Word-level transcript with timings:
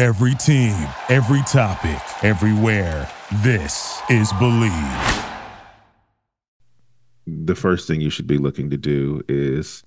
Every 0.00 0.34
team, 0.34 0.88
every 1.10 1.42
topic, 1.42 2.00
everywhere. 2.24 3.06
This 3.42 4.00
is 4.08 4.32
Believe. 4.38 4.72
The 7.26 7.54
first 7.54 7.86
thing 7.86 8.00
you 8.00 8.08
should 8.08 8.26
be 8.26 8.38
looking 8.38 8.70
to 8.70 8.78
do 8.78 9.20
is 9.28 9.84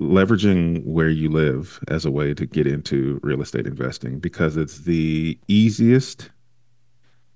leveraging 0.00 0.84
where 0.84 1.10
you 1.10 1.30
live 1.30 1.78
as 1.86 2.04
a 2.04 2.10
way 2.10 2.34
to 2.34 2.44
get 2.44 2.66
into 2.66 3.20
real 3.22 3.40
estate 3.40 3.68
investing 3.68 4.18
because 4.18 4.56
it's 4.56 4.78
the 4.78 5.38
easiest 5.46 6.30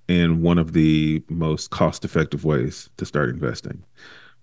and 0.09 0.42
one 0.42 0.59
of 0.59 0.73
the 0.73 1.23
most 1.29 1.70
cost 1.70 2.05
effective 2.05 2.45
ways 2.45 2.91
to 2.97 3.07
start 3.07 3.29
investing. 3.29 3.85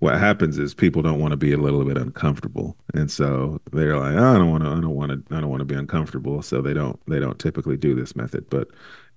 What 0.05 0.19
happens 0.19 0.59
is 0.59 0.75
people 0.75 1.01
don't 1.01 1.19
want 1.19 1.31
to 1.31 1.35
be 1.35 1.51
a 1.51 1.57
little 1.57 1.83
bit 1.83 1.97
uncomfortable. 1.97 2.77
And 2.93 3.09
so 3.09 3.59
they're 3.71 3.97
like, 3.97 4.13
oh, 4.13 4.35
I 4.35 4.37
don't 4.37 4.51
want 4.51 4.63
to 4.63 4.69
I 4.69 4.79
don't 4.79 4.93
want 4.93 5.11
to 5.11 5.35
I 5.35 5.41
don't 5.41 5.49
want 5.49 5.61
to 5.61 5.65
be 5.65 5.73
uncomfortable, 5.73 6.43
so 6.43 6.61
they 6.61 6.75
don't 6.75 6.99
they 7.07 7.19
don't 7.19 7.39
typically 7.39 7.75
do 7.75 7.95
this 7.95 8.15
method. 8.15 8.47
But 8.51 8.67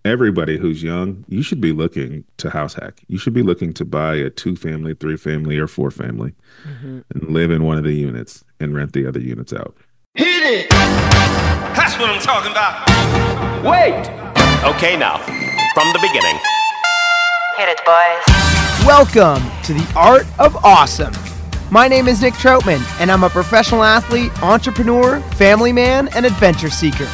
everybody 0.06 0.56
who's 0.56 0.82
young, 0.82 1.26
you 1.28 1.42
should 1.42 1.60
be 1.60 1.72
looking 1.72 2.24
to 2.38 2.48
house 2.48 2.72
hack. 2.72 3.02
You 3.06 3.18
should 3.18 3.34
be 3.34 3.42
looking 3.42 3.74
to 3.74 3.84
buy 3.84 4.14
a 4.14 4.30
two 4.30 4.56
family, 4.56 4.94
three 4.94 5.18
family, 5.18 5.58
or 5.58 5.66
four 5.66 5.90
family 5.90 6.32
mm-hmm. 6.66 7.00
and 7.12 7.22
live 7.28 7.50
in 7.50 7.64
one 7.64 7.76
of 7.76 7.84
the 7.84 7.92
units 7.92 8.42
and 8.58 8.74
rent 8.74 8.94
the 8.94 9.06
other 9.06 9.20
units 9.20 9.52
out. 9.52 9.76
Hit 10.14 10.42
it! 10.42 10.70
That's 10.70 11.98
what 11.98 12.08
I'm 12.08 12.22
talking 12.22 12.50
about. 12.50 12.88
Wait! 13.62 14.08
Okay, 14.64 14.96
now, 14.96 15.18
from 15.74 15.92
the 15.92 15.98
beginning. 16.00 16.38
Hit 17.58 17.68
it, 17.68 17.84
boys. 17.84 18.86
Welcome 18.86 19.57
to 19.68 19.74
the 19.74 19.92
Art 19.94 20.26
of 20.38 20.56
Awesome. 20.64 21.12
My 21.70 21.88
name 21.88 22.08
is 22.08 22.22
Nick 22.22 22.32
Troutman, 22.32 22.80
and 23.02 23.12
I'm 23.12 23.22
a 23.22 23.28
professional 23.28 23.82
athlete, 23.82 24.32
entrepreneur, 24.42 25.20
family 25.32 25.74
man, 25.74 26.08
and 26.14 26.24
adventure 26.24 26.70
seeker. 26.70 27.06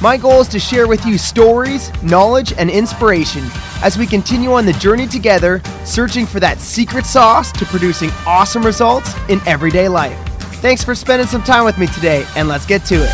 My 0.00 0.16
goal 0.16 0.40
is 0.40 0.46
to 0.48 0.60
share 0.60 0.86
with 0.86 1.04
you 1.04 1.18
stories, 1.18 1.90
knowledge, 2.00 2.52
and 2.52 2.70
inspiration 2.70 3.42
as 3.82 3.98
we 3.98 4.06
continue 4.06 4.52
on 4.52 4.64
the 4.64 4.74
journey 4.74 5.08
together, 5.08 5.60
searching 5.84 6.24
for 6.24 6.38
that 6.38 6.60
secret 6.60 7.04
sauce 7.04 7.50
to 7.50 7.64
producing 7.64 8.10
awesome 8.24 8.64
results 8.64 9.12
in 9.28 9.40
everyday 9.44 9.88
life. 9.88 10.16
Thanks 10.62 10.84
for 10.84 10.94
spending 10.94 11.26
some 11.26 11.42
time 11.42 11.64
with 11.64 11.78
me 11.78 11.88
today, 11.88 12.24
and 12.36 12.46
let's 12.46 12.64
get 12.64 12.84
to 12.84 12.94
it. 12.94 13.12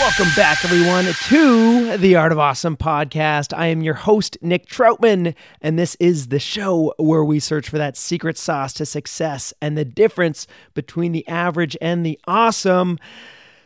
Welcome 0.00 0.28
back, 0.34 0.64
everyone, 0.64 1.04
to 1.04 1.98
the 1.98 2.16
Art 2.16 2.32
of 2.32 2.38
Awesome 2.38 2.74
podcast. 2.74 3.54
I 3.54 3.66
am 3.66 3.82
your 3.82 3.92
host, 3.92 4.38
Nick 4.40 4.66
Troutman, 4.66 5.34
and 5.60 5.78
this 5.78 5.94
is 6.00 6.28
the 6.28 6.38
show 6.38 6.94
where 6.96 7.22
we 7.22 7.38
search 7.38 7.68
for 7.68 7.76
that 7.76 7.98
secret 7.98 8.38
sauce 8.38 8.72
to 8.74 8.86
success 8.86 9.52
and 9.60 9.76
the 9.76 9.84
difference 9.84 10.46
between 10.72 11.12
the 11.12 11.28
average 11.28 11.76
and 11.82 12.04
the 12.04 12.18
awesome. 12.26 12.98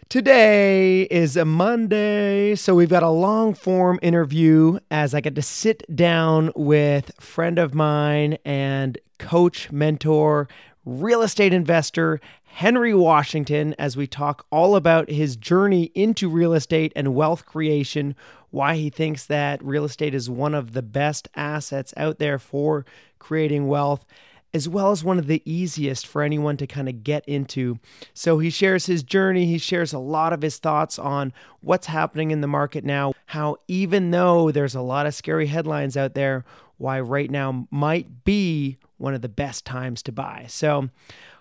Today 0.08 1.02
is 1.02 1.36
a 1.36 1.44
Monday, 1.44 2.56
so 2.56 2.74
we've 2.74 2.90
got 2.90 3.04
a 3.04 3.10
long 3.10 3.54
form 3.54 4.00
interview 4.02 4.80
as 4.90 5.14
I 5.14 5.20
get 5.20 5.36
to 5.36 5.42
sit 5.42 5.84
down 5.94 6.50
with 6.56 7.12
friend 7.20 7.60
of 7.60 7.76
mine 7.76 8.38
and 8.44 8.98
coach, 9.18 9.70
mentor, 9.70 10.48
real 10.84 11.22
estate 11.22 11.52
investor, 11.52 12.20
Henry 12.54 12.94
Washington, 12.94 13.74
as 13.80 13.96
we 13.96 14.06
talk 14.06 14.46
all 14.48 14.76
about 14.76 15.10
his 15.10 15.34
journey 15.34 15.90
into 15.92 16.28
real 16.28 16.54
estate 16.54 16.92
and 16.94 17.12
wealth 17.12 17.44
creation, 17.44 18.14
why 18.50 18.76
he 18.76 18.90
thinks 18.90 19.26
that 19.26 19.60
real 19.64 19.84
estate 19.84 20.14
is 20.14 20.30
one 20.30 20.54
of 20.54 20.72
the 20.72 20.80
best 20.80 21.26
assets 21.34 21.92
out 21.96 22.20
there 22.20 22.38
for 22.38 22.86
creating 23.18 23.66
wealth 23.66 24.04
as 24.52 24.68
well 24.68 24.92
as 24.92 25.02
one 25.02 25.18
of 25.18 25.26
the 25.26 25.42
easiest 25.44 26.06
for 26.06 26.22
anyone 26.22 26.56
to 26.56 26.64
kind 26.64 26.88
of 26.88 27.02
get 27.02 27.24
into. 27.28 27.80
So 28.14 28.38
he 28.38 28.50
shares 28.50 28.86
his 28.86 29.02
journey, 29.02 29.46
he 29.46 29.58
shares 29.58 29.92
a 29.92 29.98
lot 29.98 30.32
of 30.32 30.42
his 30.42 30.58
thoughts 30.58 30.96
on 30.96 31.32
what's 31.60 31.88
happening 31.88 32.30
in 32.30 32.40
the 32.40 32.46
market 32.46 32.84
now, 32.84 33.14
how 33.26 33.56
even 33.66 34.12
though 34.12 34.52
there's 34.52 34.76
a 34.76 34.80
lot 34.80 35.06
of 35.06 35.14
scary 35.16 35.48
headlines 35.48 35.96
out 35.96 36.14
there, 36.14 36.44
why 36.76 37.00
right 37.00 37.32
now 37.32 37.66
might 37.72 38.22
be 38.22 38.78
one 38.96 39.12
of 39.12 39.22
the 39.22 39.28
best 39.28 39.64
times 39.64 40.04
to 40.04 40.12
buy. 40.12 40.46
So, 40.48 40.88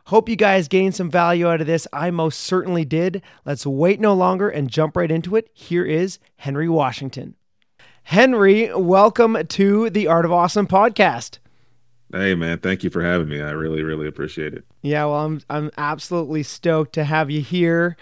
Hope 0.08 0.28
you 0.28 0.36
guys 0.36 0.68
gained 0.68 0.96
some 0.96 1.10
value 1.10 1.48
out 1.48 1.62
of 1.62 1.68
this. 1.68 1.88
I 1.94 2.12
most 2.12 2.42
certainly 2.42 2.84
did. 2.84 3.22
Let's 3.46 3.66
wait 3.66 4.02
no 4.02 4.14
longer 4.14 4.50
and 4.50 4.70
jump 4.70 4.98
right 4.98 5.10
into 5.10 5.38
it. 5.38 5.50
Here 5.54 5.86
is 5.86 6.20
Henry 6.36 6.68
Washington. 6.68 7.36
Henry, 8.04 8.70
welcome 8.76 9.48
to 9.48 9.90
the 9.90 10.08
Art 10.08 10.26
of 10.26 10.32
Awesome 10.34 10.68
podcast. 10.68 11.38
Hey 12.12 12.36
man, 12.36 12.60
thank 12.60 12.84
you 12.84 12.90
for 12.90 13.02
having 13.02 13.30
me. 13.30 13.42
I 13.42 13.52
really, 13.52 13.82
really 13.82 14.06
appreciate 14.06 14.54
it. 14.54 14.66
Yeah, 14.82 15.06
well, 15.06 15.26
I'm 15.26 15.42
I'm 15.50 15.72
absolutely 15.78 16.44
stoked 16.44 16.92
to 16.94 17.06
have 17.06 17.32
you 17.32 17.40
here. 17.40 17.96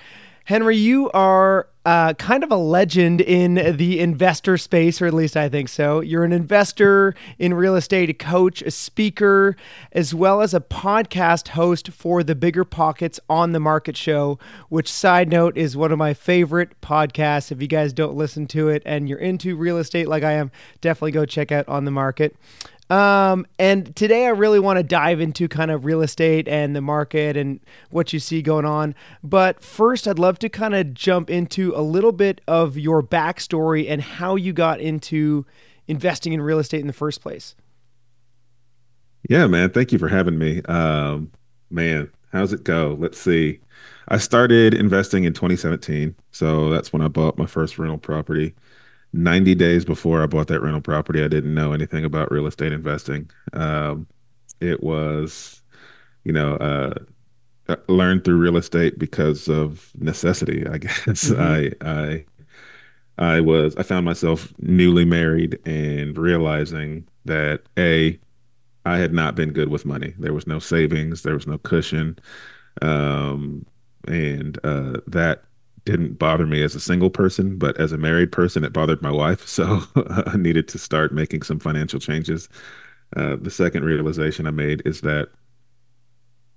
Henry, 0.46 0.75
you 0.75 1.09
are 1.12 1.68
uh, 1.85 2.13
kind 2.16 2.44
of 2.44 2.52
a 2.52 2.56
legend 2.56 3.22
in 3.22 3.75
the 3.78 4.00
investor 4.00 4.57
space, 4.57 5.02
or 5.02 5.06
at 5.06 5.13
least 5.13 5.38
I 5.38 5.50
think 5.50 5.69
so. 5.69 6.00
You're 6.00 6.24
an 6.24 6.31
investor 6.31 7.16
in 7.38 7.53
real 7.53 7.75
estate, 7.75 8.09
a 8.09 8.13
coach, 8.13 8.62
a 8.62 8.72
speaker, 8.72 9.56
as 9.91 10.13
well 10.13 10.41
as 10.41 10.53
a 10.53 10.59
podcast 10.59 11.50
host 11.50 11.90
for 11.90 12.24
the 12.24 12.35
Bigger 12.35 12.66
Pockets 12.66 13.19
on 13.29 13.52
the 13.52 13.59
Market 13.59 13.96
Show, 13.96 14.40
which, 14.69 14.91
side 14.91 15.29
note, 15.29 15.57
is 15.57 15.78
one 15.78 15.91
of 15.91 15.97
my 15.97 16.13
favorite 16.13 16.79
podcasts. 16.81 17.52
If 17.52 17.62
you 17.62 17.68
guys 17.68 17.94
don't 17.94 18.16
listen 18.16 18.47
to 18.47 18.69
it 18.69 18.81
and 18.85 19.08
you're 19.08 19.19
into 19.19 19.56
real 19.56 19.78
estate 19.78 20.08
like 20.08 20.23
I 20.23 20.34
am, 20.34 20.52
definitely 20.81 21.12
go 21.12 21.25
check 21.25 21.52
out 21.52 21.68
On 21.68 21.85
the 21.85 21.91
Market. 21.91 22.35
Um, 22.91 23.47
and 23.57 23.96
today 23.96 24.25
I 24.25 24.31
really 24.31 24.59
want 24.59 24.75
to 24.75 24.84
dive 24.84 25.22
into 25.22 25.47
kind 25.47 25.72
of 25.72 25.85
real 25.85 26.02
estate 26.02 26.50
and 26.50 26.75
the 26.75 26.81
market 26.81 27.38
and 27.38 27.62
what 27.90 28.12
you 28.12 28.19
see 28.19 28.41
going 28.41 28.66
on. 28.66 28.96
But 29.24 29.63
first, 29.63 30.09
I'd 30.09 30.19
love 30.19 30.40
to 30.40 30.50
kind 30.50 30.75
of 30.75 30.94
jump 30.94 31.29
into 31.29 31.72
a 31.74 31.79
little 31.79 32.12
bit 32.12 32.41
of 32.50 32.78
your 32.78 33.02
backstory 33.02 33.90
and 33.90 34.02
how 34.02 34.35
you 34.35 34.52
got 34.52 34.81
into 34.81 35.46
investing 35.88 36.34
in 36.34 36.41
real 36.41 36.59
estate 36.59 36.81
in 36.81 36.88
the 36.88 36.94
first 36.94 37.22
place. 37.22 37.56
Yeah, 39.29 39.47
man. 39.47 39.69
Thank 39.69 39.94
you 39.94 39.97
for 39.97 40.09
having 40.09 40.38
me. 40.38 40.62
Um, 40.63 41.31
man, 41.69 42.12
how's 42.34 42.52
it 42.52 42.66
go? 42.66 42.97
Let's 43.00 43.18
see. 43.18 43.62
I 44.09 44.18
started 44.18 44.73
investing 44.73 45.23
in 45.23 45.31
2017. 45.31 46.13
So 46.31 46.69
that's 46.69 46.91
when 46.91 47.02
I 47.02 47.08
bought 47.08 47.37
my 47.37 47.46
first 47.46 47.79
rental 47.79 47.97
property. 47.97 48.53
90 49.13 49.55
days 49.55 49.85
before 49.85 50.23
I 50.23 50.25
bought 50.25 50.47
that 50.47 50.61
rental 50.61 50.81
property, 50.81 51.23
I 51.23 51.28
didn't 51.28 51.53
know 51.53 51.73
anything 51.73 52.05
about 52.05 52.31
real 52.31 52.47
estate 52.47 52.72
investing. 52.72 53.29
Um, 53.53 54.08
it 54.59 54.81
was, 54.84 55.61
you 56.23 56.31
know, 56.31 56.55
uh, 56.55 56.93
learned 57.87 58.23
through 58.23 58.37
real 58.37 58.58
estate 58.58 58.97
because 58.97 59.47
of 59.47 59.91
necessity, 59.97 60.66
I 60.67 60.78
guess. 60.79 61.29
Mm-hmm. 61.29 61.84
I, 61.84 61.90
I, 61.90 62.25
I 63.35 63.41
was, 63.41 63.75
I 63.75 63.84
found 63.84 64.05
myself 64.05 64.53
newly 64.59 65.05
married 65.05 65.59
and 65.66 66.17
realizing 66.17 67.08
that 67.25 67.63
A, 67.78 68.19
I 68.85 68.97
had 68.97 69.13
not 69.13 69.35
been 69.35 69.52
good 69.52 69.69
with 69.69 69.85
money. 69.85 70.13
There 70.17 70.34
was 70.34 70.47
no 70.47 70.59
savings, 70.59 71.22
there 71.23 71.35
was 71.35 71.47
no 71.47 71.58
cushion. 71.58 72.17
Um, 72.81 73.66
and 74.08 74.58
uh, 74.63 75.02
that 75.08 75.43
didn't 75.86 76.20
bother 76.20 76.46
me 76.46 76.62
as 76.64 76.76
a 76.76 76.80
single 76.80 77.10
person, 77.10 77.58
but 77.58 77.78
as 77.80 77.92
a 77.92 77.98
married 77.98 78.32
person, 78.32 78.64
it 78.64 78.74
bothered 78.74 79.02
my 79.02 79.12
wife. 79.12 79.48
So 79.48 79.82
I 80.26 80.38
needed 80.38 80.68
to 80.70 80.78
start 80.78 81.14
making 81.14 81.42
some 81.42 81.60
financial 81.60 82.00
changes. 82.00 82.50
Uh, 83.16 83.36
the 83.40 83.52
second 83.52 83.84
realization 83.84 84.48
I 84.48 84.52
made 84.52 84.82
is 84.86 85.02
that 85.02 85.30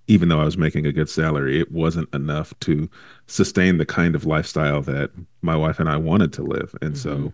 even 0.06 0.28
though 0.28 0.40
I 0.40 0.44
was 0.44 0.58
making 0.58 0.86
a 0.86 0.92
good 0.92 1.08
salary, 1.08 1.58
it 1.58 1.72
wasn't 1.72 2.14
enough 2.14 2.52
to 2.60 2.90
sustain 3.26 3.78
the 3.78 3.86
kind 3.86 4.14
of 4.14 4.26
lifestyle 4.26 4.82
that 4.82 5.10
my 5.40 5.56
wife 5.56 5.80
and 5.80 5.88
I 5.88 5.96
wanted 5.96 6.32
to 6.34 6.42
live. 6.42 6.74
And 6.82 6.94
mm-hmm. 6.94 7.26
so 7.26 7.32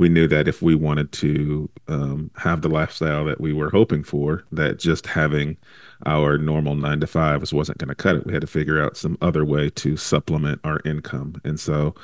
we 0.00 0.08
knew 0.08 0.26
that 0.26 0.48
if 0.48 0.62
we 0.62 0.74
wanted 0.74 1.12
to 1.12 1.68
um, 1.86 2.30
have 2.36 2.62
the 2.62 2.70
lifestyle 2.70 3.26
that 3.26 3.38
we 3.38 3.52
were 3.52 3.68
hoping 3.68 4.02
for, 4.02 4.42
that 4.50 4.78
just 4.78 5.06
having 5.06 5.58
our 6.06 6.38
normal 6.38 6.74
nine 6.74 7.00
to 7.00 7.06
fives 7.06 7.52
wasn't 7.52 7.76
going 7.76 7.90
to 7.90 7.94
cut 7.94 8.16
it. 8.16 8.24
We 8.24 8.32
had 8.32 8.40
to 8.40 8.46
figure 8.46 8.82
out 8.82 8.96
some 8.96 9.18
other 9.20 9.44
way 9.44 9.68
to 9.68 9.98
supplement 9.98 10.58
our 10.64 10.80
income. 10.86 11.38
And 11.44 11.60
so 11.60 11.94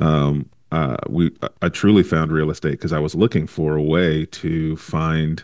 um, 0.00 0.48
uh, 0.70 0.98
we 1.08 1.32
I 1.60 1.70
truly 1.70 2.04
found 2.04 2.30
real 2.30 2.52
estate 2.52 2.70
because 2.70 2.92
I 2.92 3.00
was 3.00 3.16
looking 3.16 3.48
for 3.48 3.74
a 3.74 3.82
way 3.82 4.26
to 4.26 4.76
find 4.76 5.42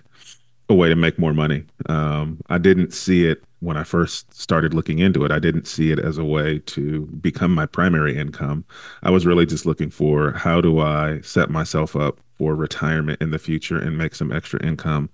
a 0.68 0.74
way 0.74 0.88
to 0.88 0.96
make 0.96 1.18
more 1.18 1.32
money. 1.32 1.64
Um, 1.88 2.40
I 2.48 2.58
didn't 2.58 2.92
see 2.92 3.26
it 3.26 3.44
when 3.60 3.76
I 3.76 3.84
first 3.84 4.34
started 4.34 4.74
looking 4.74 4.98
into 4.98 5.24
it. 5.24 5.30
I 5.30 5.38
didn't 5.38 5.66
see 5.66 5.92
it 5.92 5.98
as 5.98 6.18
a 6.18 6.24
way 6.24 6.58
to 6.66 7.06
become 7.06 7.54
my 7.54 7.66
primary 7.66 8.16
income. 8.16 8.64
I 9.02 9.10
was 9.10 9.26
really 9.26 9.46
just 9.46 9.64
looking 9.64 9.90
for 9.90 10.32
how 10.32 10.60
do 10.60 10.80
I 10.80 11.20
set 11.20 11.50
myself 11.50 11.94
up 11.96 12.18
for 12.34 12.54
retirement 12.54 13.20
in 13.22 13.30
the 13.30 13.38
future 13.38 13.78
and 13.78 13.96
make 13.96 14.14
some 14.14 14.32
extra 14.32 14.62
income 14.64 15.08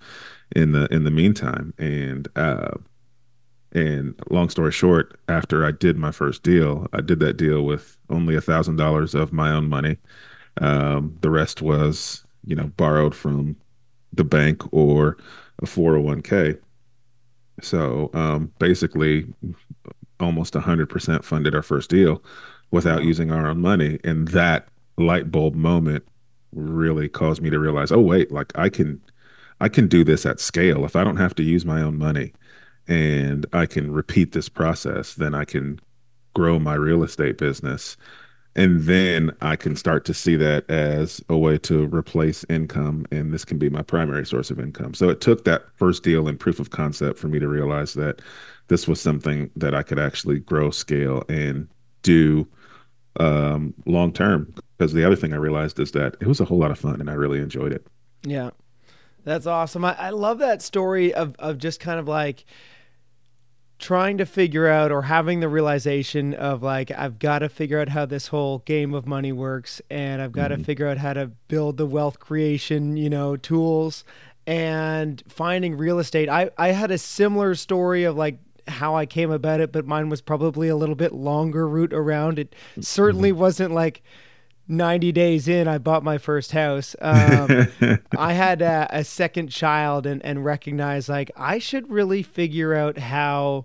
in 0.56 0.72
the 0.72 0.92
in 0.92 1.04
the 1.04 1.10
meantime. 1.10 1.72
And 1.78 2.28
uh, 2.36 2.72
and 3.72 4.14
long 4.30 4.48
story 4.48 4.72
short, 4.72 5.18
after 5.28 5.64
I 5.64 5.70
did 5.70 5.96
my 5.96 6.10
first 6.10 6.42
deal, 6.42 6.86
I 6.92 7.00
did 7.00 7.20
that 7.20 7.36
deal 7.36 7.62
with 7.62 7.96
only 8.10 8.34
a 8.34 8.40
thousand 8.40 8.76
dollars 8.76 9.14
of 9.14 9.32
my 9.32 9.50
own 9.50 9.68
money. 9.68 9.98
Um, 10.60 11.16
the 11.22 11.30
rest 11.30 11.62
was, 11.62 12.24
you 12.44 12.54
know, 12.54 12.66
borrowed 12.76 13.14
from 13.14 13.56
the 14.12 14.24
bank 14.24 14.62
or 14.72 15.16
a 15.62 15.66
401k. 15.66 16.58
So 17.60 18.10
um, 18.14 18.52
basically, 18.58 19.26
almost 20.20 20.54
100% 20.54 21.24
funded 21.24 21.54
our 21.54 21.62
first 21.62 21.90
deal 21.90 22.22
without 22.70 23.04
using 23.04 23.30
our 23.30 23.46
own 23.46 23.60
money. 23.60 23.98
And 24.04 24.28
that 24.28 24.68
light 24.96 25.30
bulb 25.30 25.54
moment 25.54 26.04
really 26.52 27.08
caused 27.08 27.42
me 27.42 27.50
to 27.50 27.58
realize, 27.58 27.92
oh 27.92 28.00
wait, 28.00 28.32
like 28.32 28.52
I 28.56 28.68
can, 28.68 29.00
I 29.60 29.68
can 29.68 29.88
do 29.88 30.04
this 30.04 30.26
at 30.26 30.40
scale. 30.40 30.84
If 30.84 30.96
I 30.96 31.04
don't 31.04 31.16
have 31.16 31.34
to 31.36 31.42
use 31.42 31.64
my 31.64 31.82
own 31.82 31.98
money, 31.98 32.32
and 32.88 33.46
I 33.52 33.66
can 33.66 33.92
repeat 33.92 34.32
this 34.32 34.48
process, 34.48 35.14
then 35.14 35.34
I 35.34 35.44
can 35.44 35.78
grow 36.34 36.58
my 36.58 36.74
real 36.74 37.04
estate 37.04 37.38
business 37.38 37.96
and 38.54 38.82
then 38.82 39.30
I 39.40 39.56
can 39.56 39.76
start 39.76 40.04
to 40.06 40.14
see 40.14 40.36
that 40.36 40.68
as 40.70 41.22
a 41.28 41.36
way 41.36 41.56
to 41.58 41.86
replace 41.86 42.44
income, 42.50 43.06
and 43.10 43.32
this 43.32 43.44
can 43.44 43.58
be 43.58 43.70
my 43.70 43.82
primary 43.82 44.26
source 44.26 44.50
of 44.50 44.60
income. 44.60 44.94
So 44.94 45.08
it 45.08 45.20
took 45.20 45.44
that 45.44 45.64
first 45.76 46.02
deal 46.02 46.28
and 46.28 46.38
proof 46.38 46.60
of 46.60 46.70
concept 46.70 47.18
for 47.18 47.28
me 47.28 47.38
to 47.38 47.48
realize 47.48 47.94
that 47.94 48.20
this 48.68 48.86
was 48.86 49.00
something 49.00 49.50
that 49.56 49.74
I 49.74 49.82
could 49.82 49.98
actually 49.98 50.40
grow, 50.40 50.70
scale, 50.70 51.24
and 51.28 51.66
do 52.02 52.46
um, 53.18 53.72
long 53.86 54.12
term. 54.12 54.52
Because 54.76 54.92
the 54.92 55.04
other 55.04 55.16
thing 55.16 55.32
I 55.32 55.36
realized 55.36 55.78
is 55.78 55.92
that 55.92 56.16
it 56.20 56.26
was 56.26 56.40
a 56.40 56.44
whole 56.44 56.58
lot 56.58 56.70
of 56.70 56.78
fun, 56.78 57.00
and 57.00 57.08
I 57.08 57.14
really 57.14 57.38
enjoyed 57.38 57.72
it. 57.72 57.86
Yeah, 58.22 58.50
that's 59.24 59.46
awesome. 59.46 59.84
I, 59.84 59.94
I 59.98 60.10
love 60.10 60.38
that 60.38 60.60
story 60.60 61.14
of 61.14 61.36
of 61.38 61.56
just 61.58 61.80
kind 61.80 61.98
of 61.98 62.06
like 62.06 62.44
trying 63.82 64.16
to 64.16 64.24
figure 64.24 64.68
out 64.68 64.92
or 64.92 65.02
having 65.02 65.40
the 65.40 65.48
realization 65.48 66.32
of 66.34 66.62
like 66.62 66.92
I've 66.92 67.18
got 67.18 67.40
to 67.40 67.48
figure 67.48 67.80
out 67.80 67.88
how 67.88 68.06
this 68.06 68.28
whole 68.28 68.58
game 68.60 68.94
of 68.94 69.08
money 69.08 69.32
works 69.32 69.82
and 69.90 70.22
I've 70.22 70.30
got 70.30 70.52
mm-hmm. 70.52 70.60
to 70.60 70.64
figure 70.64 70.86
out 70.86 70.98
how 70.98 71.12
to 71.14 71.32
build 71.48 71.78
the 71.78 71.86
wealth 71.86 72.20
creation, 72.20 72.96
you 72.96 73.10
know, 73.10 73.36
tools 73.36 74.04
and 74.46 75.20
finding 75.26 75.76
real 75.76 75.98
estate. 75.98 76.28
I 76.28 76.50
I 76.56 76.68
had 76.68 76.92
a 76.92 76.98
similar 76.98 77.56
story 77.56 78.04
of 78.04 78.16
like 78.16 78.38
how 78.68 78.94
I 78.94 79.04
came 79.04 79.32
about 79.32 79.60
it, 79.60 79.72
but 79.72 79.84
mine 79.84 80.08
was 80.08 80.20
probably 80.20 80.68
a 80.68 80.76
little 80.76 80.94
bit 80.94 81.12
longer 81.12 81.68
route 81.68 81.92
around. 81.92 82.38
It 82.38 82.54
certainly 82.80 83.30
mm-hmm. 83.30 83.40
wasn't 83.40 83.74
like 83.74 84.02
90 84.72 85.12
days 85.12 85.46
in, 85.48 85.68
I 85.68 85.78
bought 85.78 86.02
my 86.02 86.18
first 86.18 86.52
house. 86.52 86.96
Um, 87.00 87.68
I 88.18 88.32
had 88.32 88.62
a, 88.62 88.88
a, 88.90 89.04
second 89.04 89.48
child 89.48 90.06
and, 90.06 90.24
and 90.24 90.44
recognized 90.44 91.08
like 91.08 91.30
I 91.36 91.58
should 91.58 91.90
really 91.90 92.22
figure 92.22 92.74
out 92.74 92.98
how 92.98 93.64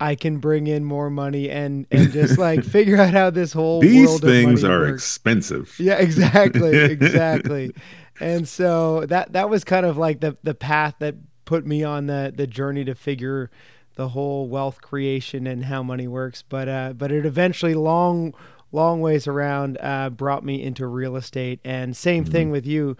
I 0.00 0.14
can 0.14 0.38
bring 0.38 0.66
in 0.66 0.84
more 0.84 1.10
money 1.10 1.50
and, 1.50 1.86
and 1.90 2.12
just 2.12 2.38
like 2.38 2.64
figure 2.64 2.96
out 2.96 3.12
how 3.12 3.30
this 3.30 3.52
whole 3.52 3.80
these 3.80 4.20
things 4.20 4.62
are 4.64 4.80
works. 4.80 5.02
expensive. 5.02 5.74
Yeah, 5.78 5.94
exactly, 5.94 6.76
exactly. 6.78 7.74
and 8.20 8.48
so 8.48 9.06
that 9.06 9.32
that 9.32 9.50
was 9.50 9.64
kind 9.64 9.84
of 9.84 9.96
like 9.96 10.20
the 10.20 10.36
the 10.42 10.54
path 10.54 10.94
that 11.00 11.16
put 11.44 11.66
me 11.66 11.82
on 11.82 12.06
the 12.06 12.32
the 12.34 12.46
journey 12.46 12.84
to 12.84 12.94
figure 12.94 13.50
the 13.96 14.08
whole 14.08 14.48
wealth 14.48 14.80
creation 14.80 15.46
and 15.46 15.64
how 15.64 15.82
money 15.82 16.08
works. 16.08 16.42
But 16.42 16.68
uh, 16.68 16.92
but 16.94 17.12
it 17.12 17.26
eventually 17.26 17.74
long 17.74 18.34
long 18.74 19.00
ways 19.00 19.26
around 19.26 19.78
uh, 19.80 20.10
brought 20.10 20.44
me 20.44 20.62
into 20.62 20.86
real 20.86 21.16
estate. 21.16 21.60
And 21.64 21.96
same 21.96 22.24
mm-hmm. 22.24 22.32
thing 22.32 22.50
with 22.50 22.66
you. 22.66 22.96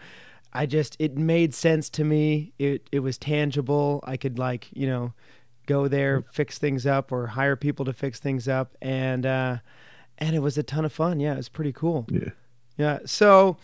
I 0.53 0.67
just 0.67 0.97
it 1.01 1.19
made 1.19 1.53
sense 1.53 1.91
to 1.91 2.05
me. 2.05 2.53
It 2.59 2.89
it 2.93 3.01
was 3.01 3.19
tangible. 3.19 4.03
I 4.05 4.17
could 4.17 4.39
like 4.39 4.69
you 4.73 4.87
know 4.87 5.13
go 5.67 5.89
there, 5.89 6.23
fix 6.31 6.59
things 6.59 6.87
up, 6.87 7.11
or 7.11 7.27
hire 7.27 7.57
people 7.57 7.85
to 7.87 7.93
fix 7.93 8.21
things 8.21 8.47
up, 8.47 8.77
and 8.81 9.27
uh, 9.27 9.59
and 10.19 10.37
it 10.37 10.41
was 10.41 10.57
a 10.57 10.63
ton 10.63 10.85
of 10.85 10.93
fun. 10.93 11.19
Yeah, 11.19 11.35
it 11.35 11.39
was 11.39 11.49
pretty 11.49 11.73
cool. 11.73 12.07
Yeah, 12.09 12.31
yeah. 12.77 12.99
So 13.05 13.57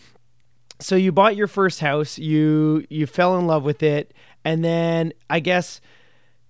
so 0.80 0.96
you 0.96 1.12
bought 1.12 1.36
your 1.36 1.46
first 1.46 1.78
house. 1.78 2.18
You 2.18 2.84
you 2.90 3.06
fell 3.06 3.38
in 3.38 3.46
love 3.46 3.62
with 3.62 3.84
it, 3.84 4.12
and 4.44 4.64
then 4.64 5.12
I 5.28 5.38
guess 5.38 5.80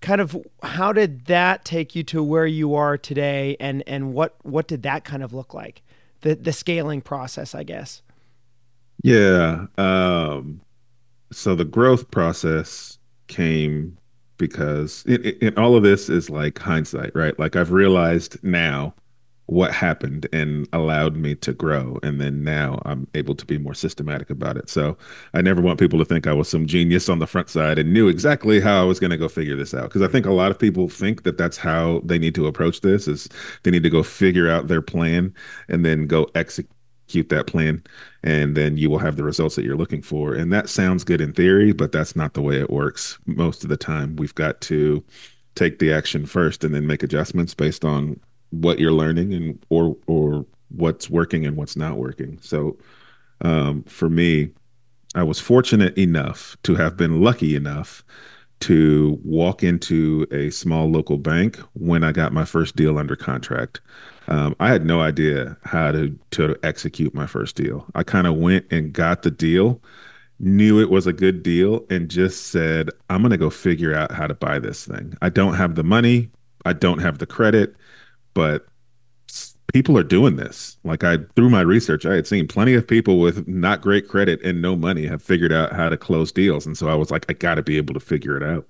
kind 0.00 0.20
of 0.20 0.36
how 0.62 0.92
did 0.92 1.26
that 1.26 1.64
take 1.64 1.94
you 1.94 2.02
to 2.04 2.22
where 2.22 2.46
you 2.46 2.74
are 2.74 2.96
today? 2.96 3.56
And 3.60 3.82
and 3.86 4.14
what 4.14 4.36
what 4.42 4.66
did 4.66 4.82
that 4.82 5.04
kind 5.04 5.22
of 5.22 5.32
look 5.32 5.54
like? 5.54 5.82
The 6.22 6.34
the 6.34 6.52
scaling 6.52 7.00
process 7.00 7.54
i 7.54 7.62
guess. 7.62 8.02
Yeah 9.02 9.66
um 9.78 10.60
so 11.32 11.54
the 11.54 11.64
growth 11.64 12.10
process 12.10 12.98
came 13.28 13.96
because 14.36 15.04
it, 15.06 15.56
all 15.58 15.76
of 15.76 15.82
this 15.82 16.08
is 16.08 16.30
like 16.30 16.58
hindsight 16.58 17.14
right? 17.14 17.38
Like 17.38 17.56
i've 17.56 17.72
realized 17.72 18.42
now 18.42 18.94
what 19.50 19.72
happened 19.72 20.28
and 20.32 20.68
allowed 20.72 21.16
me 21.16 21.34
to 21.34 21.52
grow. 21.52 21.98
And 22.04 22.20
then 22.20 22.44
now 22.44 22.80
I'm 22.84 23.08
able 23.14 23.34
to 23.34 23.44
be 23.44 23.58
more 23.58 23.74
systematic 23.74 24.30
about 24.30 24.56
it. 24.56 24.70
So 24.70 24.96
I 25.34 25.42
never 25.42 25.60
want 25.60 25.80
people 25.80 25.98
to 25.98 26.04
think 26.04 26.28
I 26.28 26.32
was 26.32 26.48
some 26.48 26.68
genius 26.68 27.08
on 27.08 27.18
the 27.18 27.26
front 27.26 27.48
side 27.48 27.76
and 27.76 27.92
knew 27.92 28.06
exactly 28.06 28.60
how 28.60 28.80
I 28.80 28.84
was 28.84 29.00
going 29.00 29.10
to 29.10 29.16
go 29.16 29.28
figure 29.28 29.56
this 29.56 29.74
out. 29.74 29.84
Because 29.84 30.02
I 30.02 30.06
think 30.06 30.24
a 30.24 30.32
lot 30.32 30.52
of 30.52 30.58
people 30.58 30.88
think 30.88 31.24
that 31.24 31.36
that's 31.36 31.56
how 31.56 32.00
they 32.04 32.16
need 32.16 32.36
to 32.36 32.46
approach 32.46 32.82
this 32.82 33.08
is 33.08 33.28
they 33.64 33.72
need 33.72 33.82
to 33.82 33.90
go 33.90 34.04
figure 34.04 34.48
out 34.48 34.68
their 34.68 34.82
plan 34.82 35.34
and 35.68 35.84
then 35.84 36.06
go 36.06 36.28
execute 36.36 36.70
that 37.28 37.48
plan 37.48 37.82
and 38.22 38.56
then 38.56 38.76
you 38.76 38.88
will 38.88 38.98
have 38.98 39.16
the 39.16 39.24
results 39.24 39.56
that 39.56 39.64
you're 39.64 39.76
looking 39.76 40.00
for 40.00 40.32
and 40.32 40.52
that 40.52 40.68
sounds 40.68 41.02
good 41.02 41.20
in 41.20 41.32
theory 41.32 41.72
but 41.72 41.90
that's 41.90 42.14
not 42.14 42.34
the 42.34 42.40
way 42.40 42.60
it 42.60 42.70
works 42.70 43.18
most 43.26 43.64
of 43.64 43.68
the 43.68 43.76
time 43.76 44.14
we've 44.14 44.34
got 44.36 44.60
to 44.60 45.02
take 45.56 45.80
the 45.80 45.92
action 45.92 46.24
first 46.24 46.62
and 46.62 46.72
then 46.72 46.86
make 46.86 47.02
adjustments 47.02 47.52
based 47.52 47.84
on 47.84 48.16
what 48.50 48.78
you're 48.78 48.92
learning 48.92 49.32
and 49.32 49.64
or 49.68 49.96
or 50.06 50.46
what's 50.68 51.10
working 51.10 51.46
and 51.46 51.56
what's 51.56 51.76
not 51.76 51.96
working. 51.96 52.38
So 52.40 52.78
um, 53.42 53.82
for 53.84 54.08
me, 54.08 54.50
I 55.14 55.22
was 55.22 55.40
fortunate 55.40 55.96
enough 55.98 56.56
to 56.64 56.74
have 56.76 56.96
been 56.96 57.20
lucky 57.20 57.56
enough 57.56 58.04
to 58.60 59.18
walk 59.24 59.62
into 59.62 60.26
a 60.30 60.50
small 60.50 60.90
local 60.90 61.16
bank 61.16 61.58
when 61.72 62.04
I 62.04 62.12
got 62.12 62.32
my 62.32 62.44
first 62.44 62.76
deal 62.76 62.98
under 62.98 63.16
contract. 63.16 63.80
Um, 64.28 64.54
I 64.60 64.68
had 64.68 64.84
no 64.84 65.00
idea 65.00 65.56
how 65.64 65.90
to 65.92 66.16
to 66.32 66.56
execute 66.62 67.14
my 67.14 67.26
first 67.26 67.56
deal. 67.56 67.86
I 67.94 68.02
kind 68.02 68.26
of 68.26 68.36
went 68.36 68.66
and 68.70 68.92
got 68.92 69.22
the 69.22 69.30
deal, 69.30 69.82
knew 70.38 70.78
it 70.80 70.90
was 70.90 71.06
a 71.06 71.12
good 71.12 71.42
deal, 71.42 71.84
and 71.90 72.08
just 72.08 72.48
said, 72.48 72.90
"I'm 73.08 73.22
going 73.22 73.30
to 73.30 73.38
go 73.38 73.50
figure 73.50 73.94
out 73.94 74.12
how 74.12 74.26
to 74.26 74.34
buy 74.34 74.58
this 74.58 74.86
thing. 74.86 75.16
I 75.22 75.30
don't 75.30 75.54
have 75.54 75.74
the 75.74 75.82
money. 75.82 76.30
I 76.64 76.74
don't 76.74 76.98
have 76.98 77.18
the 77.18 77.26
credit 77.26 77.74
but 78.40 78.64
people 79.74 79.98
are 79.98 80.02
doing 80.02 80.36
this. 80.36 80.78
Like 80.82 81.04
I 81.04 81.18
through 81.36 81.50
my 81.50 81.60
research, 81.60 82.06
I 82.06 82.14
had 82.14 82.26
seen 82.26 82.48
plenty 82.48 82.72
of 82.72 82.88
people 82.88 83.20
with 83.20 83.46
not 83.46 83.82
great 83.82 84.08
credit 84.08 84.40
and 84.42 84.62
no 84.62 84.76
money 84.76 85.06
have 85.06 85.22
figured 85.22 85.52
out 85.52 85.74
how 85.74 85.90
to 85.90 85.98
close 85.98 86.32
deals, 86.32 86.64
and 86.64 86.74
so 86.74 86.88
I 86.88 86.94
was 86.94 87.10
like, 87.10 87.26
I 87.28 87.34
got 87.34 87.56
to 87.56 87.62
be 87.62 87.76
able 87.76 87.92
to 87.92 88.00
figure 88.00 88.38
it 88.38 88.42
out. 88.42 88.66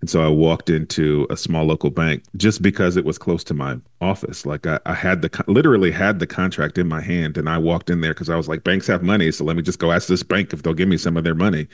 And 0.00 0.10
so 0.10 0.24
I 0.24 0.28
walked 0.28 0.68
into 0.68 1.28
a 1.30 1.36
small 1.36 1.64
local 1.64 1.90
bank 1.90 2.24
just 2.36 2.60
because 2.60 2.96
it 2.96 3.04
was 3.04 3.18
close 3.18 3.44
to 3.44 3.54
my 3.54 3.78
office. 4.00 4.44
Like 4.44 4.66
I, 4.66 4.80
I 4.84 4.94
had 4.94 5.22
the 5.22 5.44
literally 5.46 5.92
had 5.92 6.18
the 6.18 6.26
contract 6.26 6.76
in 6.76 6.88
my 6.88 7.00
hand, 7.00 7.38
and 7.38 7.48
I 7.48 7.58
walked 7.58 7.88
in 7.88 8.00
there 8.00 8.14
because 8.14 8.30
I 8.30 8.36
was 8.36 8.48
like, 8.48 8.64
banks 8.64 8.88
have 8.88 9.04
money, 9.04 9.30
so 9.30 9.44
let 9.44 9.54
me 9.54 9.62
just 9.62 9.78
go 9.78 9.92
ask 9.92 10.08
this 10.08 10.24
bank 10.24 10.52
if 10.52 10.64
they'll 10.64 10.74
give 10.74 10.88
me 10.88 10.96
some 10.96 11.16
of 11.16 11.22
their 11.22 11.36
money. 11.36 11.68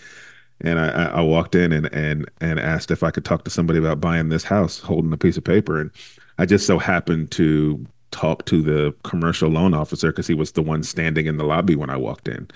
And 0.61 0.79
I, 0.79 1.07
I 1.07 1.21
walked 1.23 1.55
in 1.55 1.73
and 1.73 1.87
and 1.95 2.31
and 2.43 2.61
asked 2.61 2.91
if 2.91 3.03
I 3.03 3.11
could 3.11 3.25
talk 3.25 3.45
to 3.45 3.51
somebody 3.51 3.79
about 3.79 4.03
buying 4.03 4.29
this 4.29 4.45
house, 4.45 4.79
holding 4.81 5.13
a 5.15 5.17
piece 5.17 5.39
of 5.39 5.45
paper, 5.45 5.81
and 5.81 5.91
I 6.39 6.47
just 6.47 6.67
so 6.67 6.79
happened 6.79 7.31
to 7.33 7.85
talk 8.11 8.45
to 8.47 8.63
the 8.63 8.95
commercial 9.03 9.51
loan 9.51 9.75
officer 9.75 10.09
because 10.13 10.27
he 10.27 10.35
was 10.35 10.53
the 10.53 10.63
one 10.63 10.83
standing 10.83 11.27
in 11.27 11.37
the 11.37 11.45
lobby 11.45 11.75
when 11.77 11.91
I 11.91 11.97
walked 11.97 12.29
in. 12.29 12.49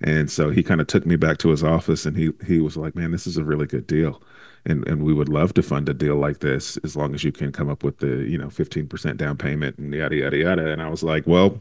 And 0.00 0.30
so 0.30 0.50
he 0.50 0.62
kind 0.62 0.80
of 0.80 0.86
took 0.88 1.06
me 1.06 1.16
back 1.16 1.38
to 1.38 1.50
his 1.50 1.62
office 1.64 2.04
and 2.04 2.16
he 2.16 2.32
he 2.46 2.60
was 2.60 2.76
like, 2.76 2.94
"Man, 2.94 3.10
this 3.12 3.26
is 3.26 3.36
a 3.36 3.44
really 3.44 3.66
good 3.66 3.86
deal." 3.86 4.22
And 4.66 4.86
and 4.88 5.02
we 5.04 5.14
would 5.14 5.28
love 5.28 5.54
to 5.54 5.62
fund 5.62 5.88
a 5.88 5.94
deal 5.94 6.16
like 6.16 6.40
this 6.40 6.76
as 6.78 6.96
long 6.96 7.14
as 7.14 7.24
you 7.24 7.32
can 7.32 7.52
come 7.52 7.70
up 7.70 7.84
with 7.84 7.98
the, 7.98 8.24
you 8.28 8.36
know, 8.38 8.48
15% 8.48 9.16
down 9.16 9.36
payment 9.36 9.78
and 9.78 9.94
yada 9.94 10.16
yada 10.16 10.36
yada. 10.36 10.72
And 10.72 10.82
I 10.82 10.88
was 10.90 11.02
like, 11.02 11.26
"Well, 11.26 11.60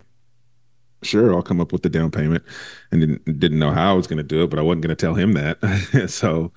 sure, 1.03 1.33
I'll 1.33 1.41
come 1.43 1.61
up 1.61 1.71
with 1.73 1.83
the 1.83 1.89
down 1.89 2.11
payment." 2.11 2.43
And 2.91 3.01
didn't 3.01 3.39
didn't 3.39 3.59
know 3.59 3.71
how 3.71 3.91
I 3.91 3.93
was 3.93 4.07
going 4.07 4.17
to 4.17 4.23
do 4.23 4.43
it, 4.43 4.49
but 4.49 4.59
I 4.59 4.61
wasn't 4.63 4.83
going 4.83 4.95
to 4.95 5.01
tell 5.05 5.15
him 5.15 5.33
that. 5.33 5.57
so 6.09 6.51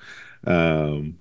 um 0.46 1.18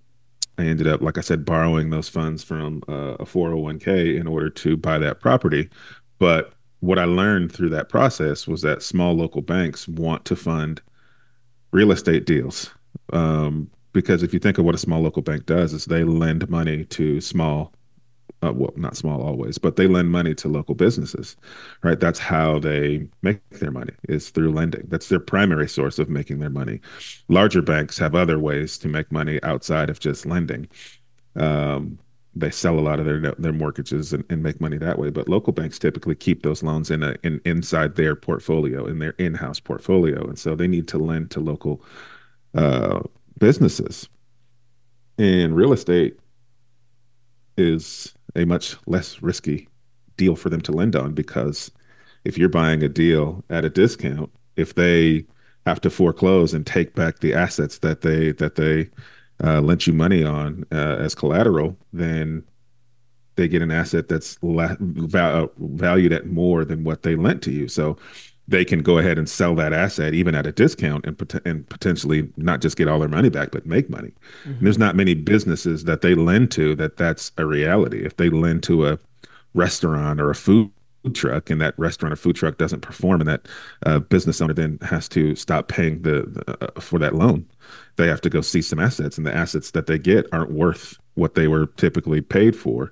I 0.58 0.66
ended 0.66 0.88
up, 0.88 1.02
like 1.02 1.18
I 1.18 1.22
said, 1.22 1.46
borrowing 1.46 1.90
those 1.90 2.10
funds 2.10 2.44
from 2.44 2.82
uh, 2.88 3.16
a 3.20 3.26
401k 3.26 4.20
in 4.20 4.28
order 4.28 4.50
to 4.50 4.78
buy 4.78 4.98
that 5.00 5.20
property. 5.20 5.70
But 6.18 6.54
what 6.80 7.00
I 7.00 7.06
learned 7.06 7.52
through 7.52 7.70
that 7.70 7.90
process 7.90 8.48
was 8.48 8.62
that 8.62 8.84
small 8.84 9.14
local 9.14 9.42
banks 9.42 9.88
want 9.88 10.24
to 10.26 10.36
fund 10.36 10.82
real 11.72 11.92
estate 11.92 12.26
deals. 12.26 12.72
Um, 13.12 13.70
because 13.92 14.24
if 14.24 14.34
you 14.34 14.40
think 14.40 14.58
of 14.58 14.66
what 14.66 14.76
a 14.76 14.80
small 14.80 15.02
local 15.02 15.22
bank 15.22 15.46
does, 15.46 15.74
is 15.74 15.86
they 15.86 16.04
lend 16.04 16.50
money 16.50 16.86
to 16.86 17.22
small 17.22 17.74
uh, 18.44 18.52
well, 18.54 18.74
not 18.76 18.96
small 18.98 19.22
always, 19.22 19.58
but 19.58 19.76
they 19.76 19.88
lend 19.88 20.12
money 20.12 20.36
to 20.36 20.48
local 20.48 20.76
businesses, 20.76 21.36
right? 21.84 22.00
That's 22.00 22.20
how 22.20 22.60
they 22.60 23.08
make 23.22 23.48
their 23.50 23.72
money 23.72 23.94
is 24.08 24.30
through 24.30 24.52
lending. 24.52 24.86
That's 24.88 25.10
their 25.10 25.20
primary 25.20 25.68
source 25.68 26.00
of 26.00 26.10
making 26.10 26.40
their 26.40 26.50
money. 26.50 26.82
Larger 27.28 27.62
banks 27.62 27.98
have 27.98 28.14
other 28.14 28.38
ways 28.40 28.78
to 28.80 28.88
make 28.88 29.12
money 29.12 29.42
outside 29.44 29.90
of 29.90 30.00
just 30.00 30.26
lending. 30.26 30.68
Um, 31.36 31.98
they 32.36 32.52
sell 32.52 32.78
a 32.78 32.82
lot 32.82 33.00
of 33.00 33.06
their 33.06 33.34
their 33.38 33.54
mortgages 33.54 34.12
and, 34.12 34.26
and, 34.30 34.44
make 34.44 34.60
money 34.60 34.78
that 34.78 35.00
way. 35.00 35.10
But 35.10 35.30
local 35.30 35.54
banks 35.54 35.80
typically 35.80 36.16
keep 36.16 36.44
those 36.44 36.64
loans 36.64 36.92
in 36.92 37.02
a 37.02 37.16
in 37.24 37.40
inside 37.46 37.96
their 37.96 38.16
portfolio, 38.16 38.86
in 38.86 39.00
their 39.00 39.16
in-house 39.18 39.62
portfolio, 39.62 40.22
and 40.28 40.38
so 40.38 40.54
they 40.54 40.68
need 40.68 40.88
to 40.90 40.98
lend 40.98 41.32
to 41.32 41.40
local 41.40 41.82
uh, 42.54 43.00
businesses. 43.40 44.10
And 45.18 45.56
real 45.56 45.72
estate, 45.72 46.20
is 47.58 48.14
a 48.36 48.46
much 48.46 48.76
less 48.86 49.22
risky 49.22 49.68
deal 50.18 50.36
for 50.36 50.50
them 50.50 50.62
to 50.62 50.72
lend 50.72 50.96
on 50.96 51.14
because 51.14 51.72
if 52.24 52.38
you're 52.38 52.50
buying 52.50 52.84
a 52.84 52.90
deal 52.90 53.44
at 53.50 53.66
a 53.66 53.70
discount, 53.70 54.32
if 54.56 54.76
they 54.76 55.26
have 55.66 55.82
to 55.82 55.90
foreclose 55.90 56.54
and 56.54 56.66
take 56.66 56.96
back 56.96 57.20
the 57.20 57.34
assets 57.34 57.80
that 57.80 58.02
they 58.02 58.32
that 58.34 58.56
they 58.56 58.90
uh, 59.44 59.62
lent 59.62 59.88
you 59.88 59.94
money 59.94 60.24
on 60.24 60.66
uh, 60.72 60.96
as 61.00 61.16
collateral, 61.16 61.78
then 61.92 62.44
they 63.36 63.48
get 63.48 63.62
an 63.62 63.72
asset 63.72 64.08
that's 64.08 64.42
la- 64.42 64.76
val- 64.80 65.52
valued 65.58 66.14
at 66.14 66.28
more 66.28 66.64
than 66.64 66.84
what 66.84 67.04
they 67.04 67.16
lent 67.16 67.42
to 67.44 67.52
you. 67.52 67.68
So 67.68 67.98
they 68.48 68.64
can 68.64 68.82
go 68.82 68.98
ahead 68.98 69.18
and 69.18 69.28
sell 69.28 69.56
that 69.56 69.74
asset 69.74 70.14
even 70.14 70.36
at 70.36 70.46
a 70.46 70.52
discount 70.52 71.06
and, 71.06 71.18
pot- 71.18 71.42
and 71.46 71.68
potentially 71.70 72.30
not 72.38 72.62
just 72.62 72.78
get 72.78 72.88
all 72.88 73.00
their 73.00 73.10
money 73.10 73.30
back 73.30 73.52
but 73.52 73.66
make 73.66 73.90
money. 73.90 74.12
Mm-hmm. 74.46 74.64
there's 74.64 74.78
not 74.78 74.96
many 74.96 75.14
businesses 75.14 75.86
that 75.86 76.02
they 76.02 76.16
lend 76.16 76.52
to 76.52 76.76
that 76.76 76.98
that's 76.98 77.32
a 77.38 77.46
reality. 77.46 78.06
If 78.06 78.18
they 78.18 78.30
lend 78.30 78.64
to 78.64 78.88
a 78.88 79.00
restaurant 79.54 80.20
or 80.20 80.30
a 80.30 80.36
food 80.36 80.72
truck 81.14 81.50
and 81.50 81.62
that 81.62 81.78
restaurant 81.78 82.14
or 82.14 82.16
food 82.16 82.36
truck 82.36 82.58
doesn't 82.58 82.82
perform 82.82 83.22
and 83.22 83.30
that 83.30 83.48
uh, 83.86 84.00
business 84.00 84.42
owner 84.42 84.54
then 84.54 84.80
has 84.82 85.08
to 85.10 85.36
stop 85.36 85.68
paying 85.68 86.02
the, 86.02 86.24
the 86.24 86.64
uh, 86.64 86.80
for 86.80 86.98
that 86.98 87.14
loan 87.14 87.46
they 87.98 88.08
have 88.08 88.22
to 88.22 88.30
go 88.30 88.42
see 88.42 88.62
some 88.62 88.80
assets 88.80 89.18
and 89.18 89.26
the 89.26 89.36
assets 89.36 89.72
that 89.72 89.86
they 89.86 90.00
get 90.00 90.26
aren't 90.32 90.52
worth 90.52 90.98
what 91.14 91.36
they 91.36 91.48
were 91.48 91.68
typically 91.78 92.22
paid 92.22 92.56
for 92.56 92.92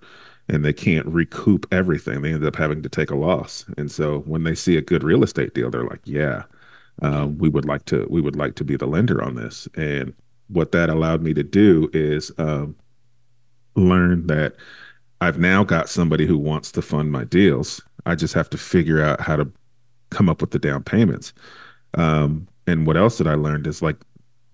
and 0.50 0.64
they 0.64 0.74
can't 0.74 1.06
recoup 1.08 1.66
everything. 1.72 2.22
They 2.22 2.34
end 2.34 2.46
up 2.46 2.56
having 2.56 2.82
to 2.84 2.90
take 2.90 3.12
a 3.12 3.16
loss. 3.16 3.66
And 3.78 3.90
so 3.92 4.20
when 4.20 4.44
they 4.44 4.56
see 4.56 4.78
a 4.78 4.82
good 4.82 5.04
real 5.04 5.24
estate 5.24 5.54
deal, 5.54 5.70
they're 5.70 5.86
like, 5.86 6.02
"Yeah, 6.04 6.44
uh, 7.02 7.28
we 7.38 7.50
would 7.50 7.66
like 7.66 7.86
to 7.86 8.06
we 8.10 8.22
would 8.22 8.36
like 8.36 8.56
to 8.56 8.64
be 8.64 8.76
the 8.76 8.88
lender 8.88 9.24
on 9.24 9.36
this." 9.36 9.68
And 9.76 10.14
what 10.48 10.72
that 10.74 10.90
allowed 10.90 11.22
me 11.22 11.34
to 11.34 11.44
do 11.44 11.90
is 11.94 12.32
um, 12.38 12.76
learn 13.76 14.28
that 14.28 14.56
I've 15.22 15.40
now 15.40 15.64
got 15.64 15.90
somebody 15.90 16.26
who 16.26 16.38
wants 16.38 16.72
to 16.74 16.82
fund 16.82 17.12
my 17.12 17.24
deals. 17.24 17.82
I 18.06 18.16
just 18.16 18.34
have 18.34 18.50
to 18.52 18.58
figure 18.58 19.02
out 19.02 19.22
how 19.22 19.38
to 19.38 19.50
come 20.10 20.30
up 20.30 20.42
with 20.42 20.52
the 20.52 20.60
down 20.60 20.84
payments. 20.84 21.34
Um, 21.96 22.48
and 22.68 22.86
what 22.86 22.98
else 22.98 23.18
that 23.18 23.28
I 23.28 23.36
learned 23.36 23.68
is 23.68 23.82
like 23.82 23.98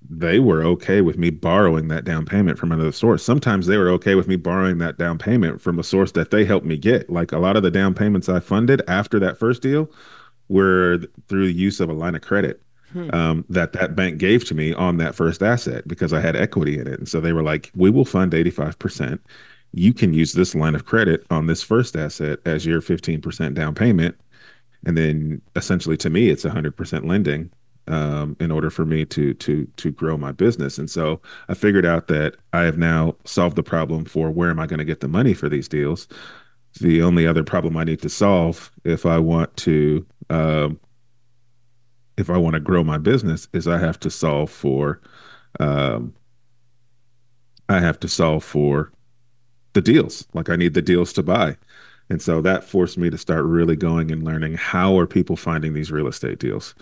they 0.09 0.39
were 0.39 0.63
okay 0.63 1.01
with 1.01 1.19
me 1.19 1.29
borrowing 1.29 1.87
that 1.89 2.03
down 2.03 2.25
payment 2.25 2.57
from 2.57 2.71
another 2.71 2.91
source. 2.91 3.23
Sometimes 3.23 3.67
they 3.67 3.77
were 3.77 3.89
okay 3.91 4.15
with 4.15 4.27
me 4.27 4.35
borrowing 4.35 4.79
that 4.79 4.97
down 4.97 5.19
payment 5.19 5.61
from 5.61 5.77
a 5.77 5.83
source 5.83 6.11
that 6.13 6.31
they 6.31 6.43
helped 6.43 6.65
me 6.65 6.77
get. 6.77 7.09
Like 7.11 7.31
a 7.31 7.37
lot 7.37 7.55
of 7.55 7.61
the 7.61 7.69
down 7.69 7.93
payments 7.93 8.27
I 8.27 8.39
funded 8.39 8.81
after 8.87 9.19
that 9.19 9.37
first 9.37 9.61
deal 9.61 9.91
were 10.47 10.99
through 11.27 11.45
the 11.45 11.53
use 11.53 11.79
of 11.79 11.89
a 11.89 11.93
line 11.93 12.15
of 12.15 12.21
credit 12.21 12.59
hmm. 12.91 13.13
um, 13.13 13.45
that 13.49 13.73
that 13.73 13.95
bank 13.95 14.17
gave 14.17 14.45
to 14.45 14.55
me 14.55 14.73
on 14.73 14.97
that 14.97 15.13
first 15.13 15.43
asset 15.43 15.87
because 15.87 16.11
I 16.11 16.21
had 16.21 16.35
equity 16.35 16.79
in 16.79 16.87
it. 16.87 16.97
And 16.97 17.07
so 17.07 17.21
they 17.21 17.33
were 17.33 17.43
like, 17.43 17.71
we 17.75 17.91
will 17.91 18.05
fund 18.05 18.31
85%. 18.31 19.19
You 19.73 19.93
can 19.93 20.15
use 20.15 20.33
this 20.33 20.55
line 20.55 20.73
of 20.73 20.85
credit 20.85 21.23
on 21.29 21.45
this 21.45 21.61
first 21.61 21.95
asset 21.95 22.39
as 22.45 22.65
your 22.65 22.81
15% 22.81 23.53
down 23.53 23.75
payment. 23.75 24.19
And 24.87 24.97
then 24.97 25.43
essentially 25.55 25.97
to 25.97 26.09
me, 26.09 26.29
it's 26.29 26.45
100% 26.45 27.05
lending 27.05 27.51
um, 27.89 28.37
in 28.39 28.51
order 28.51 28.69
for 28.69 28.85
me 28.85 29.03
to 29.05 29.33
to 29.33 29.65
to 29.75 29.91
grow 29.91 30.15
my 30.15 30.31
business. 30.31 30.77
And 30.77 30.89
so 30.89 31.21
I 31.49 31.55
figured 31.55 31.85
out 31.85 32.07
that 32.07 32.37
I 32.53 32.61
have 32.61 32.77
now 32.77 33.15
solved 33.25 33.55
the 33.55 33.63
problem 33.63 34.05
for 34.05 34.31
where 34.31 34.49
am 34.49 34.59
I 34.59 34.67
going 34.67 34.77
to 34.77 34.85
get 34.85 35.01
the 35.01 35.07
money 35.07 35.33
for 35.33 35.49
these 35.49 35.67
deals. 35.67 36.07
The 36.79 37.01
only 37.01 37.25
other 37.25 37.43
problem 37.43 37.75
I 37.75 37.83
need 37.83 38.01
to 38.03 38.09
solve 38.09 38.71
if 38.85 39.05
I 39.05 39.17
want 39.17 39.57
to 39.57 40.05
um, 40.29 40.79
if 42.15 42.29
I 42.29 42.37
want 42.37 42.53
to 42.53 42.59
grow 42.59 42.83
my 42.83 42.99
business 42.99 43.47
is 43.53 43.67
I 43.67 43.79
have 43.79 43.99
to 44.01 44.11
solve 44.11 44.51
for 44.51 45.01
um, 45.59 46.13
I 47.67 47.79
have 47.79 47.99
to 48.01 48.07
solve 48.07 48.43
for 48.43 48.91
the 49.73 49.81
deals. 49.81 50.27
Like 50.33 50.49
I 50.49 50.55
need 50.55 50.75
the 50.75 50.81
deals 50.81 51.11
to 51.13 51.23
buy. 51.23 51.57
And 52.11 52.21
so 52.21 52.41
that 52.41 52.63
forced 52.63 52.97
me 52.97 53.09
to 53.11 53.17
start 53.17 53.45
really 53.45 53.75
going 53.75 54.11
and 54.11 54.23
learning 54.23 54.55
how 54.55 54.97
are 54.97 55.05
people 55.05 55.35
finding 55.35 55.73
these 55.73 55.91
real 55.91 56.07
estate 56.07 56.39
deals 56.39 56.73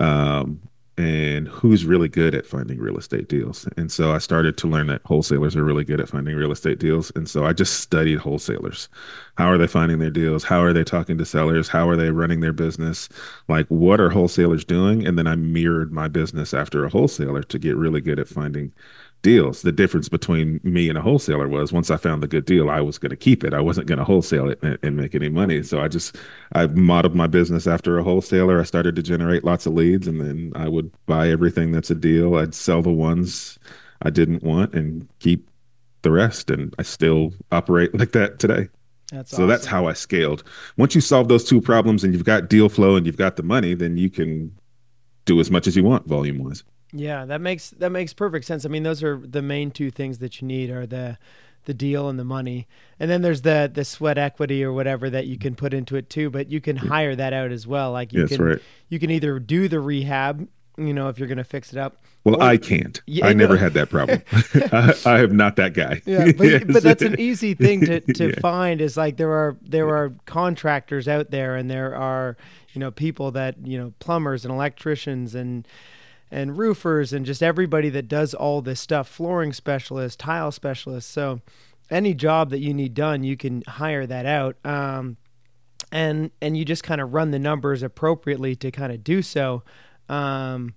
um, 0.00 0.60
and 0.96 1.48
who's 1.48 1.84
really 1.84 2.08
good 2.08 2.34
at 2.34 2.46
finding 2.46 2.78
real 2.78 2.96
estate 2.96 3.28
deals. 3.28 3.68
And 3.76 3.90
so 3.90 4.12
I 4.12 4.18
started 4.18 4.56
to 4.58 4.68
learn 4.68 4.86
that 4.86 5.02
wholesalers 5.04 5.56
are 5.56 5.64
really 5.64 5.82
good 5.82 6.00
at 6.00 6.08
finding 6.08 6.36
real 6.36 6.52
estate 6.52 6.78
deals. 6.78 7.10
And 7.16 7.28
so 7.28 7.44
I 7.44 7.52
just 7.52 7.80
studied 7.80 8.18
wholesalers. 8.18 8.88
How 9.36 9.50
are 9.50 9.58
they 9.58 9.66
finding 9.66 9.98
their 9.98 10.10
deals? 10.10 10.44
How 10.44 10.62
are 10.62 10.72
they 10.72 10.84
talking 10.84 11.18
to 11.18 11.24
sellers? 11.24 11.66
How 11.68 11.88
are 11.88 11.96
they 11.96 12.10
running 12.10 12.40
their 12.40 12.52
business? 12.52 13.08
Like, 13.48 13.66
what 13.68 14.00
are 14.00 14.10
wholesalers 14.10 14.64
doing? 14.64 15.04
And 15.04 15.18
then 15.18 15.26
I 15.26 15.34
mirrored 15.34 15.92
my 15.92 16.06
business 16.06 16.54
after 16.54 16.84
a 16.84 16.90
wholesaler 16.90 17.42
to 17.42 17.58
get 17.58 17.76
really 17.76 18.00
good 18.00 18.20
at 18.20 18.28
finding 18.28 18.72
deals. 19.24 19.62
The 19.62 19.72
difference 19.72 20.08
between 20.08 20.60
me 20.62 20.88
and 20.88 20.96
a 20.96 21.02
wholesaler 21.02 21.48
was 21.48 21.72
once 21.72 21.90
I 21.90 21.96
found 21.96 22.22
the 22.22 22.28
good 22.28 22.44
deal, 22.44 22.70
I 22.70 22.80
was 22.80 22.98
going 22.98 23.10
to 23.10 23.16
keep 23.16 23.42
it. 23.42 23.52
I 23.52 23.60
wasn't 23.60 23.88
going 23.88 23.98
to 23.98 24.04
wholesale 24.04 24.48
it 24.48 24.62
and, 24.62 24.78
and, 24.82 24.96
make 24.96 25.14
any 25.16 25.30
money. 25.30 25.64
So 25.64 25.80
I 25.80 25.88
just 25.88 26.16
I 26.52 26.66
modeled 26.68 27.16
my 27.16 27.26
business 27.26 27.66
after 27.66 27.98
a 27.98 28.04
wholesaler. 28.04 28.60
I 28.60 28.64
started 28.64 28.94
to 28.94 29.02
generate 29.02 29.42
lots 29.42 29.66
of 29.66 29.72
leads, 29.72 30.06
and 30.06 30.20
then 30.20 30.52
I 30.54 30.68
would 30.68 30.92
buy 31.06 31.30
everything 31.30 31.72
that's 31.72 31.90
a 31.90 31.96
deal. 31.96 32.36
I'd 32.36 32.54
sell 32.54 32.82
the 32.82 32.92
ones 32.92 33.58
I 34.02 34.10
didn't 34.10 34.44
want 34.44 34.74
and 34.74 35.08
keep 35.18 35.50
the 36.02 36.12
rest. 36.12 36.50
And 36.50 36.72
I 36.78 36.82
still 36.82 37.32
operate 37.50 37.98
like 37.98 38.12
that 38.12 38.38
today. 38.38 38.68
That's 39.10 39.30
so 39.30 39.38
awesome. 39.38 39.48
that's 39.48 39.66
how 39.66 39.86
I 39.86 39.94
scaled. 39.94 40.44
Once 40.76 40.94
you 40.94 41.00
solve 41.00 41.28
those 41.28 41.44
two 41.44 41.60
problems 41.60 42.04
and 42.04 42.12
you've 42.12 42.24
got 42.24 42.48
deal 42.48 42.68
flow 42.68 42.94
and 42.94 43.06
you've 43.06 43.16
got 43.16 43.36
the 43.36 43.42
money, 43.42 43.74
then 43.74 43.96
you 43.96 44.10
can 44.10 44.54
do 45.24 45.40
as 45.40 45.50
much 45.50 45.66
as 45.66 45.76
you 45.76 45.82
want 45.82 46.06
volume 46.06 46.38
wise. 46.38 46.62
Yeah, 46.94 47.24
that 47.24 47.40
makes 47.40 47.70
that 47.70 47.90
makes 47.90 48.14
perfect 48.14 48.46
sense. 48.46 48.64
I 48.64 48.68
mean, 48.68 48.84
those 48.84 49.02
are 49.02 49.18
the 49.18 49.42
main 49.42 49.72
two 49.72 49.90
things 49.90 50.18
that 50.18 50.40
you 50.40 50.46
need 50.46 50.70
are 50.70 50.86
the 50.86 51.18
the 51.64 51.74
deal 51.74 52.08
and 52.08 52.18
the 52.18 52.24
money. 52.24 52.68
And 53.00 53.10
then 53.10 53.22
there's 53.22 53.42
the 53.42 53.70
the 53.72 53.84
sweat 53.84 54.16
equity 54.16 54.62
or 54.62 54.72
whatever 54.72 55.10
that 55.10 55.26
you 55.26 55.36
can 55.36 55.56
put 55.56 55.74
into 55.74 55.96
it 55.96 56.08
too, 56.08 56.30
but 56.30 56.48
you 56.48 56.60
can 56.60 56.76
mm-hmm. 56.76 56.88
hire 56.88 57.16
that 57.16 57.32
out 57.32 57.50
as 57.50 57.66
well. 57.66 57.90
Like 57.90 58.12
you 58.12 58.28
can 58.28 58.42
right. 58.42 58.58
you 58.88 58.98
can 58.98 59.10
either 59.10 59.40
do 59.40 59.66
the 59.66 59.80
rehab, 59.80 60.48
you 60.78 60.94
know, 60.94 61.08
if 61.08 61.18
you're 61.18 61.28
going 61.28 61.38
to 61.38 61.44
fix 61.44 61.72
it 61.72 61.78
up. 61.78 61.96
Well, 62.22 62.36
or, 62.36 62.42
I 62.42 62.56
can't. 62.56 63.02
Yeah, 63.06 63.26
I 63.26 63.32
no. 63.32 63.38
never 63.38 63.56
had 63.56 63.74
that 63.74 63.90
problem. 63.90 64.22
I, 64.54 64.94
I, 65.04 65.20
am 65.20 65.36
not 65.36 65.56
that 65.56 65.74
guy. 65.74 66.00
Yeah, 66.06 66.32
but, 66.32 66.46
yes. 66.46 66.64
but 66.68 66.82
that's 66.82 67.02
an 67.02 67.20
easy 67.20 67.54
thing 67.54 67.80
to, 67.82 68.00
to 68.00 68.28
yeah. 68.28 68.40
find 68.40 68.80
is 68.80 68.96
like 68.96 69.16
there 69.16 69.32
are 69.32 69.56
there 69.62 69.88
are 69.88 70.12
contractors 70.26 71.08
out 71.08 71.30
there 71.30 71.56
and 71.56 71.68
there 71.70 71.94
are, 71.94 72.36
you 72.72 72.78
know, 72.78 72.90
people 72.90 73.32
that, 73.32 73.56
you 73.66 73.76
know, 73.76 73.92
plumbers 73.98 74.44
and 74.44 74.54
electricians 74.54 75.34
and 75.34 75.66
and 76.34 76.58
roofers 76.58 77.12
and 77.12 77.24
just 77.24 77.42
everybody 77.42 77.88
that 77.90 78.08
does 78.08 78.34
all 78.34 78.60
this 78.60 78.80
stuff 78.80 79.08
flooring 79.08 79.52
specialists 79.52 80.16
tile 80.16 80.50
specialists. 80.50 81.10
So 81.10 81.40
any 81.90 82.12
job 82.12 82.50
that 82.50 82.58
you 82.58 82.74
need 82.74 82.92
done 82.92 83.22
you 83.22 83.36
can 83.36 83.62
hire 83.68 84.06
that 84.06 84.26
out. 84.26 84.56
Um, 84.64 85.16
and 85.92 86.30
and 86.42 86.56
you 86.56 86.64
just 86.64 86.82
kind 86.82 87.00
of 87.00 87.14
run 87.14 87.30
the 87.30 87.38
numbers 87.38 87.82
appropriately 87.82 88.56
to 88.56 88.70
kind 88.70 88.92
of 88.92 89.04
do 89.04 89.22
so. 89.22 89.62
Um, 90.08 90.74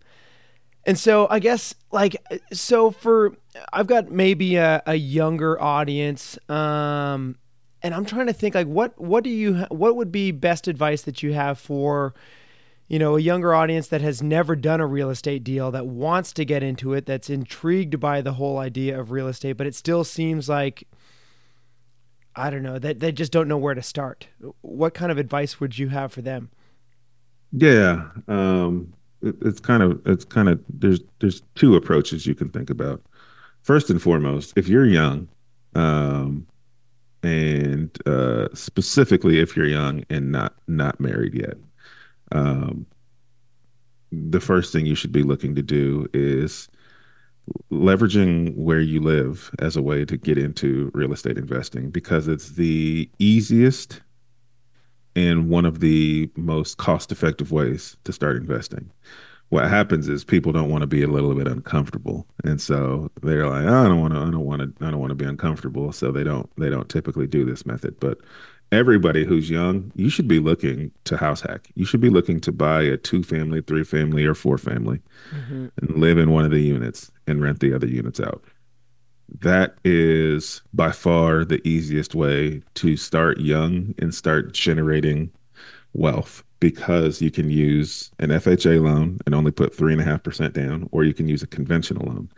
and 0.85 0.97
so 0.97 1.27
i 1.29 1.37
guess 1.37 1.75
like 1.91 2.15
so 2.53 2.91
for 2.91 3.35
i've 3.73 3.87
got 3.87 4.09
maybe 4.09 4.55
a, 4.55 4.81
a 4.85 4.95
younger 4.95 5.61
audience 5.61 6.39
um, 6.47 7.35
and 7.83 7.93
I'm 7.93 8.05
trying 8.05 8.27
to 8.27 8.33
think 8.33 8.55
like 8.55 8.67
what 8.67 8.99
what 8.99 9.23
do 9.23 9.29
you 9.29 9.65
what 9.69 9.95
would 9.95 10.11
be 10.11 10.31
best 10.31 10.67
advice 10.67 11.03
that 11.03 11.21
you 11.21 11.33
have 11.33 11.59
for 11.59 12.13
you 12.87 12.99
know 12.99 13.15
a 13.15 13.21
younger 13.21 13.53
audience 13.53 13.87
that 13.87 14.01
has 14.01 14.21
never 14.21 14.55
done 14.55 14.79
a 14.79 14.87
real 14.87 15.09
estate 15.09 15.43
deal 15.43 15.71
that 15.71 15.87
wants 15.87 16.31
to 16.33 16.45
get 16.45 16.63
into 16.63 16.93
it 16.93 17.05
that's 17.05 17.29
intrigued 17.29 17.99
by 17.99 18.21
the 18.21 18.33
whole 18.33 18.57
idea 18.57 18.99
of 18.99 19.11
real 19.11 19.27
estate 19.27 19.53
but 19.53 19.67
it 19.67 19.75
still 19.75 20.03
seems 20.03 20.47
like 20.47 20.87
I 22.37 22.51
don't 22.51 22.61
know 22.61 22.77
that 22.77 22.99
they 22.99 23.11
just 23.11 23.31
don't 23.31 23.47
know 23.47 23.57
where 23.57 23.73
to 23.73 23.81
start. 23.81 24.27
What 24.61 24.93
kind 24.93 25.11
of 25.11 25.17
advice 25.17 25.59
would 25.59 25.77
you 25.77 25.89
have 25.89 26.13
for 26.13 26.21
them? 26.21 26.51
Yeah, 27.51 28.09
um, 28.27 28.93
it, 29.21 29.35
it's 29.41 29.59
kind 29.59 29.81
of 29.81 29.99
it's 30.05 30.23
kind 30.23 30.47
of 30.47 30.63
there's 30.69 30.99
there's 31.19 31.41
two 31.55 31.75
approaches 31.75 32.27
you 32.27 32.35
can 32.35 32.49
think 32.49 32.69
about. 32.69 33.01
First 33.63 33.89
and 33.89 34.01
foremost, 34.01 34.53
if 34.55 34.67
you're 34.67 34.85
young, 34.85 35.27
um, 35.73 36.45
and 37.23 37.89
uh, 38.05 38.49
specifically 38.53 39.39
if 39.39 39.57
you're 39.57 39.65
young 39.65 40.03
and 40.09 40.31
not 40.31 40.53
not 40.67 40.99
married 40.99 41.33
yet, 41.33 41.57
um, 42.31 42.85
the 44.11 44.39
first 44.39 44.71
thing 44.71 44.85
you 44.85 44.95
should 44.95 45.11
be 45.11 45.23
looking 45.23 45.55
to 45.55 45.61
do 45.61 46.07
is 46.13 46.69
leveraging 47.71 48.55
where 48.55 48.79
you 48.79 49.01
live 49.01 49.51
as 49.59 49.77
a 49.77 49.81
way 49.81 50.05
to 50.05 50.17
get 50.17 50.37
into 50.37 50.91
real 50.93 51.13
estate 51.13 51.37
investing 51.37 51.89
because 51.89 52.27
it's 52.27 52.51
the 52.51 53.09
easiest 53.19 54.01
and 55.15 55.49
one 55.49 55.65
of 55.65 55.79
the 55.79 56.29
most 56.35 56.77
cost 56.77 57.11
effective 57.11 57.51
ways 57.51 57.97
to 58.03 58.13
start 58.13 58.37
investing. 58.37 58.91
What 59.49 59.69
happens 59.69 60.09
is 60.09 60.25
people 60.25 60.51
don't 60.51 60.69
want 60.69 60.81
to 60.81 60.87
be 60.87 61.03
a 61.03 61.07
little 61.07 61.33
bit 61.33 61.47
uncomfortable. 61.47 62.27
And 62.43 62.59
so 62.61 63.09
they're 63.23 63.47
like, 63.47 63.65
oh, 63.65 63.85
I 63.85 63.87
don't 63.87 64.01
want 64.01 64.13
to 64.13 64.19
I 64.19 64.29
don't 64.29 64.45
want 64.45 64.61
to 64.61 64.85
I 64.85 64.91
don't 64.91 64.99
want 64.99 65.11
to 65.11 65.15
be 65.15 65.25
uncomfortable, 65.25 65.91
so 65.93 66.11
they 66.11 66.23
don't 66.23 66.49
they 66.57 66.69
don't 66.69 66.89
typically 66.89 67.27
do 67.27 67.45
this 67.45 67.65
method. 67.65 67.97
But 67.99 68.19
everybody 68.71 69.25
who's 69.25 69.49
young, 69.49 69.91
you 69.95 70.09
should 70.09 70.27
be 70.27 70.39
looking 70.39 70.91
to 71.05 71.17
house 71.17 71.41
hack. 71.41 71.69
You 71.75 71.85
should 71.85 72.01
be 72.01 72.09
looking 72.09 72.39
to 72.41 72.51
buy 72.51 72.81
a 72.81 72.97
two 72.97 73.23
family, 73.23 73.61
three 73.61 73.83
family, 73.83 74.25
or 74.25 74.33
four 74.33 74.57
family 74.57 75.01
mm-hmm. 75.31 75.67
and 75.81 75.97
live 75.97 76.17
in 76.17 76.31
one 76.31 76.45
of 76.45 76.51
the 76.51 76.61
units 76.61 77.11
and 77.27 77.41
rent 77.41 77.59
the 77.59 77.73
other 77.73 77.87
units 77.87 78.19
out. 78.19 78.43
That 79.41 79.75
is 79.83 80.61
by 80.73 80.91
far 80.91 81.43
the 81.43 81.65
easiest 81.67 82.15
way 82.15 82.61
to 82.75 82.95
start 82.95 83.39
young 83.39 83.93
and 83.99 84.13
start 84.13 84.53
generating 84.53 85.31
wealth 85.93 86.43
because 86.59 87.21
you 87.21 87.29
can 87.29 87.49
use 87.49 88.11
an 88.19 88.29
FHA 88.29 88.81
loan 88.81 89.19
and 89.25 89.35
only 89.35 89.51
put 89.51 89.75
three 89.75 89.91
and 89.91 90.01
a 90.01 90.05
half 90.05 90.23
percent 90.23 90.53
down, 90.53 90.89
or 90.91 91.03
you 91.03 91.13
can 91.13 91.27
use 91.27 91.43
a 91.43 91.47
conventional 91.47 92.07
loan 92.07 92.29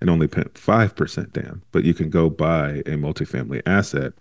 and 0.00 0.08
only 0.08 0.28
put 0.28 0.56
five 0.56 0.94
percent 0.94 1.32
down. 1.32 1.62
But 1.72 1.84
you 1.84 1.94
can 1.94 2.10
go 2.10 2.30
buy 2.30 2.82
a 2.86 2.96
multifamily 2.96 3.62
asset 3.66 4.12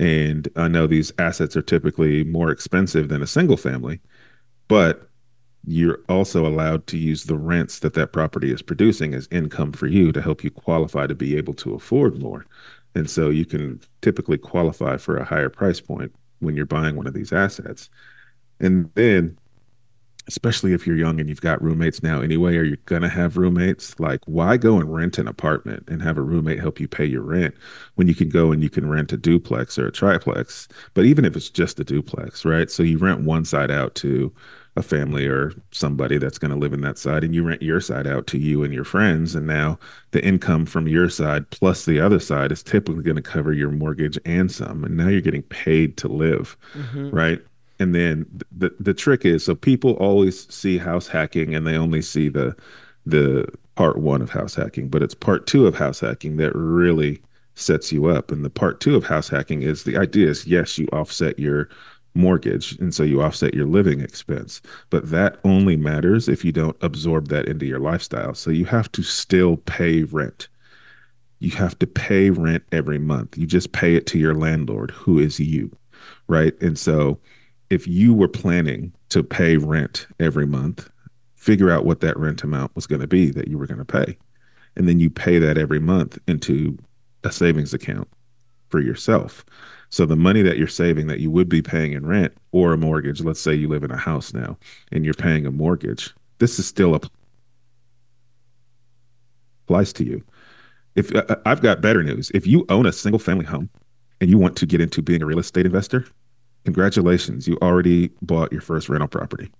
and 0.00 0.48
I 0.56 0.66
know 0.66 0.86
these 0.86 1.12
assets 1.18 1.54
are 1.58 1.62
typically 1.62 2.24
more 2.24 2.50
expensive 2.50 3.10
than 3.10 3.22
a 3.22 3.26
single 3.26 3.58
family, 3.58 4.00
but 4.66 5.10
you're 5.66 6.00
also 6.08 6.46
allowed 6.46 6.86
to 6.86 6.96
use 6.96 7.24
the 7.24 7.36
rents 7.36 7.80
that 7.80 7.92
that 7.94 8.10
property 8.10 8.50
is 8.50 8.62
producing 8.62 9.12
as 9.12 9.28
income 9.30 9.72
for 9.72 9.86
you 9.86 10.10
to 10.10 10.22
help 10.22 10.42
you 10.42 10.50
qualify 10.50 11.06
to 11.06 11.14
be 11.14 11.36
able 11.36 11.52
to 11.52 11.74
afford 11.74 12.18
more. 12.18 12.46
And 12.94 13.10
so 13.10 13.28
you 13.28 13.44
can 13.44 13.78
typically 14.00 14.38
qualify 14.38 14.96
for 14.96 15.18
a 15.18 15.24
higher 15.24 15.50
price 15.50 15.82
point 15.82 16.14
when 16.38 16.56
you're 16.56 16.64
buying 16.64 16.96
one 16.96 17.06
of 17.06 17.12
these 17.12 17.30
assets. 17.30 17.90
And 18.58 18.90
then 18.94 19.36
especially 20.28 20.72
if 20.72 20.86
you're 20.86 20.96
young 20.96 21.20
and 21.20 21.28
you've 21.28 21.40
got 21.40 21.62
roommates 21.62 22.02
now 22.02 22.20
anyway, 22.20 22.56
or 22.56 22.62
you're 22.62 22.76
going 22.86 23.02
to 23.02 23.08
have 23.08 23.36
roommates, 23.36 23.98
like 23.98 24.20
why 24.26 24.56
go 24.56 24.78
and 24.78 24.92
rent 24.92 25.18
an 25.18 25.28
apartment 25.28 25.84
and 25.88 26.02
have 26.02 26.18
a 26.18 26.22
roommate 26.22 26.60
help 26.60 26.80
you 26.80 26.88
pay 26.88 27.04
your 27.04 27.22
rent 27.22 27.54
when 27.96 28.08
you 28.08 28.14
can 28.14 28.28
go 28.28 28.52
and 28.52 28.62
you 28.62 28.70
can 28.70 28.88
rent 28.88 29.12
a 29.12 29.16
duplex 29.16 29.78
or 29.78 29.86
a 29.86 29.92
triplex? 29.92 30.68
But 30.94 31.04
even 31.04 31.24
if 31.24 31.36
it's 31.36 31.50
just 31.50 31.80
a 31.80 31.84
duplex, 31.84 32.44
right? 32.44 32.70
So 32.70 32.82
you 32.82 32.98
rent 32.98 33.22
one 33.22 33.44
side 33.44 33.70
out 33.70 33.94
to 33.96 34.32
a 34.76 34.82
family 34.82 35.26
or 35.26 35.52
somebody 35.72 36.16
that's 36.16 36.38
going 36.38 36.52
to 36.52 36.56
live 36.56 36.72
in 36.72 36.80
that 36.80 36.96
side 36.96 37.24
and 37.24 37.34
you 37.34 37.42
rent 37.42 37.62
your 37.62 37.80
side 37.80 38.06
out 38.06 38.26
to 38.28 38.38
you 38.38 38.62
and 38.62 38.72
your 38.72 38.84
friends 38.84 39.34
and 39.34 39.46
now 39.46 39.78
the 40.12 40.24
income 40.24 40.64
from 40.64 40.86
your 40.86 41.08
side 41.08 41.48
plus 41.50 41.86
the 41.86 42.00
other 42.00 42.20
side 42.20 42.52
is 42.52 42.62
typically 42.62 43.02
going 43.02 43.16
to 43.16 43.22
cover 43.22 43.52
your 43.52 43.70
mortgage 43.70 44.18
and 44.24 44.50
some 44.52 44.84
and 44.84 44.96
now 44.96 45.08
you're 45.08 45.20
getting 45.20 45.42
paid 45.42 45.96
to 45.96 46.06
live 46.06 46.56
mm-hmm. 46.74 47.10
right 47.10 47.40
and 47.80 47.94
then 47.94 48.26
the 48.56 48.72
the 48.78 48.94
trick 48.94 49.24
is 49.24 49.44
so 49.44 49.54
people 49.54 49.92
always 49.94 50.52
see 50.54 50.78
house 50.78 51.08
hacking 51.08 51.54
and 51.54 51.66
they 51.66 51.76
only 51.76 52.02
see 52.02 52.28
the 52.28 52.54
the 53.06 53.46
part 53.74 53.98
one 53.98 54.22
of 54.22 54.30
house 54.30 54.54
hacking 54.54 54.88
but 54.88 55.02
it's 55.02 55.14
part 55.14 55.46
two 55.46 55.66
of 55.66 55.74
house 55.74 56.00
hacking 56.00 56.36
that 56.36 56.54
really 56.54 57.20
sets 57.54 57.92
you 57.92 58.06
up. 58.06 58.30
And 58.30 58.44
the 58.44 58.50
part 58.50 58.80
two 58.80 58.96
of 58.96 59.04
house 59.04 59.28
hacking 59.28 59.62
is 59.62 59.84
the 59.84 59.96
idea 59.96 60.28
is 60.28 60.46
yes 60.46 60.78
you 60.78 60.86
offset 60.92 61.38
your 61.38 61.68
mortgage 62.14 62.72
and 62.78 62.92
so 62.94 63.02
you 63.04 63.22
offset 63.22 63.54
your 63.54 63.66
living 63.66 64.00
expense 64.00 64.60
but 64.90 65.10
that 65.10 65.38
only 65.44 65.76
matters 65.76 66.28
if 66.28 66.44
you 66.44 66.50
don't 66.50 66.76
absorb 66.80 67.28
that 67.28 67.46
into 67.46 67.66
your 67.66 67.80
lifestyle. 67.80 68.34
So 68.34 68.50
you 68.50 68.66
have 68.66 68.90
to 68.92 69.02
still 69.02 69.56
pay 69.58 70.02
rent. 70.04 70.48
You 71.38 71.52
have 71.52 71.78
to 71.78 71.86
pay 71.86 72.30
rent 72.30 72.64
every 72.72 72.98
month. 72.98 73.38
You 73.38 73.46
just 73.46 73.72
pay 73.72 73.94
it 73.94 74.06
to 74.08 74.18
your 74.18 74.34
landlord 74.34 74.90
who 74.90 75.18
is 75.18 75.40
you 75.40 75.76
right? 76.28 76.54
And 76.62 76.78
so 76.78 77.18
if 77.70 77.86
you 77.86 78.12
were 78.12 78.28
planning 78.28 78.92
to 79.10 79.22
pay 79.22 79.56
rent 79.56 80.06
every 80.18 80.46
month, 80.46 80.90
figure 81.34 81.70
out 81.70 81.84
what 81.84 82.00
that 82.00 82.18
rent 82.18 82.42
amount 82.42 82.74
was 82.74 82.86
going 82.86 83.00
to 83.00 83.06
be 83.06 83.30
that 83.30 83.48
you 83.48 83.56
were 83.56 83.66
going 83.66 83.78
to 83.78 83.84
pay. 83.84 84.18
And 84.76 84.88
then 84.88 85.00
you 85.00 85.08
pay 85.08 85.38
that 85.38 85.56
every 85.56 85.80
month 85.80 86.18
into 86.26 86.78
a 87.24 87.32
savings 87.32 87.72
account 87.72 88.08
for 88.68 88.80
yourself. 88.80 89.44
So 89.88 90.06
the 90.06 90.16
money 90.16 90.42
that 90.42 90.58
you're 90.58 90.68
saving 90.68 91.06
that 91.08 91.20
you 91.20 91.30
would 91.30 91.48
be 91.48 91.62
paying 91.62 91.92
in 91.92 92.06
rent 92.06 92.32
or 92.52 92.72
a 92.72 92.78
mortgage, 92.78 93.20
let's 93.20 93.40
say 93.40 93.54
you 93.54 93.68
live 93.68 93.82
in 93.82 93.90
a 93.90 93.96
house 93.96 94.32
now 94.32 94.56
and 94.92 95.04
you're 95.04 95.14
paying 95.14 95.46
a 95.46 95.50
mortgage, 95.50 96.14
this 96.38 96.58
is 96.58 96.66
still 96.66 96.94
a 96.94 97.00
applies 99.70 99.92
to 99.92 100.04
you. 100.04 100.22
If 100.96 101.14
uh, 101.14 101.24
uh, 101.28 101.36
I've 101.46 101.62
got 101.62 101.80
better 101.80 102.02
news, 102.02 102.30
if 102.34 102.46
you 102.46 102.66
own 102.68 102.86
a 102.86 102.92
single 102.92 103.20
family 103.20 103.44
home 103.44 103.70
and 104.20 104.28
you 104.28 104.36
want 104.36 104.56
to 104.56 104.66
get 104.66 104.80
into 104.80 105.00
being 105.00 105.22
a 105.22 105.26
real 105.26 105.38
estate 105.38 105.64
investor, 105.64 106.06
congratulations, 106.64 107.48
you 107.48 107.58
already 107.62 108.10
bought 108.22 108.52
your 108.52 108.60
first 108.60 108.88
rental 108.88 109.08
property. 109.08 109.50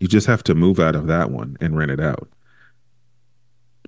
You 0.00 0.08
just 0.08 0.26
have 0.26 0.42
to 0.44 0.54
move 0.54 0.80
out 0.80 0.94
of 0.94 1.06
that 1.06 1.30
one 1.30 1.56
and 1.60 1.76
rent 1.76 1.90
it 1.90 2.00
out. 2.00 2.28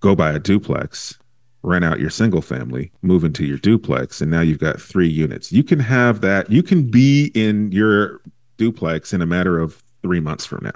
Go 0.01 0.15
buy 0.15 0.33
a 0.33 0.39
duplex, 0.39 1.19
rent 1.63 1.85
out 1.85 2.01
your 2.01 2.11
single 2.11 2.43
family, 2.43 2.93
move 3.03 3.25
into 3.25 3.45
your 3.45 3.59
duplex, 3.59 4.21
and 4.21 4.31
now 4.31 4.41
you've 4.41 4.59
got 4.59 4.81
three 4.81 5.09
units. 5.09 5.53
You 5.53 5.65
can 5.65 5.81
have 5.81 6.21
that, 6.21 6.51
you 6.51 6.63
can 6.63 6.91
be 6.91 7.33
in 7.35 7.73
your 7.73 8.21
duplex 8.57 9.13
in 9.13 9.23
a 9.23 9.27
matter 9.27 9.59
of 9.59 9.83
three 10.03 10.21
months 10.21 10.47
from 10.47 10.65
now, 10.65 10.73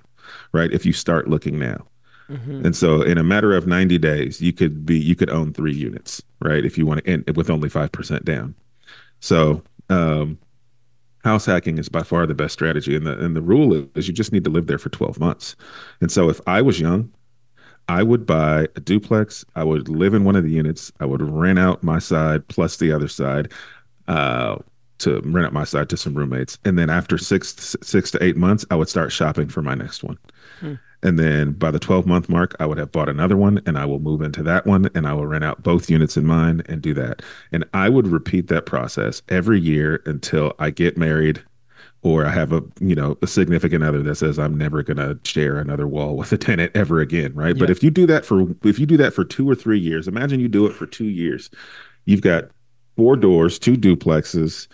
right? 0.53 0.73
If 0.73 0.85
you 0.85 0.92
start 0.92 1.29
looking 1.29 1.59
now. 1.59 1.87
Mm-hmm. 2.29 2.66
And 2.66 2.77
so 2.77 3.03
in 3.03 3.18
a 3.18 3.25
matter 3.25 3.55
of 3.55 3.66
90 3.66 3.99
days, 3.99 4.40
you 4.40 4.53
could 4.53 4.87
be 4.87 4.99
you 4.99 5.16
could 5.16 5.31
own 5.31 5.53
three 5.53 5.75
units, 5.75 6.23
right? 6.40 6.64
If 6.64 6.79
you 6.79 6.87
want 6.87 7.05
to 7.05 7.12
and 7.12 7.37
with 7.37 7.51
only 7.51 7.68
5% 7.68 8.25
down. 8.25 8.55
So 9.20 9.62
um 9.88 10.38
house 11.24 11.46
hacking 11.46 11.78
is 11.78 11.88
by 11.88 12.02
far 12.02 12.26
the 12.26 12.35
best 12.35 12.54
strategy 12.54 12.96
and 12.96 13.06
the 13.06 13.18
and 13.18 13.37
the 13.37 13.42
rule 13.42 13.87
is 13.94 14.09
you 14.09 14.14
just 14.14 14.33
need 14.33 14.44
to 14.44 14.50
live 14.50 14.66
there 14.66 14.78
for 14.78 14.88
12 14.88 15.20
months 15.20 15.56
and 16.00 16.11
so 16.11 16.28
if 16.28 16.40
i 16.46 16.62
was 16.62 16.80
young 16.80 17.12
i 17.88 18.02
would 18.02 18.26
buy 18.26 18.66
a 18.76 18.80
duplex 18.80 19.44
i 19.56 19.64
would 19.64 19.88
live 19.88 20.14
in 20.14 20.24
one 20.24 20.37
of 20.37 20.44
the 20.44 20.50
units 20.50 20.92
i 21.00 21.04
would 21.04 21.22
rent 21.22 21.59
out 21.59 21.83
my 21.83 21.98
side 21.98 22.46
plus 22.48 22.76
the 22.76 22.92
other 22.92 23.09
side 23.09 23.52
uh, 24.09 24.56
to 24.98 25.20
rent 25.20 25.46
out 25.46 25.52
my 25.52 25.64
side 25.64 25.88
to 25.88 25.96
some 25.96 26.14
roommates 26.14 26.59
and 26.64 26.78
then 26.78 26.90
after 26.90 27.16
six 27.18 27.76
six 27.83 28.11
to 28.11 28.22
eight 28.22 28.37
months 28.37 28.64
i 28.70 28.74
would 28.74 28.88
start 28.88 29.12
shopping 29.12 29.48
for 29.48 29.62
my 29.62 29.74
next 29.74 30.02
one. 30.02 30.18
And 31.03 31.19
then 31.19 31.53
by 31.53 31.71
the 31.71 31.79
12 31.79 32.07
month 32.07 32.29
mark, 32.29 32.55
I 32.61 32.67
would 32.67 32.79
have 32.79 32.93
bought 32.93 33.09
another 33.09 33.37
one 33.37 33.61
and 33.67 33.79
I 33.79 33.85
will 33.87 34.01
move 34.01 34.23
into 34.23 34.43
that 34.43 34.67
one 34.67 34.91
and 34.95 35.07
I 35.07 35.15
will 35.15 35.27
rent 35.27 35.45
out 35.45 35.63
both 35.63 35.89
units 35.89 36.17
in 36.17 36.27
mine 36.27 36.63
and 36.67 36.83
do 36.83 36.93
that. 36.95 37.23
And 37.53 37.65
I 37.73 37.89
would 37.89 38.07
repeat 38.07 38.49
that 38.49 38.67
process 38.67 39.23
every 39.29 39.61
year 39.61 40.03
until 40.05 40.55
I 40.59 40.71
get 40.71 40.99
married 40.99 41.43
or 42.03 42.27
I 42.27 42.31
have 42.31 42.53
a, 42.53 42.63
you 42.81 42.95
know, 42.95 43.19
a 43.23 43.27
significant 43.27 43.85
other 43.85 44.03
that 44.03 44.15
says 44.15 44.39
I'm 44.39 44.57
never 44.57 44.83
going 44.83 44.97
to 44.97 45.19
share 45.25 45.59
another 45.59 45.87
wall 45.87 46.17
with 46.17 46.33
a 46.33 46.39
tenant 46.39 46.73
ever 46.75 47.01
again, 47.01 47.35
right? 47.35 47.55
Yeah. 47.57 47.61
But 47.61 47.71
if 47.71 47.83
you 47.83 47.91
do 47.91 48.07
that 48.07 48.25
for 48.25 48.47
if 48.65 48.79
you 48.79 48.87
do 48.87 48.97
that 48.99 49.13
for 49.13 49.25
2 49.25 49.49
or 49.49 49.55
3 49.55 49.79
years, 49.79 50.09
imagine 50.09 50.41
you 50.41 50.49
do 50.49 50.67
it 50.67 50.75
for 50.75 50.87
2 50.87 51.05
years. 51.05 51.51
You've 52.07 52.23
got 52.23 52.51
four 52.97 53.17
doors, 53.17 53.59
two 53.59 53.77
duplexes. 53.77 54.67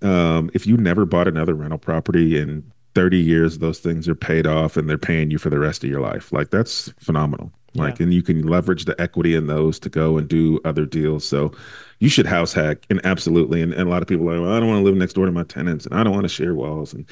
Um, 0.00 0.50
if 0.54 0.66
you 0.66 0.76
never 0.76 1.04
bought 1.04 1.28
another 1.28 1.54
rental 1.54 1.78
property 1.78 2.38
in 2.38 2.70
30 2.94 3.18
years 3.18 3.58
those 3.58 3.78
things 3.78 4.08
are 4.08 4.14
paid 4.14 4.46
off 4.46 4.76
and 4.76 4.88
they're 4.88 4.98
paying 4.98 5.30
you 5.30 5.38
for 5.38 5.50
the 5.50 5.58
rest 5.58 5.84
of 5.84 5.90
your 5.90 6.00
life. 6.00 6.32
Like 6.32 6.50
that's 6.50 6.90
phenomenal. 6.98 7.52
Like 7.74 7.98
yeah. 7.98 8.04
and 8.04 8.14
you 8.14 8.22
can 8.22 8.46
leverage 8.46 8.84
the 8.84 9.00
equity 9.00 9.34
in 9.34 9.46
those 9.46 9.78
to 9.78 9.88
go 9.88 10.18
and 10.18 10.28
do 10.28 10.60
other 10.64 10.84
deals. 10.84 11.24
So 11.26 11.52
you 12.00 12.10
should 12.10 12.26
house 12.26 12.52
hack 12.52 12.84
and 12.90 13.00
absolutely. 13.04 13.62
And, 13.62 13.72
and 13.72 13.88
a 13.88 13.90
lot 13.90 14.02
of 14.02 14.08
people 14.08 14.28
are 14.28 14.34
like 14.34 14.42
well, 14.42 14.52
i 14.54 14.60
don't 14.60 14.68
want 14.68 14.80
to 14.80 14.84
live 14.84 14.96
next 14.96 15.14
door 15.14 15.24
to 15.24 15.32
my 15.32 15.44
tenants 15.44 15.86
and 15.86 15.94
i 15.94 16.02
don't 16.02 16.12
want 16.12 16.24
to 16.24 16.28
share 16.28 16.54
walls 16.54 16.92
and 16.92 17.06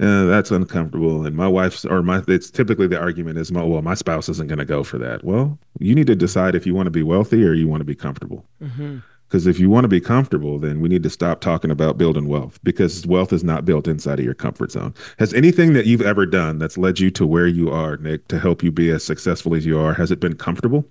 uh, 0.00 0.24
that's 0.24 0.50
uncomfortable. 0.50 1.26
And 1.26 1.36
my 1.36 1.48
wife's 1.48 1.84
or 1.84 2.02
my 2.02 2.22
it's 2.28 2.50
typically 2.50 2.86
the 2.86 2.98
argument 2.98 3.38
is 3.38 3.52
well 3.52 3.82
my 3.82 3.94
spouse 3.94 4.28
isn't 4.28 4.48
going 4.48 4.58
to 4.58 4.64
go 4.64 4.82
for 4.84 4.98
that. 4.98 5.22
Well 5.22 5.58
you 5.78 5.94
need 5.94 6.06
to 6.06 6.16
decide 6.16 6.54
if 6.54 6.66
you 6.66 6.74
want 6.74 6.86
to 6.86 6.90
be 6.90 7.02
wealthy 7.02 7.44
or 7.44 7.52
you 7.52 7.68
want 7.68 7.80
to 7.82 7.86
be 7.86 7.94
comfortable. 7.94 8.46
Mm-hmm. 8.62 8.98
Because 9.28 9.46
if 9.46 9.58
you 9.58 9.68
want 9.68 9.84
to 9.84 9.88
be 9.88 10.00
comfortable, 10.00 10.58
then 10.58 10.80
we 10.80 10.88
need 10.88 11.02
to 11.02 11.10
stop 11.10 11.40
talking 11.40 11.70
about 11.70 11.98
building 11.98 12.28
wealth 12.28 12.60
because 12.62 13.04
wealth 13.06 13.32
is 13.32 13.42
not 13.42 13.64
built 13.64 13.88
inside 13.88 14.20
of 14.20 14.24
your 14.24 14.34
comfort 14.34 14.70
zone. 14.70 14.94
Has 15.18 15.34
anything 15.34 15.72
that 15.72 15.86
you've 15.86 16.02
ever 16.02 16.26
done 16.26 16.58
that's 16.58 16.78
led 16.78 17.00
you 17.00 17.10
to 17.12 17.26
where 17.26 17.48
you 17.48 17.70
are, 17.70 17.96
Nick, 17.96 18.28
to 18.28 18.38
help 18.38 18.62
you 18.62 18.70
be 18.70 18.88
as 18.90 19.02
successful 19.02 19.54
as 19.54 19.66
you 19.66 19.78
are, 19.80 19.94
has 19.94 20.10
it 20.12 20.20
been 20.20 20.36
comfortable? 20.36 20.84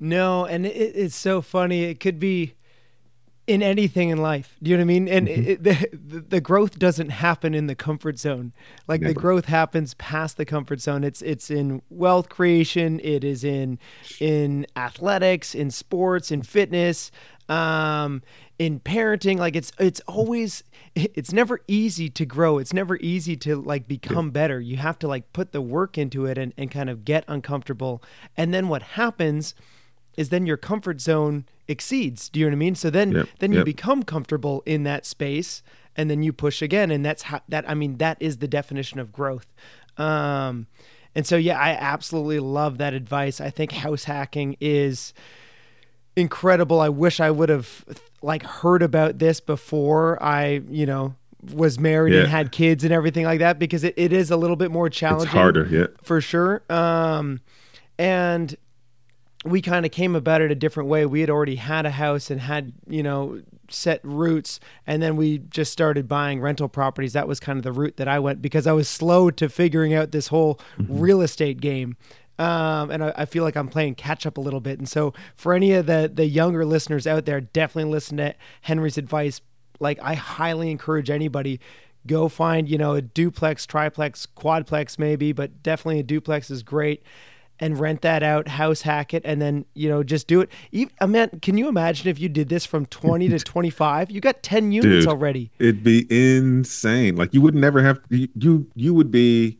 No, 0.00 0.44
and 0.46 0.64
it, 0.66 0.70
it's 0.70 1.16
so 1.16 1.42
funny. 1.42 1.84
It 1.84 2.00
could 2.00 2.18
be 2.18 2.54
in 3.46 3.62
anything 3.62 4.08
in 4.08 4.18
life. 4.18 4.56
Do 4.60 4.70
you 4.70 4.76
know 4.76 4.80
what 4.80 4.84
I 4.84 4.86
mean? 4.86 5.08
And 5.08 5.28
Mm-hmm. 5.28 5.50
it, 5.50 5.62
the, 5.62 6.24
the 6.28 6.40
growth 6.40 6.78
doesn't 6.78 7.10
happen 7.10 7.54
in 7.54 7.68
the 7.68 7.76
comfort 7.76 8.18
zone. 8.18 8.52
Like 8.88 9.02
the 9.02 9.14
growth 9.14 9.44
happens 9.44 9.94
past 9.94 10.36
the 10.36 10.44
comfort 10.44 10.80
zone. 10.80 11.04
It's 11.04 11.22
it's 11.22 11.48
in 11.50 11.80
wealth 11.88 12.28
creation. 12.28 13.00
It 13.04 13.22
is 13.22 13.44
in 13.44 13.78
in 14.18 14.66
athletics, 14.74 15.54
in 15.54 15.70
sports, 15.70 16.32
in 16.32 16.42
fitness, 16.42 17.12
um, 17.48 18.22
in 18.58 18.80
parenting. 18.80 19.38
Like 19.38 19.56
it's 19.56 19.72
it's 19.78 20.00
always 20.06 20.64
it's 20.94 21.32
never 21.32 21.60
easy 21.68 22.08
to 22.10 22.24
grow. 22.24 22.58
It's 22.58 22.72
never 22.72 22.96
easy 22.96 23.36
to 23.38 23.56
like 23.56 23.86
become 23.86 24.30
better. 24.30 24.60
You 24.60 24.76
have 24.78 24.98
to 25.00 25.08
like 25.08 25.32
put 25.32 25.52
the 25.52 25.60
work 25.60 25.98
into 25.98 26.26
it 26.26 26.38
and, 26.38 26.52
and 26.56 26.70
kind 26.70 26.90
of 26.90 27.04
get 27.04 27.24
uncomfortable. 27.28 28.02
And 28.36 28.52
then 28.52 28.68
what 28.68 28.82
happens 28.82 29.54
is 30.16 30.30
then 30.30 30.46
your 30.46 30.56
comfort 30.56 31.00
zone 31.00 31.44
exceeds. 31.68 32.28
Do 32.28 32.40
you 32.40 32.46
know 32.46 32.50
what 32.50 32.56
I 32.56 32.58
mean? 32.58 32.74
So 32.74 32.90
then 32.90 33.12
Yep, 33.12 33.28
then 33.38 33.52
you 33.52 33.58
yep. 33.58 33.66
become 33.66 34.02
comfortable 34.02 34.62
in 34.64 34.84
that 34.84 35.04
space 35.04 35.62
and 35.94 36.10
then 36.10 36.22
you 36.22 36.32
push 36.32 36.62
again 36.62 36.90
and 36.90 37.04
that's 37.04 37.22
how 37.24 37.40
that 37.48 37.68
I 37.68 37.74
mean 37.74 37.98
that 37.98 38.16
is 38.20 38.38
the 38.38 38.48
definition 38.48 38.98
of 38.98 39.12
growth. 39.12 39.46
Um 39.98 40.66
and 41.14 41.26
so 41.26 41.36
yeah, 41.36 41.58
I 41.58 41.70
absolutely 41.70 42.40
love 42.40 42.78
that 42.78 42.94
advice. 42.94 43.40
I 43.40 43.50
think 43.50 43.72
house 43.72 44.04
hacking 44.04 44.56
is 44.60 45.12
incredible. 46.16 46.80
I 46.80 46.88
wish 46.88 47.20
I 47.20 47.30
would 47.30 47.48
have 47.48 47.84
like 48.22 48.42
heard 48.42 48.82
about 48.82 49.18
this 49.18 49.40
before 49.40 50.20
I, 50.22 50.62
you 50.68 50.86
know, 50.86 51.14
was 51.54 51.78
married 51.78 52.14
and 52.14 52.28
had 52.28 52.50
kids 52.50 52.82
and 52.82 52.92
everything 52.92 53.24
like 53.24 53.38
that 53.38 53.58
because 53.58 53.84
it, 53.84 53.94
it 53.96 54.12
is 54.12 54.30
a 54.30 54.36
little 54.36 54.56
bit 54.56 54.70
more 54.70 54.88
challenging 54.88 55.26
It's 55.26 55.34
harder, 55.34 55.68
yeah. 55.70 55.86
for 56.02 56.20
sure. 56.20 56.62
Um, 56.68 57.40
and 57.98 58.56
we 59.44 59.62
kind 59.62 59.86
of 59.86 59.92
came 59.92 60.16
about 60.16 60.40
it 60.40 60.50
a 60.50 60.56
different 60.56 60.88
way. 60.88 61.06
We 61.06 61.20
had 61.20 61.30
already 61.30 61.56
had 61.56 61.86
a 61.86 61.90
house 61.90 62.30
and 62.30 62.40
had, 62.40 62.72
you 62.88 63.02
know, 63.02 63.42
set 63.68 64.00
roots. 64.02 64.58
And 64.86 65.00
then 65.02 65.16
we 65.16 65.38
just 65.38 65.72
started 65.72 66.08
buying 66.08 66.40
rental 66.40 66.68
properties. 66.68 67.12
That 67.12 67.28
was 67.28 67.38
kind 67.38 67.56
of 67.58 67.62
the 67.62 67.72
route 67.72 67.96
that 67.96 68.08
I 68.08 68.18
went 68.18 68.42
because 68.42 68.66
I 68.66 68.72
was 68.72 68.88
slow 68.88 69.30
to 69.30 69.48
figuring 69.48 69.94
out 69.94 70.10
this 70.10 70.28
whole 70.28 70.58
real 70.88 71.20
estate 71.20 71.60
game. 71.60 71.96
Um, 72.38 72.90
and 72.90 73.02
I, 73.02 73.12
I 73.16 73.24
feel 73.24 73.44
like 73.44 73.56
I'm 73.56 73.68
playing 73.68 73.94
catch 73.94 74.26
up 74.26 74.36
a 74.36 74.40
little 74.40 74.60
bit. 74.60 74.78
And 74.78 74.88
so 74.88 75.14
for 75.36 75.54
any 75.54 75.72
of 75.72 75.86
the, 75.86 76.10
the 76.12 76.26
younger 76.26 76.64
listeners 76.64 77.06
out 77.06 77.24
there, 77.24 77.40
definitely 77.40 77.90
listen 77.90 78.18
to 78.18 78.34
Henry's 78.62 78.98
advice. 78.98 79.40
Like 79.80 79.98
I 80.02 80.14
highly 80.14 80.70
encourage 80.70 81.10
anybody 81.10 81.60
go 82.06 82.28
find, 82.28 82.68
you 82.68 82.78
know, 82.78 82.94
a 82.94 83.02
duplex, 83.02 83.66
triplex, 83.66 84.26
quadplex 84.36 84.98
maybe, 84.98 85.32
but 85.32 85.62
definitely 85.62 86.00
a 86.00 86.04
duplex 86.04 86.50
is 86.50 86.62
great 86.62 87.02
and 87.58 87.78
rent 87.78 88.02
that 88.02 88.22
out, 88.22 88.48
house 88.48 88.82
hack 88.82 89.14
it, 89.14 89.22
and 89.24 89.40
then 89.40 89.64
you 89.74 89.88
know 89.88 90.02
just 90.02 90.26
do 90.26 90.40
it. 90.40 90.50
Even, 90.72 90.92
I 91.00 91.06
mean, 91.06 91.28
can 91.40 91.56
you 91.56 91.68
imagine 91.68 92.08
if 92.08 92.18
you 92.18 92.28
did 92.28 92.48
this 92.48 92.66
from 92.66 92.86
twenty 92.86 93.28
to 93.28 93.38
twenty 93.44 93.70
five? 93.70 94.10
You 94.10 94.20
got 94.20 94.42
ten 94.42 94.72
units 94.72 95.04
Dude, 95.04 95.08
already. 95.08 95.50
It'd 95.58 95.82
be 95.82 96.06
insane. 96.10 97.16
Like 97.16 97.32
you 97.32 97.40
would 97.40 97.54
never 97.54 97.82
have 97.82 98.00
you 98.10 98.28
you, 98.34 98.70
you 98.74 98.94
would 98.94 99.10
be 99.10 99.58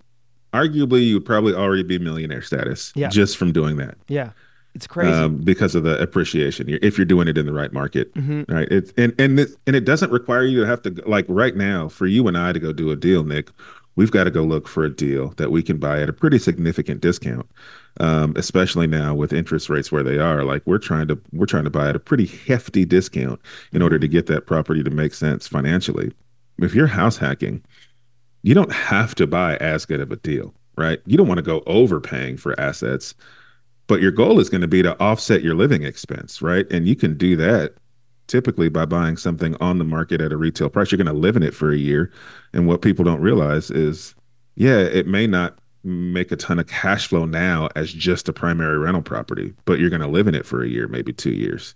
arguably 0.61 1.07
you 1.07 1.15
would 1.15 1.25
probably 1.25 1.55
already 1.55 1.83
be 1.83 1.99
millionaire 1.99 2.43
status 2.43 2.93
Yeah. 2.95 3.09
just 3.09 3.37
from 3.37 3.53
doing 3.53 3.77
that. 3.77 3.97
Yeah, 4.09 4.31
it's 4.75 4.87
crazy. 4.87 5.13
Um, 5.13 5.37
because 5.39 5.75
of 5.75 5.83
the 5.85 6.01
appreciation 6.01 6.69
if 6.83 6.97
you're 6.99 7.05
doing 7.05 7.29
it 7.29 7.39
in 7.39 7.47
the 7.47 7.53
right 7.53 7.73
market, 7.73 8.13
Mm-hmm. 8.15 8.53
right? 8.53 8.69
It's 8.71 8.93
and 8.97 9.15
and 9.19 9.41
it, 9.41 9.51
and 9.67 9.75
it 9.77 9.85
doesn't 9.85 10.11
require 10.13 10.45
you 10.45 10.61
to 10.63 10.67
have 10.67 10.83
to 10.83 10.91
like 11.07 11.27
right 11.29 11.57
now 11.57 11.89
for 11.89 12.07
you 12.07 12.27
and 12.29 12.37
I 12.37 12.53
to 12.53 12.59
go 12.61 12.73
do 12.73 12.91
a 12.91 12.97
deal, 12.97 13.25
Nick. 13.25 13.51
We've 13.97 14.11
got 14.11 14.25
to 14.25 14.31
go 14.31 14.43
look 14.45 14.69
for 14.69 14.85
a 14.85 14.91
deal 14.95 15.29
that 15.39 15.51
we 15.51 15.63
can 15.63 15.79
buy 15.79 16.03
at 16.03 16.11
a 16.11 16.13
pretty 16.13 16.39
significant 16.39 17.01
discount, 17.01 17.47
um, 17.99 18.35
especially 18.37 18.87
now 18.87 19.15
with 19.15 19.33
interest 19.33 19.71
rates 19.71 19.91
where 19.91 20.03
they 20.03 20.19
are. 20.19 20.45
Like 20.45 20.63
we're 20.67 20.77
trying 20.91 21.09
to 21.09 21.19
we're 21.33 21.47
trying 21.47 21.65
to 21.65 21.71
buy 21.71 21.89
at 21.89 21.97
a 21.97 21.99
pretty 21.99 22.27
hefty 22.27 22.85
discount 22.85 23.41
in 23.73 23.81
order 23.81 23.99
to 23.99 24.07
get 24.07 24.27
that 24.27 24.47
property 24.47 24.83
to 24.83 24.91
make 24.91 25.15
sense 25.15 25.49
financially. 25.49 26.13
If 26.59 26.75
you're 26.75 26.87
house 26.89 27.17
hacking, 27.17 27.63
you 28.47 28.55
don't 28.55 28.73
have 28.73 29.13
to 29.17 29.27
buy 29.27 29.57
as 29.57 29.85
good 29.85 30.01
of 30.01 30.13
a 30.13 30.17
deal, 30.17 30.55
right? 30.79 31.01
You 31.05 31.17
don't 31.17 31.27
want 31.27 31.39
to 31.39 31.43
go 31.43 31.65
overpaying 31.67 32.37
for 32.37 32.59
assets, 32.61 33.13
but 33.89 34.01
your 34.01 34.13
goal 34.13 34.39
is 34.39 34.49
going 34.49 34.61
to 34.61 34.69
be 34.69 34.83
to 34.83 34.97
offset 35.01 35.43
your 35.43 35.57
living 35.57 35.83
expense, 35.83 36.41
right? 36.41 36.65
And 36.71 36.87
you 36.87 36.95
can 36.95 37.19
do 37.19 37.35
that 37.39 37.75
typically 38.29 38.69
by 38.69 38.85
buying 38.85 39.17
something 39.17 39.57
on 39.57 39.79
the 39.79 39.85
market 39.85 40.21
at 40.21 40.31
a 40.31 40.37
retail 40.37 40.71
price. 40.71 40.93
You're 40.93 40.97
going 41.03 41.13
to 41.13 41.21
live 41.21 41.35
in 41.35 41.43
it 41.43 41.55
for 41.55 41.73
a 41.73 41.77
year. 41.77 42.13
And 42.53 42.69
what 42.69 42.83
people 42.83 43.05
don't 43.05 43.21
realize 43.21 43.69
is, 43.73 44.15
yeah, 44.55 44.79
it 44.79 45.09
may 45.09 45.27
not 45.27 45.59
make 45.83 46.31
a 46.31 46.37
ton 46.37 46.61
of 46.61 46.69
cash 46.69 47.09
flow 47.09 47.25
now 47.25 47.69
as 47.75 47.93
just 47.93 48.29
a 48.29 48.33
primary 48.33 48.79
rental 48.79 49.03
property, 49.03 49.55
but 49.65 49.81
you're 49.81 49.91
going 49.91 50.03
to 50.03 50.07
live 50.07 50.29
in 50.29 50.37
it 50.37 50.47
for 50.47 50.63
a 50.63 50.69
year, 50.69 50.87
maybe 50.87 51.13
two 51.13 51.33
years. 51.33 51.75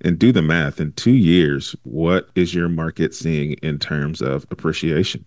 And 0.00 0.18
do 0.18 0.32
the 0.32 0.42
math 0.42 0.80
in 0.80 0.94
two 0.94 1.14
years, 1.14 1.76
what 1.84 2.28
is 2.34 2.52
your 2.52 2.68
market 2.68 3.14
seeing 3.14 3.52
in 3.62 3.78
terms 3.78 4.20
of 4.20 4.48
appreciation? 4.50 5.24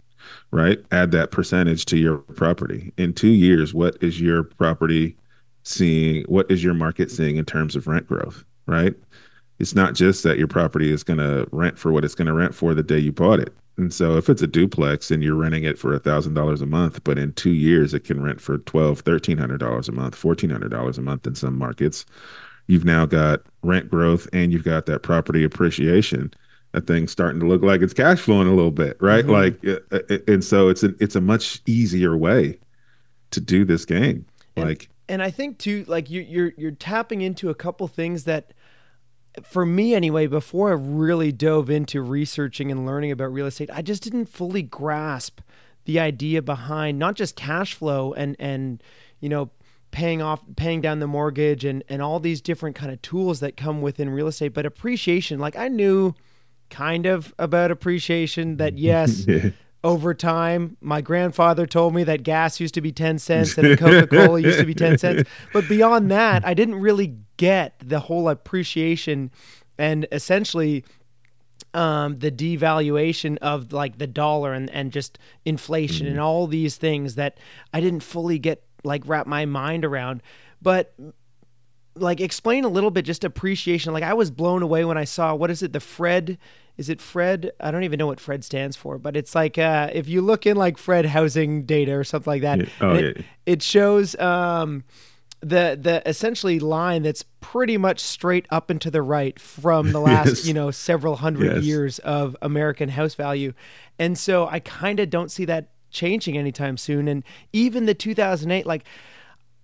Right? 0.51 0.83
Add 0.91 1.11
that 1.11 1.31
percentage 1.31 1.85
to 1.85 1.97
your 1.97 2.17
property. 2.17 2.93
In 2.97 3.13
two 3.13 3.29
years, 3.29 3.73
what 3.73 3.97
is 4.01 4.19
your 4.21 4.43
property 4.43 5.15
seeing? 5.63 6.23
What 6.25 6.49
is 6.49 6.63
your 6.63 6.73
market 6.73 7.11
seeing 7.11 7.37
in 7.37 7.45
terms 7.45 7.75
of 7.75 7.87
rent 7.87 8.07
growth, 8.07 8.43
right? 8.65 8.93
It's 9.59 9.75
not 9.75 9.93
just 9.93 10.23
that 10.23 10.37
your 10.37 10.47
property 10.47 10.91
is 10.91 11.03
going 11.03 11.19
to 11.19 11.47
rent 11.51 11.79
for 11.79 11.91
what 11.91 12.03
it's 12.03 12.15
going 12.15 12.27
to 12.27 12.33
rent 12.33 12.53
for 12.53 12.73
the 12.73 12.83
day 12.83 12.99
you 12.99 13.11
bought 13.11 13.39
it. 13.39 13.55
And 13.77 13.93
so 13.93 14.17
if 14.17 14.29
it's 14.29 14.41
a 14.41 14.47
duplex 14.47 15.11
and 15.11 15.21
you're 15.23 15.35
renting 15.35 15.63
it 15.65 15.77
for 15.77 15.93
a 15.93 15.99
thousand 15.99 16.33
dollars 16.33 16.61
a 16.61 16.65
month, 16.65 17.03
but 17.03 17.17
in 17.17 17.33
two 17.33 17.51
years 17.51 17.93
it 17.93 18.05
can 18.05 18.21
rent 18.21 18.39
for 18.39 18.57
twelve, 18.59 19.01
thirteen 19.01 19.37
hundred 19.37 19.59
dollars 19.59 19.89
a 19.89 19.91
month, 19.91 20.15
fourteen 20.15 20.49
hundred 20.49 20.69
dollars 20.71 20.97
a 20.97 21.01
month 21.01 21.27
in 21.27 21.35
some 21.35 21.57
markets, 21.57 22.05
you've 22.67 22.85
now 22.85 23.05
got 23.05 23.41
rent 23.63 23.89
growth 23.89 24.27
and 24.33 24.53
you've 24.53 24.63
got 24.63 24.85
that 24.85 25.03
property 25.03 25.43
appreciation 25.43 26.33
that 26.75 26.87
thing's 26.87 27.09
starting 27.09 27.39
to 27.39 27.47
look 27.47 27.61
like 27.61 27.81
it's 27.81 27.93
cash 27.93 28.19
flowing 28.19 28.49
a 28.49 28.53
little 28.53 28.69
bit, 28.69 28.97
right? 28.99 29.25
Like, 29.25 29.65
uh, 29.65 29.79
uh, 29.91 30.17
and 30.27 30.43
so 30.43 30.67
it's 30.67 30.83
a 30.83 30.93
it's 30.99 31.15
a 31.15 31.21
much 31.21 31.61
easier 31.65 32.17
way 32.17 32.59
to 33.31 33.39
do 33.39 33.63
this 33.63 33.85
game. 33.85 34.25
Like, 34.57 34.89
and 35.07 35.23
I 35.23 35.31
think 35.31 35.57
too, 35.57 35.85
like 35.87 36.09
you, 36.09 36.21
you're 36.21 36.51
you're 36.57 36.71
tapping 36.71 37.21
into 37.21 37.49
a 37.49 37.55
couple 37.55 37.87
things 37.87 38.25
that, 38.25 38.51
for 39.41 39.65
me 39.65 39.95
anyway, 39.95 40.27
before 40.27 40.69
I 40.69 40.73
really 40.73 41.31
dove 41.31 41.69
into 41.69 42.01
researching 42.01 42.71
and 42.71 42.85
learning 42.85 43.11
about 43.11 43.31
real 43.31 43.45
estate, 43.45 43.69
I 43.71 43.81
just 43.81 44.03
didn't 44.03 44.25
fully 44.25 44.61
grasp 44.61 45.39
the 45.85 45.99
idea 45.99 46.41
behind 46.41 46.99
not 46.99 47.15
just 47.15 47.37
cash 47.37 47.73
flow 47.73 48.11
and 48.13 48.35
and 48.37 48.83
you 49.21 49.29
know 49.29 49.49
paying 49.91 50.21
off 50.21 50.43
paying 50.57 50.81
down 50.81 50.99
the 50.99 51.07
mortgage 51.07 51.63
and 51.63 51.85
and 51.87 52.01
all 52.01 52.19
these 52.19 52.41
different 52.41 52.75
kind 52.75 52.91
of 52.91 53.01
tools 53.01 53.39
that 53.39 53.55
come 53.55 53.81
within 53.81 54.09
real 54.09 54.27
estate 54.27 54.49
but 54.49 54.65
appreciation 54.65 55.39
like 55.39 55.55
i 55.55 55.67
knew 55.69 56.13
kind 56.69 57.05
of 57.05 57.33
about 57.39 57.71
appreciation 57.71 58.57
that 58.57 58.77
yes 58.77 59.25
Yeah. 59.27 59.49
over 59.83 60.13
time 60.13 60.77
my 60.81 61.01
grandfather 61.01 61.65
told 61.65 61.93
me 61.93 62.03
that 62.03 62.23
gas 62.23 62.59
used 62.59 62.73
to 62.75 62.81
be 62.81 62.91
10 62.91 63.19
cents 63.19 63.57
and 63.57 63.77
coca-cola 63.79 64.39
used 64.41 64.59
to 64.59 64.65
be 64.65 64.73
10 64.73 64.97
cents 64.97 65.29
but 65.53 65.67
beyond 65.69 66.09
that 66.11 66.45
i 66.45 66.53
didn't 66.53 66.75
really 66.75 67.17
get 67.37 67.75
the 67.85 67.99
whole 68.01 68.27
appreciation 68.29 69.29
and 69.77 70.07
essentially 70.11 70.83
um, 71.73 72.15
the 72.17 72.31
devaluation 72.31 73.37
of 73.39 73.73
like 73.73 73.97
the 73.97 74.07
dollar 74.07 74.53
and, 74.53 74.69
and 74.69 74.93
just 74.93 75.19
inflation 75.43 76.07
and 76.07 76.19
all 76.19 76.47
these 76.47 76.77
things 76.77 77.15
that 77.15 77.37
I 77.73 77.81
didn't 77.81 77.99
fully 77.99 78.39
get 78.39 78.63
like 78.85 79.03
wrap 79.05 79.27
my 79.27 79.45
mind 79.45 79.83
around. 79.83 80.23
But 80.61 80.93
like 81.95 82.19
explain 82.19 82.63
a 82.65 82.69
little 82.69 82.91
bit 82.91 83.05
just 83.05 83.23
appreciation. 83.23 83.93
Like 83.93 84.03
I 84.03 84.13
was 84.13 84.29
blown 84.31 84.61
away 84.61 84.83
when 84.85 84.97
I 84.97 85.05
saw 85.05 85.33
what 85.35 85.49
is 85.51 85.63
it, 85.63 85.73
the 85.73 85.79
Fred 85.79 86.37
is 86.77 86.89
it 86.89 86.99
Fred? 86.99 87.51
I 87.61 87.71
don't 87.71 87.85
even 87.85 87.97
know 87.97 88.07
what 88.07 88.19
Fred 88.19 88.43
stands 88.43 88.75
for, 88.75 88.97
but 88.97 89.15
it's 89.15 89.33
like 89.33 89.57
uh, 89.57 89.89
if 89.93 90.09
you 90.09 90.21
look 90.21 90.45
in 90.45 90.57
like 90.57 90.77
Fred 90.77 91.05
housing 91.05 91.63
data 91.65 91.93
or 91.95 92.03
something 92.03 92.29
like 92.31 92.41
that, 92.41 92.59
Yeah. 92.59 92.65
Oh, 92.81 92.89
and 92.89 92.99
it, 92.99 93.17
yeah. 93.17 93.23
it 93.45 93.61
shows 93.63 94.13
um, 94.19 94.83
the 95.39 95.77
the 95.81 96.01
essentially 96.05 96.59
line 96.59 97.03
that's 97.03 97.23
pretty 97.39 97.77
much 97.77 98.01
straight 98.01 98.45
up 98.49 98.69
and 98.69 98.81
to 98.81 98.91
the 98.91 99.01
right 99.01 99.39
from 99.39 99.93
the 99.93 99.99
last 100.11 100.27
Yes. 100.27 100.45
you 100.47 100.53
know 100.53 100.69
several 100.69 101.15
hundred 101.15 101.55
Yes. 101.55 101.63
years 101.63 101.99
of 101.99 102.35
American 102.41 102.89
house 102.89 103.15
value, 103.15 103.53
and 103.97 104.17
so 104.17 104.45
I 104.47 104.59
kind 104.59 104.99
of 104.99 105.09
don't 105.09 105.31
see 105.31 105.45
that 105.45 105.69
changing 105.91 106.37
anytime 106.37 106.75
soon. 106.75 107.07
And 107.07 107.23
even 107.53 107.85
the 107.85 107.93
2008, 107.93 108.65
like 108.65 108.83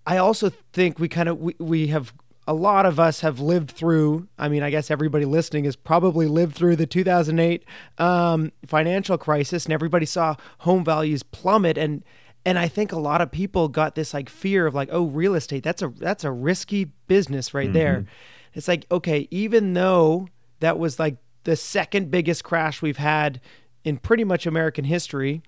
I 0.05 0.17
also 0.17 0.51
think 0.73 0.99
we 0.99 1.07
kind 1.07 1.29
of 1.29 1.39
we, 1.39 1.55
we 1.59 1.87
have 1.87 2.13
a 2.47 2.53
lot 2.53 2.85
of 2.85 2.99
us 2.99 3.21
have 3.21 3.39
lived 3.39 3.71
through. 3.71 4.27
I 4.37 4.49
mean, 4.49 4.63
I 4.63 4.71
guess 4.71 4.89
everybody 4.89 5.25
listening 5.25 5.65
has 5.65 5.75
probably 5.75 6.27
lived 6.27 6.55
through 6.55 6.75
the 6.75 6.87
2008 6.87 7.63
um, 7.97 8.51
financial 8.65 9.17
crisis, 9.17 9.65
and 9.65 9.73
everybody 9.73 10.05
saw 10.05 10.35
home 10.59 10.83
values 10.83 11.23
plummet. 11.23 11.77
And 11.77 12.03
and 12.43 12.57
I 12.57 12.67
think 12.67 12.91
a 12.91 12.99
lot 12.99 13.21
of 13.21 13.31
people 13.31 13.67
got 13.67 13.95
this 13.95 14.13
like 14.13 14.27
fear 14.27 14.65
of 14.65 14.73
like, 14.73 14.89
oh, 14.91 15.05
real 15.05 15.35
estate 15.35 15.63
that's 15.63 15.81
a 15.81 15.89
that's 15.89 16.23
a 16.23 16.31
risky 16.31 16.85
business 17.07 17.53
right 17.53 17.71
there. 17.71 18.05
It's 18.53 18.67
like 18.67 18.85
okay, 18.91 19.27
even 19.31 19.73
though 19.73 20.27
that 20.59 20.79
was 20.79 20.99
like 20.99 21.17
the 21.43 21.55
second 21.55 22.11
biggest 22.11 22.43
crash 22.43 22.81
we've 22.81 22.97
had 22.97 23.39
in 23.83 23.97
pretty 23.97 24.23
much 24.23 24.45
American 24.45 24.85
history. 24.85 25.41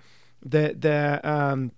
The 0.46 0.76
the 0.78 1.22
um, 1.24 1.72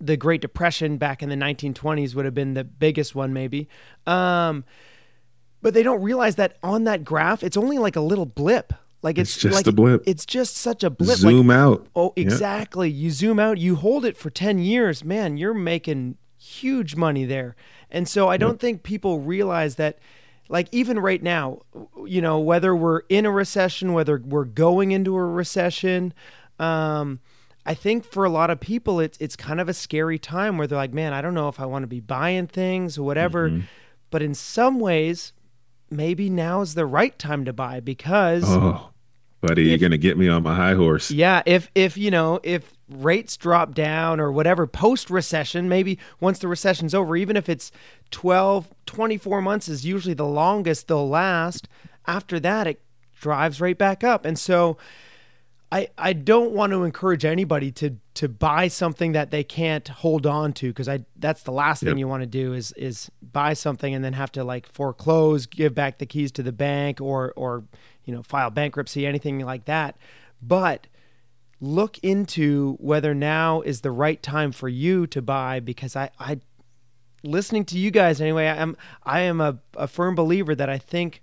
the 0.00 0.16
Great 0.16 0.40
Depression 0.40 0.98
back 0.98 1.22
in 1.22 1.28
the 1.28 1.36
1920s 1.36 2.14
would 2.14 2.24
have 2.24 2.34
been 2.34 2.54
the 2.54 2.64
biggest 2.64 3.14
one, 3.14 3.32
maybe. 3.32 3.68
Um, 4.06 4.64
but 5.62 5.74
they 5.74 5.82
don't 5.82 6.02
realize 6.02 6.36
that 6.36 6.56
on 6.62 6.84
that 6.84 7.04
graph, 7.04 7.42
it's 7.42 7.56
only 7.56 7.78
like 7.78 7.96
a 7.96 8.00
little 8.00 8.26
blip. 8.26 8.72
Like 9.02 9.18
it's, 9.18 9.34
It's 9.34 9.42
just 9.42 9.54
like, 9.54 9.66
a 9.66 9.72
blip. 9.72 10.02
It's 10.06 10.26
just 10.26 10.56
such 10.56 10.82
a 10.82 10.90
blip. 10.90 11.18
Zoom 11.18 11.48
like, 11.48 11.56
out. 11.56 11.86
Oh, 11.94 12.12
Yeah. 12.16 12.24
exactly. 12.24 12.90
You 12.90 13.10
zoom 13.10 13.38
out, 13.38 13.58
you 13.58 13.76
hold 13.76 14.04
it 14.04 14.16
for 14.16 14.30
10 14.30 14.58
years, 14.58 15.04
man, 15.04 15.36
you're 15.36 15.54
making 15.54 16.16
huge 16.38 16.96
money 16.96 17.24
there. 17.24 17.56
And 17.90 18.08
so 18.08 18.28
I 18.28 18.36
don't 18.36 18.60
think 18.60 18.82
people 18.82 19.20
realize 19.20 19.76
that 19.76 19.98
like 20.48 20.68
even 20.72 20.98
right 20.98 21.22
now, 21.22 21.60
you 22.06 22.20
know, 22.20 22.38
whether 22.38 22.74
we're 22.74 23.00
in 23.08 23.26
a 23.26 23.30
recession, 23.30 23.92
whether 23.92 24.20
we're 24.24 24.44
going 24.44 24.92
into 24.92 25.16
a 25.16 25.24
recession, 25.24 26.12
um 26.58 27.20
I 27.66 27.74
think 27.74 28.04
for 28.04 28.24
a 28.24 28.30
lot 28.30 28.48
of 28.50 28.60
people 28.60 29.00
it's 29.00 29.18
it's 29.18 29.36
kind 29.36 29.60
of 29.60 29.68
a 29.68 29.74
scary 29.74 30.18
time 30.18 30.56
where 30.56 30.66
they're 30.66 30.78
like, 30.78 30.94
"Man, 30.94 31.12
I 31.12 31.20
don't 31.20 31.34
know 31.34 31.48
if 31.48 31.58
I 31.60 31.66
want 31.66 31.82
to 31.82 31.88
be 31.88 32.00
buying 32.00 32.46
things 32.46 32.96
or 32.96 33.02
whatever." 33.02 33.50
Mm-hmm. 33.50 33.60
But 34.10 34.22
in 34.22 34.34
some 34.34 34.78
ways, 34.78 35.32
maybe 35.90 36.30
now 36.30 36.60
is 36.60 36.74
the 36.74 36.86
right 36.86 37.18
time 37.18 37.44
to 37.44 37.52
buy 37.52 37.80
because 37.80 38.44
Oh, 38.46 38.90
buddy, 39.40 39.64
you're 39.64 39.78
gonna 39.78 39.98
get 39.98 40.16
me 40.16 40.28
on 40.28 40.42
my 40.44 40.54
high 40.54 40.74
horse. 40.74 41.10
yeah, 41.10 41.42
if 41.44 41.70
if 41.74 41.96
you 41.96 42.10
know, 42.10 42.38
if 42.44 42.72
rates 42.88 43.36
drop 43.36 43.74
down 43.74 44.20
or 44.20 44.30
whatever 44.30 44.66
post 44.68 45.10
recession, 45.10 45.68
maybe 45.68 45.98
once 46.20 46.38
the 46.38 46.46
recession's 46.46 46.94
over, 46.94 47.16
even 47.16 47.36
if 47.36 47.48
it's 47.48 47.72
12, 48.12 48.72
24 48.86 49.42
months 49.42 49.68
is 49.68 49.84
usually 49.84 50.14
the 50.14 50.24
longest 50.24 50.86
they'll 50.86 51.08
last. 51.08 51.68
After 52.06 52.38
that 52.38 52.68
it 52.68 52.80
drives 53.20 53.60
right 53.60 53.76
back 53.76 54.04
up. 54.04 54.24
And 54.24 54.38
so 54.38 54.76
I 55.72 55.88
I 55.98 56.12
don't 56.12 56.52
want 56.52 56.72
to 56.72 56.84
encourage 56.84 57.24
anybody 57.24 57.72
to 57.72 57.96
to 58.14 58.28
buy 58.28 58.68
something 58.68 59.12
that 59.12 59.30
they 59.30 59.42
can't 59.42 59.86
hold 59.88 60.26
on 60.26 60.52
to 60.54 60.68
because 60.68 60.88
I 60.88 61.04
that's 61.16 61.42
the 61.42 61.50
last 61.50 61.82
thing 61.82 61.98
you 61.98 62.08
want 62.08 62.22
to 62.22 62.26
do 62.26 62.52
is 62.52 62.72
is 62.72 63.10
buy 63.20 63.52
something 63.52 63.94
and 63.94 64.04
then 64.04 64.12
have 64.12 64.32
to 64.32 64.44
like 64.44 64.66
foreclose, 64.72 65.46
give 65.46 65.74
back 65.74 65.98
the 65.98 66.06
keys 66.06 66.30
to 66.32 66.42
the 66.42 66.52
bank 66.52 67.00
or 67.00 67.32
or 67.36 67.64
you 68.04 68.14
know 68.14 68.22
file 68.22 68.50
bankruptcy, 68.50 69.06
anything 69.06 69.40
like 69.40 69.64
that. 69.64 69.96
But 70.40 70.86
look 71.60 71.98
into 71.98 72.76
whether 72.78 73.14
now 73.14 73.60
is 73.62 73.80
the 73.80 73.90
right 73.90 74.22
time 74.22 74.52
for 74.52 74.68
you 74.68 75.06
to 75.08 75.20
buy 75.20 75.58
because 75.58 75.96
I 75.96 76.10
I 76.18 76.40
listening 77.24 77.64
to 77.66 77.78
you 77.78 77.90
guys 77.90 78.20
anyway, 78.20 78.46
I 78.46 78.56
am 78.56 78.76
I 79.02 79.20
am 79.20 79.40
a, 79.40 79.58
a 79.76 79.88
firm 79.88 80.14
believer 80.14 80.54
that 80.54 80.70
I 80.70 80.78
think 80.78 81.22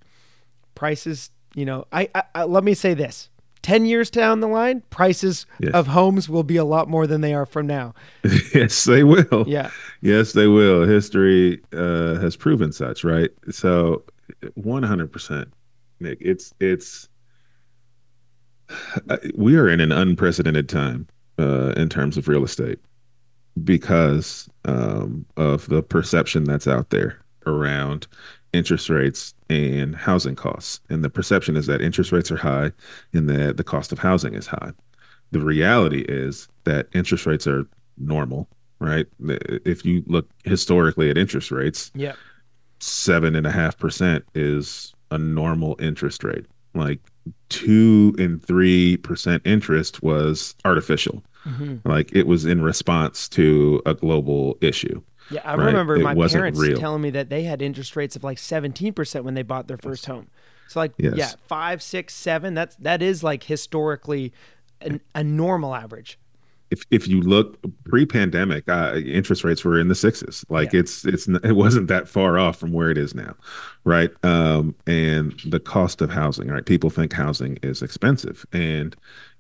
prices, 0.76 1.32
you 1.56 1.66
know, 1.66 1.86
I, 1.92 2.10
I, 2.14 2.24
I 2.36 2.44
let 2.44 2.64
me 2.64 2.74
say 2.74 2.94
this. 2.94 3.30
10 3.64 3.86
years 3.86 4.10
down 4.12 4.40
the 4.42 4.48
line, 4.48 4.84
prices 4.92 5.46
Yes. 5.60 5.74
of 5.74 5.88
homes 5.88 6.30
will 6.30 6.44
be 6.44 6.58
a 6.58 6.64
lot 6.66 6.88
more 6.90 7.08
than 7.08 7.22
they 7.22 7.34
are 7.34 7.46
from 7.46 7.66
now. 7.66 7.94
yes, 8.54 8.84
they 8.84 9.04
will. 9.04 9.46
Yeah. 9.48 9.72
Yes, 10.02 10.34
they 10.34 10.48
will. 10.48 10.84
History 10.86 11.62
uh, 11.74 12.16
has 12.20 12.36
proven 12.36 12.72
such, 12.72 13.04
right? 13.04 13.32
So, 13.52 14.04
one 14.54 14.84
hundred 14.84 15.12
percent, 15.12 15.52
Nick. 16.00 16.18
It's 16.22 16.54
it's 16.60 17.10
uh, 19.10 19.18
we 19.36 19.58
are 19.58 19.68
in 19.70 19.80
an 19.80 19.92
unprecedented 19.92 20.70
time 20.70 21.08
uh, 21.40 21.74
in 21.78 21.90
terms 21.90 22.18
of 22.18 22.28
real 22.28 22.44
estate 22.44 22.80
because 23.64 24.50
um, 24.66 25.26
of 25.38 25.68
the 25.68 25.82
perception 25.84 26.44
that's 26.44 26.68
out 26.68 26.90
there 26.90 27.20
around 27.46 28.08
interest 28.54 28.90
rates 28.90 29.34
and 29.50 29.96
housing 29.96 30.36
costs. 30.36 30.80
And 30.90 31.04
the 31.04 31.10
perception 31.10 31.56
is 31.56 31.66
that 31.68 31.82
interest 31.82 32.12
rates 32.12 32.32
are 32.32 32.38
high 32.38 32.72
and 33.14 33.30
that 33.30 33.58
the 33.58 33.64
cost 33.64 33.92
of 33.92 34.00
housing 34.00 34.34
is 34.36 34.48
high. 34.48 34.72
The 35.32 35.40
reality 35.40 36.06
is 36.08 36.48
that 36.66 36.88
interest 36.94 37.26
rates 37.26 37.48
are 37.48 37.66
normal, 37.98 38.48
right? 38.80 39.08
If 39.66 39.84
you 39.86 40.04
look 40.08 40.30
historically 40.44 41.10
at 41.10 41.18
interest 41.18 41.52
rates, 41.52 41.92
Yeah. 41.96 42.14
seven 42.80 43.36
and 43.36 43.48
a 43.48 43.52
half 43.52 43.78
percent 43.78 44.26
is 44.36 44.94
a 45.12 45.18
normal 45.18 45.76
interest 45.80 46.24
rate. 46.24 46.46
Like 46.76 47.00
two 47.50 48.16
and 48.18 48.44
three 48.44 48.98
percent 48.98 49.42
interest 49.46 50.02
was 50.04 50.56
artificial. 50.66 51.24
Mm-hmm. 51.46 51.88
Like 51.90 52.12
it 52.14 52.26
was 52.28 52.46
in 52.46 52.62
response 52.62 53.28
to 53.30 53.82
a 53.86 53.94
global 53.94 54.58
issue. 54.62 55.02
Yeah, 55.32 55.42
I 55.46 55.56
Right. 55.56 55.66
remember 55.68 55.96
It 55.98 56.04
my 56.04 56.14
parents 56.28 56.60
real. 56.60 56.78
telling 56.78 57.02
me 57.02 57.10
that 57.12 57.30
they 57.30 57.44
had 57.44 57.62
interest 57.62 57.96
rates 57.96 58.16
of 58.16 58.24
like 58.24 58.38
17% 58.38 59.24
when 59.24 59.34
they 59.34 59.44
bought 59.44 59.68
their 59.68 59.78
first 59.78 60.06
home. 60.06 60.28
So 60.68 60.80
like 60.80 60.94
Yes. 60.98 61.14
yeah, 61.16 61.32
five, 61.48 61.82
six, 61.82 62.14
seven. 62.14 62.54
That's 62.54 62.76
that 62.78 63.02
is 63.02 63.24
like 63.24 63.44
historically 63.44 64.34
an, 64.82 65.02
a 65.16 65.24
normal 65.24 65.76
average. 65.76 66.20
If 66.72 66.86
if 66.90 67.08
you 67.08 67.22
look 67.22 67.60
pre-pandemic, 67.84 68.68
uh, 68.68 68.96
interest 69.06 69.44
rates 69.44 69.64
were 69.64 69.80
in 69.80 69.90
the 69.90 69.96
sixes. 69.96 70.44
Like 70.50 70.74
Yeah. 70.74 70.80
it's 70.80 71.06
it's 71.06 71.28
it 71.28 71.52
wasn't 71.56 71.88
that 71.90 72.08
far 72.10 72.40
off 72.40 72.58
from 72.60 72.72
where 72.72 72.90
it 72.90 72.98
is 72.98 73.14
now, 73.14 73.36
right? 73.84 74.10
Um, 74.24 74.74
and 74.88 75.40
the 75.46 75.60
cost 75.60 76.02
of 76.02 76.10
housing, 76.10 76.48
right? 76.48 76.66
People 76.66 76.90
think 76.90 77.14
housing 77.14 77.58
is 77.62 77.82
expensive, 77.84 78.44
and 78.54 78.96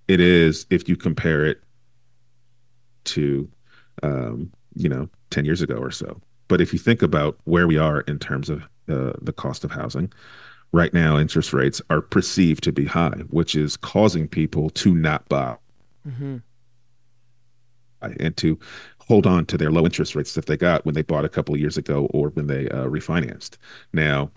it 0.07 0.19
is 0.19 0.67
if 0.69 0.87
you 0.87 0.95
compare 0.95 1.43
it 1.45 1.61
to 3.05 3.49
um, 4.03 4.51
you 4.75 4.89
know 4.89 5.09
10 5.33 5.45
years 5.45 5.61
ago 5.61 5.75
or 5.75 5.91
so. 5.91 6.21
But 6.47 6.61
if 6.61 6.71
you 6.71 6.79
think 6.79 7.01
about 7.01 7.37
where 7.45 7.67
we 7.67 7.77
are 7.77 8.01
in 8.01 8.19
terms 8.19 8.49
of 8.49 8.63
uh, 8.87 9.13
the 9.21 9.33
cost 9.33 9.63
of 9.63 9.71
housing 9.71 10.11
right 10.71 10.93
now 10.93 11.17
interest 11.17 11.53
rates 11.53 11.81
are 11.89 12.01
perceived 12.01 12.63
to 12.63 12.71
be 12.71 12.85
high 12.85 13.23
which 13.29 13.55
is 13.55 13.77
causing 13.77 14.27
people 14.27 14.69
to 14.71 14.93
not 14.93 15.27
buy. 15.29 15.55
And 18.19 18.35
to 18.37 18.59
hold 19.07 19.25
on 19.25 19.45
to 19.45 19.57
their 19.57 19.71
low 19.71 19.85
interest 19.85 20.13
rates 20.13 20.33
that 20.33 20.45
they 20.45 20.57
got 20.57 20.85
when 20.85 20.93
they 20.93 21.01
bought 21.01 21.23
a 21.25 21.29
couple 21.29 21.55
of 21.55 21.61
years 21.61 21.77
ago 21.77 22.07
or 22.13 22.29
when 22.29 22.47
they 22.47 22.67
uh, 22.69 22.85
refinanced. 22.85 23.57
Now 23.93 24.29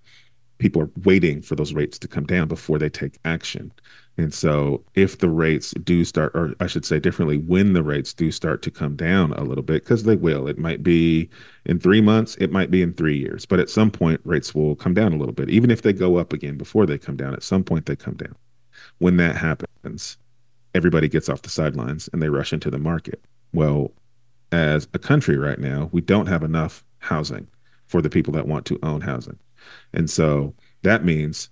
people 0.58 0.82
are 0.82 0.90
waiting 1.04 1.42
for 1.42 1.56
those 1.56 1.74
rates 1.74 1.98
to 1.98 2.08
come 2.08 2.24
down 2.24 2.48
before 2.48 2.78
they 2.78 2.88
take 2.88 3.18
action. 3.24 3.72
And 4.18 4.32
so 4.32 4.82
if 4.94 5.18
the 5.18 5.28
rates 5.28 5.72
do 5.84 6.04
start, 6.04 6.32
or 6.34 6.54
I 6.58 6.66
should 6.66 6.86
say 6.86 6.98
differently, 6.98 7.36
when 7.36 7.74
the 7.74 7.82
rates 7.82 8.14
do 8.14 8.30
start 8.30 8.62
to 8.62 8.70
come 8.70 8.96
down 8.96 9.32
a 9.32 9.44
little 9.44 9.62
bit, 9.62 9.84
because 9.84 10.04
they 10.04 10.16
will, 10.16 10.48
it 10.48 10.58
might 10.58 10.82
be 10.82 11.28
in 11.66 11.78
three 11.78 12.00
months, 12.00 12.34
it 12.40 12.50
might 12.50 12.70
be 12.70 12.80
in 12.80 12.94
three 12.94 13.18
years, 13.18 13.44
but 13.44 13.60
at 13.60 13.68
some 13.68 13.90
point 13.90 14.20
rates 14.24 14.54
will 14.54 14.74
come 14.74 14.94
down 14.94 15.12
a 15.12 15.16
little 15.16 15.34
bit. 15.34 15.50
Even 15.50 15.70
if 15.70 15.82
they 15.82 15.92
go 15.92 16.16
up 16.16 16.32
again 16.32 16.56
before 16.56 16.86
they 16.86 16.96
come 16.96 17.16
down, 17.16 17.34
at 17.34 17.42
some 17.42 17.62
point 17.62 17.84
they 17.84 17.96
come 17.96 18.14
down. 18.14 18.34
When 18.98 19.18
that 19.18 19.36
happens, 19.36 20.16
everybody 20.74 21.08
gets 21.08 21.28
off 21.28 21.42
the 21.42 21.50
sidelines 21.50 22.08
and 22.12 22.22
they 22.22 22.30
rush 22.30 22.52
into 22.52 22.70
the 22.70 22.78
market. 22.78 23.22
Well, 23.52 23.92
as 24.52 24.88
a 24.94 24.98
country 24.98 25.36
right 25.36 25.58
now, 25.58 25.90
we 25.92 26.00
don't 26.00 26.26
have 26.26 26.42
enough 26.42 26.84
housing 26.98 27.48
for 27.86 28.00
the 28.00 28.10
people 28.10 28.32
that 28.32 28.48
want 28.48 28.64
to 28.66 28.78
own 28.82 29.02
housing. 29.02 29.38
And 29.92 30.08
so 30.08 30.54
that 30.82 31.04
means 31.04 31.50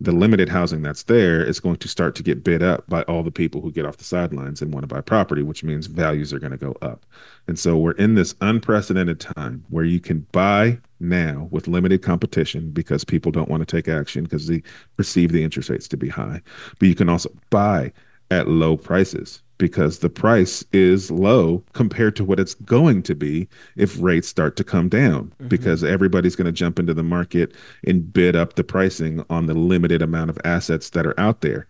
the 0.00 0.12
limited 0.12 0.48
housing 0.48 0.80
that's 0.80 1.02
there 1.02 1.44
is 1.44 1.60
going 1.60 1.76
to 1.76 1.88
start 1.88 2.14
to 2.14 2.22
get 2.22 2.42
bid 2.42 2.62
up 2.62 2.88
by 2.88 3.02
all 3.02 3.22
the 3.22 3.30
people 3.30 3.60
who 3.60 3.70
get 3.70 3.84
off 3.84 3.98
the 3.98 4.04
sidelines 4.04 4.62
and 4.62 4.72
want 4.72 4.82
to 4.82 4.94
buy 4.94 5.02
property, 5.02 5.42
which 5.42 5.62
means 5.62 5.86
values 5.86 6.32
are 6.32 6.38
going 6.38 6.52
to 6.52 6.56
go 6.56 6.74
up. 6.80 7.04
And 7.46 7.58
so 7.58 7.76
we're 7.76 7.92
in 7.92 8.14
this 8.14 8.34
unprecedented 8.40 9.20
time 9.20 9.62
where 9.68 9.84
you 9.84 10.00
can 10.00 10.26
buy 10.32 10.78
now 11.00 11.48
with 11.50 11.68
limited 11.68 12.02
competition 12.02 12.70
because 12.70 13.04
people 13.04 13.30
don't 13.30 13.50
want 13.50 13.66
to 13.66 13.76
take 13.76 13.88
action 13.88 14.24
because 14.24 14.46
they 14.46 14.62
perceive 14.96 15.32
the 15.32 15.44
interest 15.44 15.68
rates 15.68 15.88
to 15.88 15.98
be 15.98 16.08
high. 16.08 16.40
But 16.78 16.88
you 16.88 16.94
can 16.94 17.10
also 17.10 17.30
buy 17.50 17.92
at 18.30 18.48
low 18.48 18.78
prices 18.78 19.42
because 19.60 19.98
the 19.98 20.08
price 20.08 20.64
is 20.72 21.10
low 21.10 21.62
compared 21.74 22.16
to 22.16 22.24
what 22.24 22.40
it's 22.40 22.54
going 22.54 23.02
to 23.02 23.14
be 23.14 23.46
if 23.76 24.00
rates 24.00 24.26
start 24.26 24.56
to 24.56 24.64
come 24.64 24.88
down 24.88 25.24
mm-hmm. 25.24 25.48
because 25.48 25.84
everybody's 25.84 26.34
going 26.34 26.46
to 26.46 26.52
jump 26.52 26.78
into 26.78 26.94
the 26.94 27.02
market 27.02 27.54
and 27.86 28.10
bid 28.10 28.34
up 28.34 28.54
the 28.54 28.64
pricing 28.64 29.22
on 29.28 29.44
the 29.44 29.54
limited 29.54 30.00
amount 30.00 30.30
of 30.30 30.38
assets 30.46 30.90
that 30.90 31.06
are 31.06 31.18
out 31.20 31.42
there. 31.42 31.66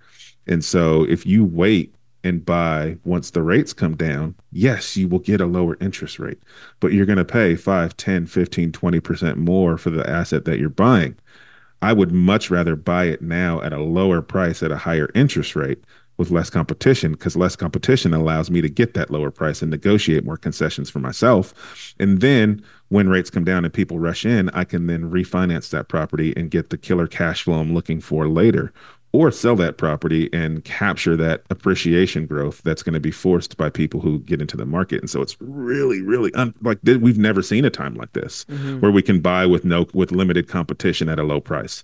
And 0.47 0.65
so 0.65 1.03
if 1.09 1.27
you 1.27 1.45
wait 1.45 1.93
and 2.23 2.47
buy 2.47 2.97
once 3.05 3.31
the 3.31 3.43
rates 3.43 3.73
come 3.73 3.97
down, 3.97 4.37
yes, 4.53 4.97
you 4.97 5.09
will 5.09 5.19
get 5.19 5.41
a 5.41 5.47
lower 5.47 5.77
interest 5.81 6.21
rate, 6.21 6.39
but 6.79 6.93
you're 6.93 7.07
going 7.07 7.19
to 7.19 7.25
pay 7.25 7.57
5, 7.57 7.97
10, 7.97 8.27
15, 8.27 8.71
20% 8.71 9.37
more 9.37 9.77
for 9.77 9.91
the 9.91 10.09
asset 10.09 10.45
that 10.45 10.61
you're 10.61 10.69
buying. 10.69 11.17
I 11.83 11.93
would 11.93 12.13
much 12.13 12.51
rather 12.51 12.77
buy 12.77 13.07
it 13.07 13.21
now 13.21 13.61
at 13.63 13.73
a 13.73 13.83
lower 13.83 14.23
price 14.23 14.63
at 14.63 14.71
a 14.71 14.77
higher 14.77 15.11
interest 15.13 15.57
rate 15.57 15.83
with 16.21 16.31
less 16.31 16.51
competition 16.51 17.13
because 17.13 17.35
less 17.35 17.57
competition 17.57 18.13
allows 18.13 18.51
me 18.51 18.61
to 18.61 18.69
get 18.69 18.93
that 18.93 19.11
lower 19.11 19.31
price 19.31 19.63
and 19.63 19.71
negotiate 19.71 20.23
more 20.23 20.37
concessions 20.37 20.91
for 20.91 20.99
myself. 20.99 21.95
And 21.99 22.21
then 22.21 22.63
when 22.91 23.09
rates 23.09 23.31
come 23.31 23.43
down 23.43 23.65
and 23.65 23.73
people 23.73 23.99
rush 23.99 24.27
in, 24.27 24.51
I 24.51 24.65
can 24.65 24.87
then 24.87 25.11
refinance 25.11 25.71
that 25.71 25.89
property 25.89 26.35
and 26.37 26.51
get 26.51 26.69
the 26.69 26.77
killer 26.77 27.07
cash 27.07 27.43
flow 27.43 27.59
I'm 27.59 27.73
looking 27.75 28.01
for 28.01 28.29
later. 28.29 28.71
Or 29.13 29.33
sell 29.33 29.57
that 29.57 29.77
property 29.77 30.31
and 30.33 30.63
capture 30.63 31.17
that 31.17 31.43
appreciation 31.51 32.27
growth 32.27 32.63
that's 32.63 32.85
going 32.85 32.95
to 32.95 33.01
be 33.01 33.11
forced 33.11 33.57
by 33.57 33.69
people 33.69 34.01
who 34.01 34.21
get 34.21 34.41
into 34.41 34.57
the 34.57 34.67
market. 34.67 35.01
And 35.01 35.11
so 35.11 35.21
it's 35.21 35.37
really, 35.41 36.01
really 36.01 36.33
un- 36.35 36.55
like 36.61 36.79
we've 36.85 37.19
never 37.19 37.43
seen 37.43 37.65
a 37.65 37.71
time 37.71 37.95
like 37.95 38.13
this 38.13 38.45
mm-hmm. 38.45 38.79
where 38.79 38.93
we 38.93 39.03
can 39.03 39.21
buy 39.21 39.47
with 39.47 39.65
no 39.65 39.87
with 39.95 40.13
limited 40.13 40.47
competition 40.47 41.09
at 41.09 41.19
a 41.19 41.25
low 41.25 41.41
price. 41.41 41.83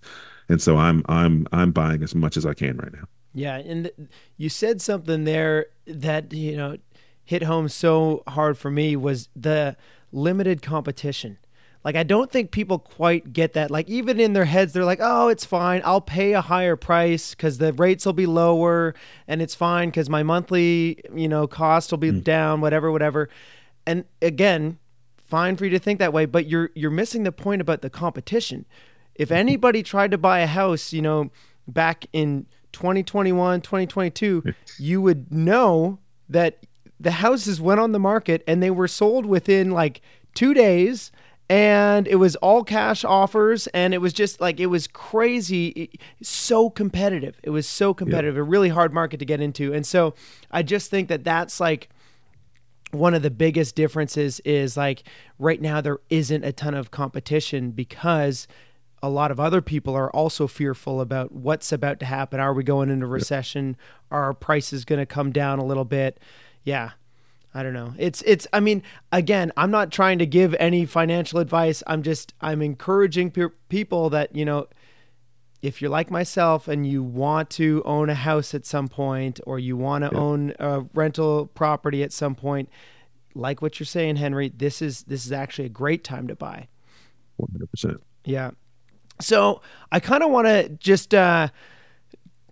and 0.48 0.62
so 0.62 0.76
I'm 0.76 1.02
I'm 1.08 1.46
I'm 1.52 1.72
buying 1.72 2.02
as 2.04 2.14
much 2.14 2.36
as 2.36 2.46
I 2.46 2.54
can 2.54 2.76
right 2.76 2.92
now. 2.92 3.08
Yeah, 3.36 3.56
and 3.56 3.84
th- 3.84 4.08
you 4.38 4.48
said 4.48 4.80
something 4.80 5.24
there 5.24 5.66
that 5.86 6.32
you 6.32 6.56
know 6.56 6.78
hit 7.22 7.42
home 7.42 7.68
so 7.68 8.22
hard 8.28 8.56
for 8.56 8.70
me 8.70 8.96
was 8.96 9.28
the 9.36 9.76
limited 10.10 10.62
competition. 10.62 11.36
Like 11.84 11.96
I 11.96 12.02
don't 12.02 12.32
think 12.32 12.50
people 12.50 12.78
quite 12.78 13.34
get 13.34 13.52
that. 13.52 13.70
Like 13.70 13.90
even 13.90 14.18
in 14.18 14.32
their 14.32 14.46
heads, 14.46 14.72
they're 14.72 14.86
like, 14.86 15.00
"Oh, 15.02 15.28
it's 15.28 15.44
fine. 15.44 15.82
I'll 15.84 16.00
pay 16.00 16.32
a 16.32 16.40
higher 16.40 16.76
price 16.76 17.34
because 17.34 17.58
the 17.58 17.74
rates 17.74 18.06
will 18.06 18.14
be 18.14 18.26
lower, 18.26 18.94
and 19.28 19.42
it's 19.42 19.54
fine 19.54 19.90
because 19.90 20.08
my 20.08 20.22
monthly, 20.22 21.02
you 21.14 21.28
know, 21.28 21.46
cost 21.46 21.90
will 21.90 21.98
be 21.98 22.12
mm. 22.12 22.24
down. 22.24 22.62
Whatever, 22.62 22.90
whatever." 22.90 23.28
And 23.86 24.06
again, 24.22 24.78
fine 25.18 25.56
for 25.56 25.64
you 25.64 25.70
to 25.72 25.78
think 25.78 25.98
that 25.98 26.14
way, 26.14 26.24
but 26.24 26.46
you're 26.46 26.70
you're 26.74 26.90
missing 26.90 27.24
the 27.24 27.32
point 27.32 27.60
about 27.60 27.82
the 27.82 27.90
competition. 27.90 28.64
If 29.14 29.30
anybody 29.30 29.82
tried 29.82 30.10
to 30.12 30.18
buy 30.18 30.40
a 30.40 30.46
house, 30.46 30.94
you 30.94 31.02
know, 31.02 31.30
back 31.68 32.06
in 32.14 32.46
2021, 32.76 33.62
2022, 33.62 34.54
you 34.78 35.00
would 35.00 35.32
know 35.32 35.98
that 36.28 36.58
the 37.00 37.12
houses 37.12 37.60
went 37.60 37.80
on 37.80 37.92
the 37.92 37.98
market 37.98 38.44
and 38.46 38.62
they 38.62 38.70
were 38.70 38.88
sold 38.88 39.24
within 39.24 39.70
like 39.70 40.02
2 40.34 40.52
days 40.54 41.10
and 41.48 42.08
it 42.08 42.16
was 42.16 42.36
all 42.36 42.64
cash 42.64 43.04
offers 43.04 43.66
and 43.68 43.94
it 43.94 43.98
was 43.98 44.12
just 44.12 44.40
like 44.40 44.58
it 44.58 44.66
was 44.66 44.86
crazy 44.88 45.90
so 46.20 46.68
competitive 46.68 47.38
it 47.44 47.50
was 47.50 47.68
so 47.68 47.94
competitive 47.94 48.34
yeah. 48.34 48.40
a 48.40 48.44
really 48.44 48.68
hard 48.68 48.92
market 48.92 49.18
to 49.18 49.24
get 49.24 49.40
into 49.40 49.72
and 49.72 49.86
so 49.86 50.12
i 50.50 50.60
just 50.60 50.90
think 50.90 51.08
that 51.08 51.22
that's 51.22 51.60
like 51.60 51.88
one 52.90 53.14
of 53.14 53.22
the 53.22 53.30
biggest 53.30 53.76
differences 53.76 54.40
is 54.40 54.76
like 54.76 55.04
right 55.38 55.60
now 55.60 55.80
there 55.80 55.98
isn't 56.10 56.44
a 56.44 56.52
ton 56.52 56.74
of 56.74 56.90
competition 56.90 57.70
because 57.70 58.48
a 59.02 59.08
lot 59.08 59.30
of 59.30 59.38
other 59.38 59.60
people 59.60 59.94
are 59.94 60.10
also 60.10 60.46
fearful 60.46 61.00
about 61.00 61.32
what's 61.32 61.70
about 61.72 62.00
to 62.00 62.06
happen. 62.06 62.40
Are 62.40 62.54
we 62.54 62.64
going 62.64 62.90
into 62.90 63.06
recession? 63.06 63.76
Are 64.10 64.32
prices 64.32 64.84
going 64.84 64.98
to 64.98 65.06
come 65.06 65.32
down 65.32 65.58
a 65.58 65.64
little 65.64 65.84
bit? 65.84 66.18
Yeah. 66.64 66.92
I 67.54 67.62
don't 67.62 67.72
know. 67.72 67.94
It's 67.96 68.20
it's 68.26 68.46
I 68.52 68.60
mean, 68.60 68.82
again, 69.10 69.50
I'm 69.56 69.70
not 69.70 69.90
trying 69.90 70.18
to 70.18 70.26
give 70.26 70.54
any 70.60 70.84
financial 70.84 71.38
advice. 71.38 71.82
I'm 71.86 72.02
just 72.02 72.34
I'm 72.40 72.60
encouraging 72.60 73.30
pe- 73.30 73.48
people 73.70 74.10
that, 74.10 74.36
you 74.36 74.44
know, 74.44 74.66
if 75.62 75.80
you're 75.80 75.90
like 75.90 76.10
myself 76.10 76.68
and 76.68 76.86
you 76.86 77.02
want 77.02 77.48
to 77.50 77.82
own 77.86 78.10
a 78.10 78.14
house 78.14 78.54
at 78.54 78.66
some 78.66 78.88
point 78.88 79.40
or 79.46 79.58
you 79.58 79.74
want 79.74 80.04
to 80.04 80.14
own 80.14 80.52
a 80.58 80.84
rental 80.92 81.46
property 81.46 82.02
at 82.02 82.12
some 82.12 82.34
point, 82.34 82.68
like 83.34 83.62
what 83.62 83.80
you're 83.80 83.86
saying, 83.86 84.16
Henry, 84.16 84.50
this 84.54 84.82
is 84.82 85.04
this 85.04 85.24
is 85.24 85.32
actually 85.32 85.66
a 85.66 85.70
great 85.70 86.04
time 86.04 86.28
to 86.28 86.36
buy. 86.36 86.68
100%. 87.40 87.96
Yeah. 88.24 88.50
So, 89.20 89.62
I 89.92 90.00
kind 90.00 90.22
of 90.22 90.30
want 90.30 90.46
to 90.46 90.68
just 90.68 91.14
uh 91.14 91.48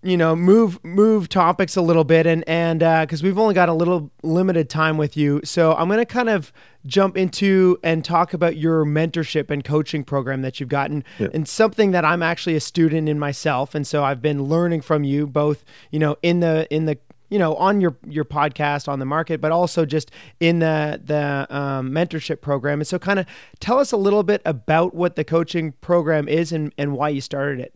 you 0.04 0.18
know 0.18 0.36
move 0.36 0.78
move 0.84 1.28
topics 1.28 1.76
a 1.76 1.80
little 1.80 2.04
bit 2.04 2.26
and 2.26 2.44
and 2.46 2.80
because 2.80 3.22
uh, 3.22 3.24
we've 3.24 3.38
only 3.38 3.54
got 3.54 3.70
a 3.70 3.72
little 3.72 4.10
limited 4.22 4.68
time 4.68 4.98
with 4.98 5.16
you 5.16 5.40
so 5.42 5.72
i'm 5.74 5.88
going 5.88 5.98
to 5.98 6.04
kind 6.04 6.28
of 6.28 6.52
jump 6.86 7.16
into 7.16 7.78
and 7.82 8.04
talk 8.04 8.34
about 8.34 8.56
your 8.56 8.84
mentorship 8.84 9.50
and 9.50 9.64
coaching 9.64 10.04
program 10.04 10.42
that 10.42 10.60
you've 10.60 10.68
gotten 10.68 11.02
yeah. 11.18 11.28
and 11.32 11.48
something 11.48 11.90
that 11.92 12.04
i'm 12.04 12.22
actually 12.22 12.54
a 12.54 12.60
student 12.60 13.08
in 13.08 13.18
myself 13.18 13.74
and 13.74 13.86
so 13.86 14.04
i've 14.04 14.20
been 14.20 14.44
learning 14.44 14.82
from 14.82 15.04
you 15.04 15.26
both 15.26 15.64
you 15.90 15.98
know 15.98 16.16
in 16.22 16.40
the 16.40 16.68
in 16.70 16.84
the 16.84 16.98
you 17.34 17.40
know 17.40 17.56
on 17.56 17.80
your 17.80 17.96
your 18.06 18.24
podcast 18.24 18.86
on 18.86 19.00
the 19.00 19.04
market 19.04 19.40
but 19.40 19.50
also 19.50 19.84
just 19.84 20.12
in 20.38 20.60
the 20.60 21.00
the 21.04 21.48
um, 21.50 21.90
mentorship 21.90 22.40
program. 22.40 22.78
And 22.78 22.86
so 22.86 22.96
kind 22.96 23.18
of 23.18 23.26
tell 23.58 23.80
us 23.80 23.90
a 23.90 23.96
little 23.96 24.22
bit 24.22 24.40
about 24.44 24.94
what 24.94 25.16
the 25.16 25.24
coaching 25.24 25.72
program 25.80 26.28
is 26.28 26.52
and 26.52 26.72
and 26.78 26.92
why 26.92 27.08
you 27.08 27.20
started 27.20 27.58
it. 27.58 27.74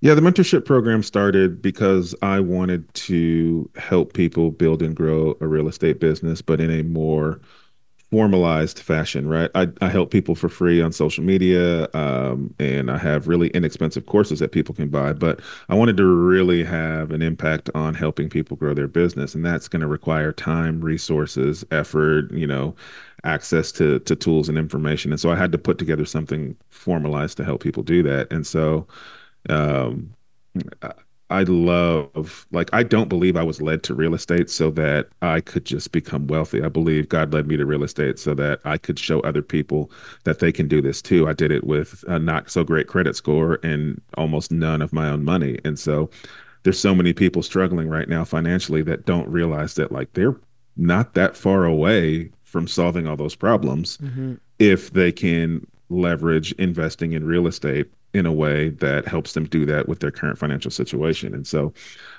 Yeah, 0.00 0.14
the 0.14 0.22
mentorship 0.22 0.64
program 0.64 1.02
started 1.02 1.60
because 1.60 2.14
I 2.22 2.40
wanted 2.40 2.92
to 2.94 3.68
help 3.76 4.14
people 4.14 4.52
build 4.52 4.80
and 4.80 4.96
grow 4.96 5.36
a 5.42 5.46
real 5.46 5.68
estate 5.68 6.00
business, 6.00 6.40
but 6.40 6.62
in 6.62 6.70
a 6.70 6.82
more 6.82 7.42
formalized 8.10 8.78
fashion, 8.78 9.28
right? 9.28 9.50
I, 9.54 9.68
I 9.80 9.88
help 9.88 10.10
people 10.10 10.34
for 10.34 10.48
free 10.48 10.80
on 10.80 10.92
social 10.92 11.24
media, 11.24 11.88
um, 11.92 12.54
and 12.58 12.90
I 12.90 12.98
have 12.98 13.26
really 13.26 13.48
inexpensive 13.48 14.06
courses 14.06 14.38
that 14.38 14.52
people 14.52 14.74
can 14.74 14.88
buy. 14.88 15.12
But 15.12 15.40
I 15.68 15.74
wanted 15.74 15.96
to 15.96 16.04
really 16.06 16.62
have 16.64 17.10
an 17.10 17.20
impact 17.20 17.68
on 17.74 17.94
helping 17.94 18.28
people 18.28 18.56
grow 18.56 18.74
their 18.74 18.88
business, 18.88 19.34
and 19.34 19.44
that's 19.44 19.68
going 19.68 19.80
to 19.80 19.88
require 19.88 20.32
time, 20.32 20.80
resources, 20.80 21.64
effort, 21.70 22.30
you 22.32 22.46
know, 22.46 22.74
access 23.24 23.72
to 23.72 23.98
to 24.00 24.14
tools 24.14 24.48
and 24.48 24.56
information. 24.56 25.12
And 25.12 25.20
so 25.20 25.30
I 25.30 25.36
had 25.36 25.52
to 25.52 25.58
put 25.58 25.78
together 25.78 26.04
something 26.04 26.56
formalized 26.70 27.36
to 27.38 27.44
help 27.44 27.62
people 27.62 27.82
do 27.82 28.02
that. 28.04 28.32
And 28.32 28.46
so 28.46 28.86
um, 29.48 30.14
I 31.28 31.42
love, 31.42 32.46
like, 32.52 32.70
I 32.72 32.84
don't 32.84 33.08
believe 33.08 33.36
I 33.36 33.42
was 33.42 33.60
led 33.60 33.82
to 33.84 33.94
real 33.94 34.14
estate 34.14 34.48
so 34.48 34.70
that 34.72 35.08
I 35.22 35.40
could 35.40 35.64
just 35.64 35.90
become 35.90 36.28
wealthy. 36.28 36.62
I 36.62 36.68
believe 36.68 37.08
God 37.08 37.32
led 37.32 37.48
me 37.48 37.56
to 37.56 37.66
real 37.66 37.82
estate 37.82 38.18
so 38.18 38.32
that 38.34 38.60
I 38.64 38.78
could 38.78 38.98
show 38.98 39.20
other 39.20 39.42
people 39.42 39.90
that 40.24 40.38
they 40.38 40.52
can 40.52 40.68
do 40.68 40.80
this 40.80 41.02
too. 41.02 41.28
I 41.28 41.32
did 41.32 41.50
it 41.50 41.64
with 41.64 42.04
a 42.06 42.20
not 42.20 42.50
so 42.50 42.62
great 42.62 42.86
credit 42.86 43.16
score 43.16 43.58
and 43.64 44.00
almost 44.16 44.52
none 44.52 44.80
of 44.82 44.92
my 44.92 45.08
own 45.08 45.24
money. 45.24 45.58
And 45.64 45.78
so 45.78 46.10
there's 46.62 46.78
so 46.78 46.94
many 46.94 47.12
people 47.12 47.42
struggling 47.42 47.88
right 47.88 48.08
now 48.08 48.24
financially 48.24 48.82
that 48.82 49.04
don't 49.04 49.28
realize 49.28 49.74
that, 49.74 49.90
like, 49.90 50.12
they're 50.12 50.36
not 50.76 51.14
that 51.14 51.36
far 51.36 51.64
away 51.64 52.30
from 52.44 52.68
solving 52.68 53.06
all 53.06 53.16
those 53.16 53.34
problems 53.34 53.98
mm-hmm. 53.98 54.34
if 54.58 54.92
they 54.92 55.10
can 55.10 55.66
leverage 55.88 56.52
investing 56.52 57.12
in 57.12 57.24
real 57.24 57.46
estate 57.46 57.90
in 58.16 58.24
a 58.24 58.32
way 58.32 58.70
that 58.70 59.06
helps 59.06 59.34
them 59.34 59.44
do 59.44 59.66
that 59.66 59.88
with 59.88 60.00
their 60.00 60.10
current 60.10 60.38
financial 60.38 60.70
situation. 60.70 61.34
And 61.34 61.46
so 61.46 61.74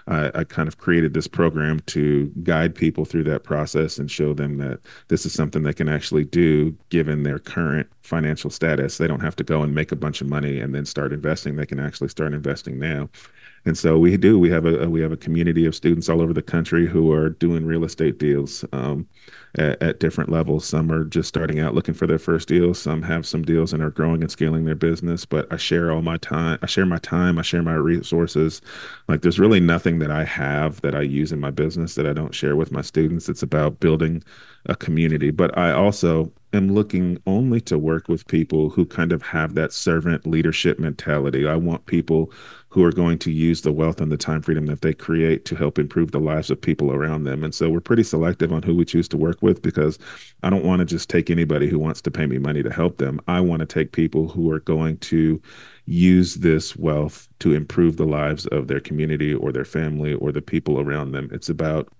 I, 0.08 0.32
I, 0.36 0.44
kind 0.44 0.68
of 0.68 0.78
created 0.78 1.14
this 1.14 1.28
program 1.28 1.80
to 1.88 2.32
guide 2.44 2.76
people 2.76 3.04
through 3.04 3.24
that 3.26 3.44
process 3.44 3.98
and 3.98 4.10
show 4.10 4.34
them 4.34 4.58
that 4.60 4.80
this 5.08 5.26
is 5.26 5.34
something 5.34 5.64
they 5.64 5.74
can 5.74 5.90
actually 5.90 6.24
do 6.24 6.78
given 6.90 7.24
their 7.24 7.40
current 7.40 7.90
financial 8.02 8.52
status. 8.52 9.00
They 9.00 9.08
don't 9.08 9.22
have 9.22 9.36
to 9.38 9.44
go 9.44 9.64
and 9.64 9.74
make 9.74 9.92
a 9.92 9.96
bunch 9.96 10.22
of 10.22 10.30
money 10.30 10.60
and 10.60 10.74
then 10.74 10.86
start 10.86 11.12
investing. 11.12 11.56
They 11.56 11.66
can 11.66 11.80
actually 11.80 12.10
start 12.10 12.34
investing 12.34 12.78
now. 12.78 13.10
And 13.68 13.78
so 13.78 14.00
we 14.00 14.16
do. 14.16 14.40
We 14.40 14.50
have 14.50 14.66
a 14.66 14.90
we 14.90 15.02
have 15.02 15.12
a 15.12 15.18
community 15.18 15.66
of 15.66 15.76
students 15.76 16.08
all 16.08 16.22
over 16.22 16.34
the 16.34 16.42
country 16.42 16.88
who 16.88 17.12
are 17.12 17.30
doing 17.30 17.66
real 17.66 17.84
estate 17.84 18.18
deals. 18.18 18.64
Um, 18.72 19.08
at, 19.58 19.82
at, 19.82 20.00
different 20.00 20.30
levels. 20.30 20.66
Some 20.66 20.92
are 20.92 21.04
just 21.04 21.28
starting 21.28 21.60
out 21.60 21.74
looking 21.74 21.94
for 21.94 22.06
their 22.06 22.20
first 22.20 22.48
deal. 22.48 22.74
Some 22.74 23.02
have 23.04 23.26
some 23.26 23.44
deals 23.44 23.74
and 23.74 23.82
are 23.82 23.90
growing 23.90 24.22
and 24.22 24.32
scaling 24.32 24.66
their 24.66 24.76
business. 24.76 25.26
But 25.26 25.52
I 25.52 25.58
share 25.58 25.92
all 25.92 26.02
my 26.02 26.18
time. 26.18 26.60
I 26.62 26.68
share 26.68 26.86
my 26.86 27.00
time. 27.00 27.40
I 27.40 27.42
share 27.42 27.64
my 27.64 27.74
resources. 27.74 28.62
Like 29.08 29.22
there's 29.22 29.40
really 29.40 29.60
nothing 29.60 30.00
that 30.00 30.12
I 30.12 30.24
have 30.24 30.82
that 30.82 30.96
I 30.96 31.02
use 31.02 31.32
in 31.32 31.40
my 31.40 31.52
business 31.52 31.96
that 31.96 32.06
I 32.06 32.14
don't 32.14 32.36
share 32.36 32.56
with 32.56 32.72
my 32.72 32.82
students. 32.82 33.30
It's 33.30 33.44
about 33.44 33.80
building 33.80 34.24
a 34.65 34.76
community. 34.76 35.32
But 35.32 35.58
I 35.58 35.72
also 35.72 36.32
am 36.54 36.74
looking 36.74 37.22
only 37.26 37.60
to 37.62 37.78
work 37.78 38.08
with 38.08 38.28
people 38.28 38.70
who 38.70 38.86
kind 38.86 39.12
of 39.12 39.22
have 39.22 39.54
that 39.56 39.74
servant 39.74 40.26
leadership 40.26 40.80
mentality. 40.80 41.48
I 41.48 41.56
want 41.56 41.86
people 41.86 42.32
who 42.70 42.84
are 42.84 42.91
going 42.91 43.17
to 43.20 43.32
use 43.32 43.62
the 43.62 43.72
wealth 43.72 44.02
and 44.02 44.12
the 44.12 44.17
time 44.17 44.41
freedom 44.41 44.65
that 44.67 44.82
they 44.82 44.93
create 44.93 45.46
to 45.46 45.56
help 45.56 45.80
improve 45.80 46.12
the 46.12 46.20
lives 46.20 46.50
of 46.50 46.62
people 46.62 46.91
around 46.91 47.24
them. 47.24 47.43
And 47.43 47.54
so 47.54 47.70
we're 47.70 47.80
pretty 47.80 48.04
selective 48.04 48.52
on 48.52 48.63
who 48.63 48.76
we 48.76 48.86
choose 48.86 49.08
to 49.10 49.17
work 49.17 49.41
with 49.41 49.62
because 49.62 49.98
I 50.43 50.50
don't 50.50 50.65
want 50.65 50.80
to 50.80 50.86
just 50.86 51.10
take 51.10 51.30
anybody 51.30 51.67
who 51.67 51.80
wants 51.80 52.02
to 52.02 52.12
pay 52.12 52.26
me 52.26 52.38
money 52.38 52.63
to 52.63 52.72
help 52.72 52.98
them. 52.98 53.20
I 53.28 53.41
want 53.41 53.62
to 53.62 53.65
take 53.65 53.91
people 53.91 54.28
who 54.28 54.52
are 54.52 54.60
going 54.60 54.98
to 55.00 55.41
use 55.86 56.36
this 56.36 56.76
wealth 56.76 57.28
to 57.39 57.54
improve 57.54 57.98
the 57.98 58.06
lives 58.06 58.46
of 58.48 58.67
their 58.67 58.82
community 58.82 59.34
or 59.34 59.52
their 59.52 59.65
family 59.65 60.13
or 60.13 60.32
the 60.32 60.41
people 60.41 60.80
around 60.80 61.12
them. 61.12 61.30
It's 61.32 61.50
about 61.50 61.91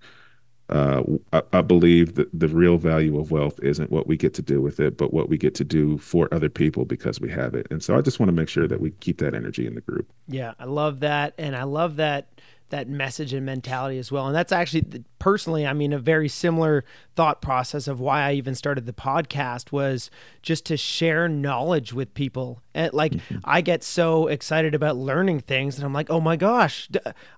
uh, 0.70 1.04
I, 1.32 1.42
I, 1.54 1.62
believe 1.62 2.16
that 2.16 2.28
the 2.38 2.50
real 2.50 2.78
value 2.78 3.18
of 3.18 3.32
wealth 3.32 3.58
isn't 3.64 3.90
what 3.90 4.06
we 4.06 4.18
get 4.18 4.34
to 4.34 4.42
do 4.42 4.62
with 4.62 4.82
it, 4.82 4.98
but 4.98 5.14
what 5.14 5.30
we 5.30 5.38
get 5.38 5.56
to 5.56 5.64
do 5.64 5.98
for 5.98 6.28
other 6.34 6.50
people 6.50 6.84
because 6.84 7.22
we 7.22 7.32
have 7.32 7.56
it. 7.56 7.68
And 7.72 7.82
so 7.82 7.98
I 7.98 8.02
just 8.02 8.20
want 8.20 8.28
to 8.28 8.34
make 8.34 8.50
sure 8.50 8.68
that 8.68 8.82
we 8.82 8.92
keep 8.92 9.20
that 9.20 9.34
energy 9.34 9.66
in 9.66 9.76
the 9.76 9.82
group. 9.82 10.12
Yeah, 10.28 10.56
I 10.60 10.66
love 10.66 11.00
that. 11.00 11.36
And 11.38 11.56
I 11.56 11.64
love 11.64 11.96
that 11.98 12.28
that 12.70 12.90
message 12.90 13.34
and 13.34 13.46
mentality 13.46 13.98
as 13.98 14.12
well. 14.12 14.28
And 14.28 14.36
that's 14.36 14.52
actually 14.52 15.04
personally, 15.20 15.66
I 15.66 15.74
mean, 15.74 15.94
a 15.94 16.00
very 16.00 16.28
similar 16.28 16.84
thought 17.16 17.42
process 17.42 17.88
of 17.88 18.00
why 18.00 18.22
I 18.22 18.34
even 18.34 18.56
started 18.56 18.86
the 18.86 18.94
podcast 18.94 19.72
was 19.72 20.12
just 20.42 20.66
to 20.66 20.78
share 20.78 21.28
knowledge 21.28 21.94
with 21.94 22.14
people. 22.14 22.62
And 22.74 22.94
like, 22.94 23.14
mm-hmm. 23.14 23.38
I 23.44 23.62
get 23.62 23.84
so 23.84 24.28
excited 24.28 24.76
about 24.76 24.98
learning 24.98 25.40
things, 25.42 25.78
and 25.78 25.86
I'm 25.86 25.94
like, 25.94 26.10
oh 26.10 26.20
my 26.20 26.36
gosh, 26.36 26.90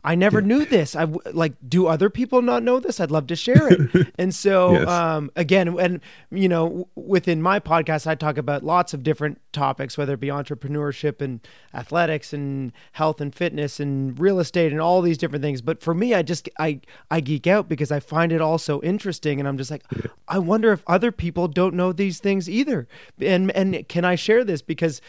I 0.04 0.16
never 0.16 0.42
knew 0.42 0.66
this. 0.66 0.96
I 0.96 1.06
like, 1.32 1.54
do 1.68 1.88
other 1.88 2.10
people 2.10 2.42
not 2.42 2.64
know 2.64 2.80
this? 2.80 3.00
I'd 3.00 3.12
love 3.12 3.28
to 3.28 3.36
share 3.36 3.70
it. 3.70 4.08
and 4.18 4.34
so, 4.36 4.74
yes. 4.74 4.88
um, 4.88 5.32
again, 5.36 5.80
and 5.80 6.02
you 6.32 6.50
know, 6.50 6.90
within 6.96 7.42
my 7.42 7.60
podcast, 7.60 8.08
I 8.08 8.16
talk 8.16 8.38
about 8.38 8.64
lots 8.64 8.94
of 8.94 9.04
different 9.04 9.40
topics, 9.54 9.98
whether 9.98 10.14
it 10.14 10.20
be 10.20 10.28
entrepreneurship 10.28 11.22
and 11.22 11.40
athletics 11.74 12.34
and 12.34 12.74
health 12.94 13.22
and 13.22 13.34
fitness 13.34 13.80
and 13.80 14.20
real 14.20 14.40
estate 14.40 14.72
and 14.72 14.82
all 14.82 15.02
these 15.02 15.18
different 15.20 15.44
things. 15.44 15.62
But 15.62 15.82
for 15.82 15.94
me, 15.94 16.14
I 16.14 16.22
just 16.22 16.50
I 16.60 16.82
I 17.12 17.20
geek 17.20 17.48
out 17.48 17.70
because 17.70 17.92
I 17.92 18.00
find 18.00 18.32
it 18.32 18.42
all 18.42 18.58
so 18.58 18.82
interesting, 18.82 19.40
and 19.40 19.48
I'm 19.48 19.58
just 19.58 19.72
like, 19.72 19.84
yeah. 19.96 20.12
I 20.28 20.40
wonder 20.40 20.72
if 20.72 20.84
other 20.88 21.12
people 21.12 21.48
don't 21.48 21.76
know 21.76 21.92
these 21.92 22.20
things 22.20 22.50
either, 22.50 22.88
and 23.20 23.52
and 23.52 23.88
can 23.88 24.06
I 24.06 24.16
share 24.16 24.44
this 24.44 24.62
because 24.62 25.02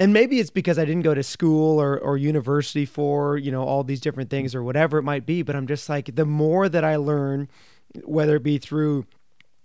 and 0.00 0.12
maybe 0.12 0.40
it's 0.40 0.50
because 0.50 0.78
I 0.78 0.84
didn't 0.84 1.02
go 1.02 1.14
to 1.14 1.22
school 1.22 1.80
or, 1.80 1.98
or 1.98 2.16
university 2.16 2.84
for, 2.84 3.36
you 3.38 3.52
know, 3.52 3.62
all 3.62 3.84
these 3.84 4.00
different 4.00 4.28
things 4.28 4.54
or 4.54 4.62
whatever 4.62 4.98
it 4.98 5.02
might 5.02 5.24
be. 5.24 5.42
But 5.42 5.54
I'm 5.54 5.66
just 5.66 5.88
like, 5.88 6.16
the 6.16 6.26
more 6.26 6.68
that 6.68 6.84
I 6.84 6.96
learn, 6.96 7.48
whether 8.02 8.36
it 8.36 8.42
be 8.42 8.58
through 8.58 9.06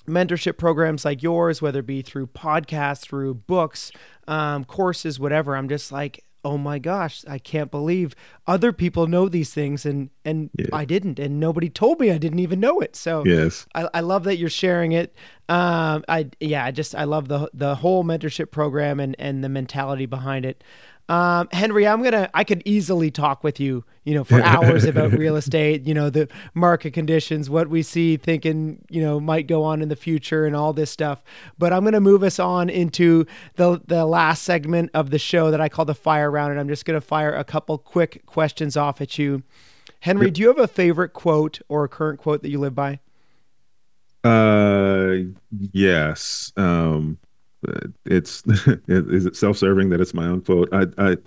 mentorship 0.07 0.57
programs 0.57 1.03
like 1.03 1.23
yours, 1.23 1.61
whether 1.61 1.79
it 1.79 1.87
be 1.87 2.01
through 2.01 2.27
podcasts, 2.27 3.01
through 3.01 3.33
books, 3.33 3.91
um, 4.27 4.65
courses, 4.65 5.19
whatever, 5.19 5.55
I'm 5.55 5.67
just 5.67 5.91
like, 5.91 6.23
oh 6.45 6.57
my 6.57 6.79
gosh, 6.79 7.23
I 7.27 7.37
can't 7.37 7.69
believe 7.69 8.15
other 8.47 8.71
people 8.71 9.07
know 9.07 9.27
these 9.29 9.53
things 9.53 9.85
and 9.85 10.09
and 10.23 10.49
Yeah. 10.57 10.67
I 10.73 10.85
didn't, 10.85 11.19
and 11.19 11.39
nobody 11.39 11.69
told 11.69 11.99
me 11.99 12.11
I 12.11 12.17
didn't 12.17 12.39
even 12.39 12.59
know 12.59 12.79
it. 12.79 12.95
So 12.95 13.23
Yes. 13.25 13.65
I, 13.75 13.89
I 13.93 13.99
love 14.01 14.23
that 14.23 14.37
you're 14.37 14.49
sharing 14.49 14.91
it. 14.93 15.13
Um, 15.49 16.03
I 16.07 16.29
yeah, 16.39 16.63
I 16.63 16.71
just 16.71 16.95
I 16.95 17.03
love 17.05 17.27
the 17.27 17.49
the 17.53 17.75
whole 17.75 18.03
mentorship 18.03 18.51
program 18.51 18.99
and 18.99 19.15
and 19.19 19.43
the 19.43 19.49
mentality 19.49 20.05
behind 20.05 20.45
it. 20.45 20.63
Um, 21.09 21.49
Henry, 21.51 21.87
I'm 21.87 22.03
gonna 22.03 22.29
I 22.35 22.43
could 22.43 22.61
easily 22.65 23.09
talk 23.09 23.43
with 23.43 23.59
you, 23.59 23.83
you 24.03 24.13
know, 24.13 24.23
for 24.23 24.43
hours 24.43 24.85
about 24.85 25.11
real 25.11 25.35
estate, 25.37 25.87
you 25.87 25.95
know, 25.95 26.11
the 26.11 26.29
market 26.53 26.91
conditions, 26.91 27.49
what 27.49 27.67
we 27.67 27.81
see, 27.81 28.15
thinking, 28.15 28.85
you 28.89 29.01
know, 29.01 29.19
might 29.19 29.47
go 29.47 29.63
on 29.63 29.81
in 29.81 29.89
the 29.89 29.95
future, 29.95 30.45
and 30.45 30.55
all 30.55 30.71
this 30.71 30.91
stuff. 30.91 31.23
But 31.57 31.73
I'm 31.73 31.83
gonna 31.83 31.99
move 31.99 32.21
us 32.21 32.37
on 32.37 32.69
into 32.69 33.25
the 33.55 33.81
the 33.87 34.05
last 34.05 34.43
segment 34.43 34.91
of 34.93 35.09
the 35.09 35.17
show 35.17 35.49
that 35.49 35.59
I 35.59 35.67
call 35.67 35.85
the 35.85 35.95
fire 35.95 36.29
round, 36.29 36.51
and 36.51 36.59
I'm 36.59 36.67
just 36.67 36.85
gonna 36.85 37.01
fire 37.01 37.33
a 37.33 37.43
couple 37.43 37.79
quick 37.79 38.23
questions 38.27 38.77
off 38.77 39.01
at 39.01 39.17
you. 39.17 39.41
Henry, 40.01 40.29
do 40.29 40.41
you 40.41 40.47
have 40.47 40.59
a 40.59 40.67
favorite 40.67 41.13
quote 41.13 41.59
or 41.67 41.83
a 41.83 41.89
current 41.89 42.19
quote 42.19 42.43
that 42.43 42.49
you 42.49 42.59
live 42.59 42.75
by? 42.75 42.99
Uh, 44.23 45.15
yes. 45.71 46.53
Um, 46.55 47.17
Uh, 47.67 47.87
it's 48.05 48.43
is 48.87 49.25
it 49.25 49.35
self-serving 49.35 49.89
that 49.89 50.01
it's 50.01 50.13
my 50.13 50.25
own 50.25 50.41
quote? 50.41 50.69
I 50.71 50.85
I 50.97 51.17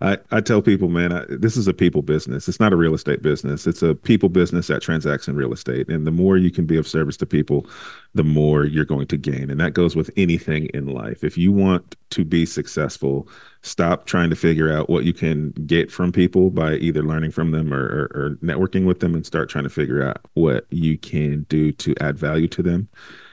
I, 0.00 0.18
I 0.30 0.40
tell 0.40 0.62
people, 0.62 0.88
man, 0.88 1.12
I, 1.12 1.24
this 1.28 1.56
is 1.56 1.66
a 1.66 1.74
people 1.74 2.02
business. 2.02 2.48
It's 2.48 2.60
not 2.60 2.72
a 2.72 2.76
real 2.76 2.94
estate 2.94 3.20
business. 3.20 3.66
It's 3.66 3.82
a 3.82 3.96
people 3.96 4.28
business 4.28 4.68
that 4.68 4.80
transacts 4.80 5.26
in 5.26 5.34
real 5.34 5.52
estate. 5.52 5.88
And 5.88 6.06
the 6.06 6.12
more 6.12 6.36
you 6.36 6.52
can 6.52 6.66
be 6.66 6.76
of 6.76 6.86
service 6.86 7.16
to 7.18 7.26
people, 7.26 7.66
the 8.14 8.22
more 8.22 8.64
you're 8.64 8.84
going 8.84 9.08
to 9.08 9.16
gain. 9.16 9.50
And 9.50 9.58
that 9.60 9.74
goes 9.74 9.96
with 9.96 10.10
anything 10.16 10.66
in 10.66 10.86
life. 10.86 11.24
If 11.24 11.36
you 11.36 11.50
want 11.52 11.96
to 12.10 12.24
be 12.24 12.46
successful, 12.46 13.28
stop 13.62 14.06
trying 14.06 14.30
to 14.30 14.36
figure 14.36 14.72
out 14.72 14.88
what 14.88 15.04
you 15.04 15.12
can 15.12 15.50
get 15.66 15.90
from 15.90 16.12
people 16.12 16.50
by 16.50 16.74
either 16.74 17.02
learning 17.02 17.32
from 17.32 17.50
them 17.50 17.74
or, 17.74 17.84
or, 17.84 18.22
or 18.22 18.30
networking 18.36 18.86
with 18.86 19.00
them 19.00 19.14
and 19.16 19.26
start 19.26 19.48
trying 19.48 19.64
to 19.64 19.70
figure 19.70 20.06
out 20.06 20.20
what 20.34 20.64
you 20.70 20.96
can 20.96 21.44
do 21.48 21.72
to 21.72 21.94
add 22.00 22.16
value 22.16 22.48
to 22.48 22.62
them. 22.62 22.88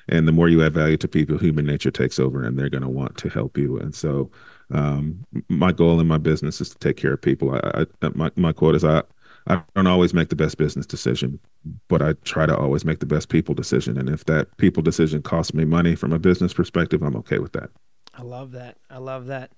And 0.07 0.27
the 0.27 0.31
more 0.31 0.49
you 0.49 0.63
add 0.63 0.73
value 0.73 0.97
to 0.97 1.07
people, 1.07 1.37
human 1.37 1.65
nature 1.65 1.91
takes 1.91 2.19
over 2.19 2.43
and 2.43 2.57
they're 2.57 2.69
going 2.69 2.83
to 2.83 2.89
want 2.89 3.17
to 3.17 3.29
help 3.29 3.57
you. 3.57 3.77
And 3.77 3.95
so, 3.95 4.29
um, 4.71 5.25
my 5.49 5.71
goal 5.71 5.99
in 5.99 6.07
my 6.07 6.17
business 6.17 6.59
is 6.61 6.69
to 6.69 6.77
take 6.79 6.97
care 6.97 7.13
of 7.13 7.21
people. 7.21 7.53
I, 7.55 7.85
I 8.01 8.09
my, 8.13 8.31
my 8.35 8.51
quote 8.51 8.75
is 8.75 8.83
I, 8.83 9.03
I 9.47 9.61
don't 9.75 9.87
always 9.87 10.13
make 10.13 10.29
the 10.29 10.35
best 10.35 10.57
business 10.57 10.85
decision, 10.87 11.39
but 11.87 12.01
I 12.01 12.13
try 12.23 12.45
to 12.45 12.57
always 12.57 12.83
make 12.83 12.99
the 12.99 13.05
best 13.05 13.29
people 13.29 13.53
decision. 13.53 13.97
And 13.97 14.09
if 14.09 14.25
that 14.25 14.55
people 14.57 14.81
decision 14.81 15.21
costs 15.21 15.53
me 15.53 15.65
money 15.65 15.95
from 15.95 16.13
a 16.13 16.19
business 16.19 16.53
perspective, 16.53 17.03
I'm 17.03 17.15
okay 17.17 17.37
with 17.37 17.53
that. 17.53 17.69
I 18.17 18.23
love 18.23 18.53
that. 18.53 18.77
I 18.89 18.97
love 18.97 19.27
that. 19.27 19.51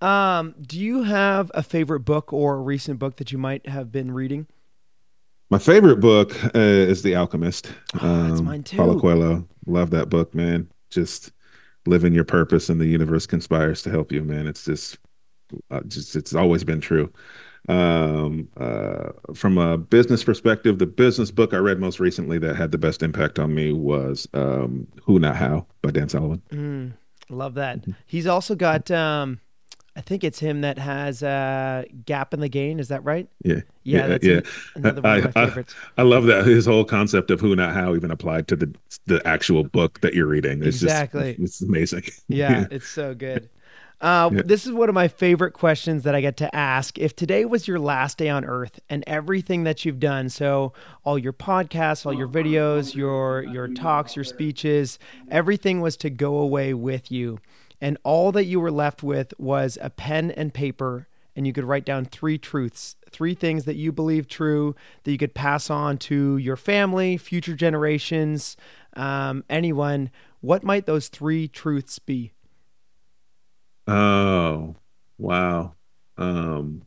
Um, 0.00 0.54
do 0.60 0.80
you 0.80 1.02
have 1.02 1.50
a 1.54 1.62
favorite 1.62 2.00
book 2.00 2.32
or 2.32 2.56
a 2.56 2.60
recent 2.60 2.98
book 2.98 3.16
that 3.16 3.30
you 3.32 3.38
might 3.38 3.66
have 3.68 3.92
been 3.92 4.12
reading? 4.12 4.46
My 5.50 5.58
favorite 5.58 6.00
book 6.00 6.34
uh, 6.54 6.58
is 6.58 7.02
The 7.02 7.16
Alchemist. 7.16 7.72
Oh, 8.00 8.28
that's 8.28 8.42
mine 8.42 8.62
too. 8.62 8.76
Paulo 8.76 9.00
Coelho. 9.00 9.48
Love 9.66 9.90
that 9.90 10.10
book, 10.10 10.34
man. 10.34 10.70
Just 10.90 11.32
living 11.86 12.12
your 12.12 12.24
purpose 12.24 12.68
and 12.68 12.80
the 12.80 12.86
universe 12.86 13.26
conspires 13.26 13.82
to 13.82 13.90
help 13.90 14.12
you, 14.12 14.22
man. 14.22 14.46
It's 14.46 14.64
just, 14.64 14.98
uh, 15.70 15.80
just 15.86 16.16
it's 16.16 16.34
always 16.34 16.64
been 16.64 16.80
true. 16.80 17.10
Um, 17.68 18.48
uh, 18.58 19.10
from 19.34 19.56
a 19.58 19.78
business 19.78 20.22
perspective, 20.22 20.78
the 20.78 20.86
business 20.86 21.30
book 21.30 21.54
I 21.54 21.58
read 21.58 21.78
most 21.78 21.98
recently 21.98 22.38
that 22.40 22.56
had 22.56 22.70
the 22.70 22.78
best 22.78 23.02
impact 23.02 23.38
on 23.38 23.54
me 23.54 23.72
was 23.72 24.28
um, 24.34 24.86
Who 25.04 25.18
Not 25.18 25.36
How 25.36 25.66
by 25.82 25.90
Dan 25.90 26.10
Sullivan. 26.10 26.42
Mm, 26.50 26.92
love 27.30 27.54
that. 27.54 27.80
Mm-hmm. 27.80 27.92
He's 28.06 28.26
also 28.26 28.54
got, 28.54 28.90
um, 28.90 29.40
I 29.98 30.00
think 30.00 30.22
it's 30.22 30.38
him 30.38 30.60
that 30.60 30.78
has 30.78 31.24
uh, 31.24 31.82
Gap 32.06 32.32
and 32.32 32.40
the 32.40 32.48
Gain. 32.48 32.78
Is 32.78 32.86
that 32.88 33.02
right? 33.02 33.28
Yeah. 33.42 33.62
Yeah, 33.82 34.06
that's 34.06 34.24
a- 34.26 34.42
another 34.76 35.02
one 35.02 35.18
of 35.18 35.34
my 35.34 35.42
I, 35.42 35.46
favorites. 35.46 35.74
I, 35.96 36.02
I 36.02 36.04
love 36.04 36.24
that 36.26 36.46
his 36.46 36.66
whole 36.66 36.84
concept 36.84 37.32
of 37.32 37.40
who 37.40 37.56
not 37.56 37.74
how 37.74 37.94
even 37.96 38.10
applied 38.12 38.46
to 38.48 38.56
the 38.56 38.72
the 39.06 39.26
actual 39.26 39.64
book 39.64 40.00
that 40.02 40.14
you're 40.14 40.26
reading. 40.28 40.58
It's 40.62 40.82
Exactly. 40.82 41.32
just 41.34 41.40
it's 41.42 41.60
amazing. 41.62 42.04
Yeah, 42.28 42.66
it's 42.70 42.86
so 42.88 43.12
good. 43.14 43.48
Uh, 44.00 44.30
Yeah. 44.32 44.42
This 44.44 44.64
is 44.66 44.72
one 44.72 44.88
of 44.88 44.94
my 44.94 45.08
favorite 45.08 45.52
questions 45.52 46.04
that 46.04 46.14
I 46.14 46.20
get 46.20 46.36
to 46.36 46.54
ask. 46.54 46.96
If 46.98 47.16
today 47.16 47.44
was 47.44 47.66
your 47.66 47.80
last 47.80 48.18
day 48.18 48.28
on 48.28 48.44
earth 48.44 48.78
and 48.88 49.02
everything 49.08 49.64
that 49.64 49.84
you've 49.84 49.98
done, 49.98 50.28
so 50.28 50.72
all 51.02 51.18
your 51.18 51.32
podcasts, 51.32 52.06
all 52.06 52.12
your 52.14 52.28
videos, 52.28 52.94
your 52.94 53.42
your 53.42 53.66
talks, 53.66 54.14
your 54.14 54.24
speeches, 54.24 55.00
everything 55.28 55.80
was 55.80 55.96
to 55.96 56.10
go 56.10 56.36
away 56.38 56.72
with 56.74 57.10
you, 57.10 57.40
and 57.80 57.98
all 58.02 58.32
that 58.32 58.44
you 58.44 58.60
were 58.60 58.70
left 58.70 59.02
with 59.02 59.32
was 59.38 59.78
a 59.80 59.90
pen 59.90 60.30
and 60.30 60.52
paper, 60.52 61.08
and 61.36 61.46
you 61.46 61.52
could 61.52 61.64
write 61.64 61.84
down 61.84 62.04
three 62.04 62.38
truths, 62.38 62.96
three 63.10 63.34
things 63.34 63.64
that 63.64 63.76
you 63.76 63.92
believe 63.92 64.26
true 64.26 64.74
that 65.04 65.12
you 65.12 65.18
could 65.18 65.34
pass 65.34 65.70
on 65.70 65.98
to 65.98 66.36
your 66.36 66.56
family, 66.56 67.16
future 67.16 67.54
generations, 67.54 68.56
um, 68.94 69.44
anyone. 69.48 70.10
What 70.40 70.62
might 70.64 70.86
those 70.86 71.08
three 71.08 71.46
truths 71.48 71.98
be? 71.98 72.32
Oh, 73.86 74.76
wow. 75.16 75.74
Um, 76.16 76.82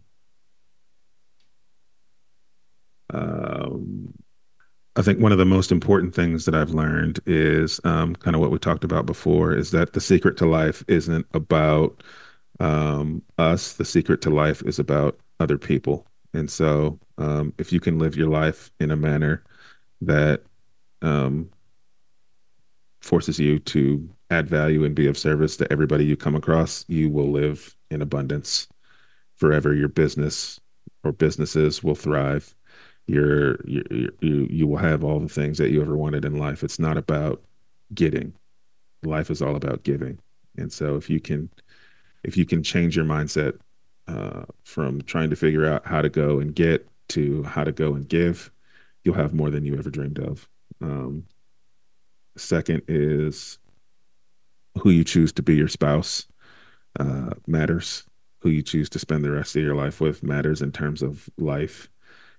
um, 3.14 4.14
I 4.96 5.02
think 5.02 5.20
one 5.20 5.32
of 5.32 5.38
the 5.38 5.46
most 5.46 5.72
important 5.72 6.14
things 6.14 6.46
that 6.46 6.56
I've 6.56 6.72
learned 6.72 7.22
is 7.26 7.80
um, 7.86 8.14
kind 8.16 8.36
of 8.36 8.42
what 8.42 8.52
we 8.52 8.60
talked 8.60 8.84
about 8.84 9.06
before 9.06 9.54
is 9.56 9.72
that 9.72 9.94
the 9.94 10.02
secret 10.02 10.36
to 10.38 10.46
life 10.46 10.84
isn't 10.89 11.26
about 11.34 12.04
um, 12.60 13.22
us. 13.38 13.74
The 13.74 13.86
secret 13.86 14.22
to 14.24 14.30
life 14.30 14.62
is 14.64 14.80
about 14.80 15.18
other 15.39 15.58
people. 15.58 16.06
And 16.34 16.52
so 16.52 17.00
um, 17.18 17.54
if 17.58 17.72
you 17.72 17.80
can 17.80 18.00
live 18.00 18.18
your 18.18 18.30
life 18.30 18.70
in 18.82 18.92
a 18.92 18.98
manner 18.98 19.44
that 20.02 20.44
um, 21.02 21.50
forces 23.00 23.39
you 23.39 23.60
to 23.60 24.10
add 24.30 24.50
value 24.50 24.84
and 24.84 24.94
be 24.94 25.08
of 25.08 25.18
service 25.18 25.56
to 25.58 25.72
everybody 25.72 26.04
you 26.04 26.18
come 26.18 26.36
across, 26.36 26.84
you 26.89 27.10
will 27.10 27.32
live 27.32 27.76
in 27.89 28.02
abundance 28.02 28.68
forever. 29.36 29.74
Your 29.74 29.89
business 29.89 30.60
or 31.04 31.14
businesses 31.14 31.82
will 31.82 31.96
thrive. 31.96 32.54
Your, 33.08 33.60
your, 33.66 33.84
your 33.89 34.12
you 34.22 34.47
you 34.49 34.68
will 34.68 34.78
have 34.78 35.04
all 35.04 35.20
the 35.20 35.28
things 35.28 35.58
that 35.58 35.72
you 35.72 35.82
ever 35.82 35.97
wanted 35.97 36.24
in 36.26 36.38
life. 36.38 36.64
It's 36.64 36.80
not 36.80 36.97
about 36.97 37.41
getting. 37.93 38.34
Life 39.04 39.30
is 39.30 39.41
all 39.41 39.56
about 39.56 39.84
giving. 39.84 40.20
And 40.58 40.72
so 40.72 40.95
if 40.95 41.10
you 41.10 41.20
can 41.20 41.49
if 42.24 42.38
you 42.38 42.45
can 42.45 42.64
change 42.64 42.95
your 42.95 43.06
mindset 43.06 43.60
uh, 44.08 44.43
from 44.64 45.02
trying 45.02 45.30
to 45.30 45.36
figure 45.36 45.66
out 45.66 45.86
how 45.86 46.02
to 46.02 46.10
go 46.10 46.39
and 46.39 46.56
get 46.56 46.88
to 47.10 47.43
how 47.43 47.64
to 47.64 47.72
go 47.72 47.93
and 47.93 48.08
give, 48.08 48.52
you'll 49.04 49.16
have 49.16 49.34
more 49.34 49.49
than 49.49 49.66
you 49.66 49.78
ever 49.78 49.89
dreamed 49.89 50.20
of. 50.20 50.47
Um, 50.82 51.26
second 52.38 52.84
is 52.88 53.58
who 54.80 54.89
you 54.89 55.04
choose 55.04 55.34
to 55.34 55.41
be 55.41 55.56
your 55.56 55.68
spouse 55.68 56.28
uh, 56.99 57.32
matters. 57.47 58.06
Who 58.39 58.49
you 58.49 58.64
choose 58.64 58.89
to 58.89 58.99
spend 58.99 59.24
the 59.24 59.32
rest 59.32 59.56
of 59.56 59.62
your 59.62 59.76
life 59.76 60.02
with 60.02 60.24
matters 60.24 60.62
in 60.62 60.72
terms 60.72 61.04
of 61.04 61.30
life 61.38 61.89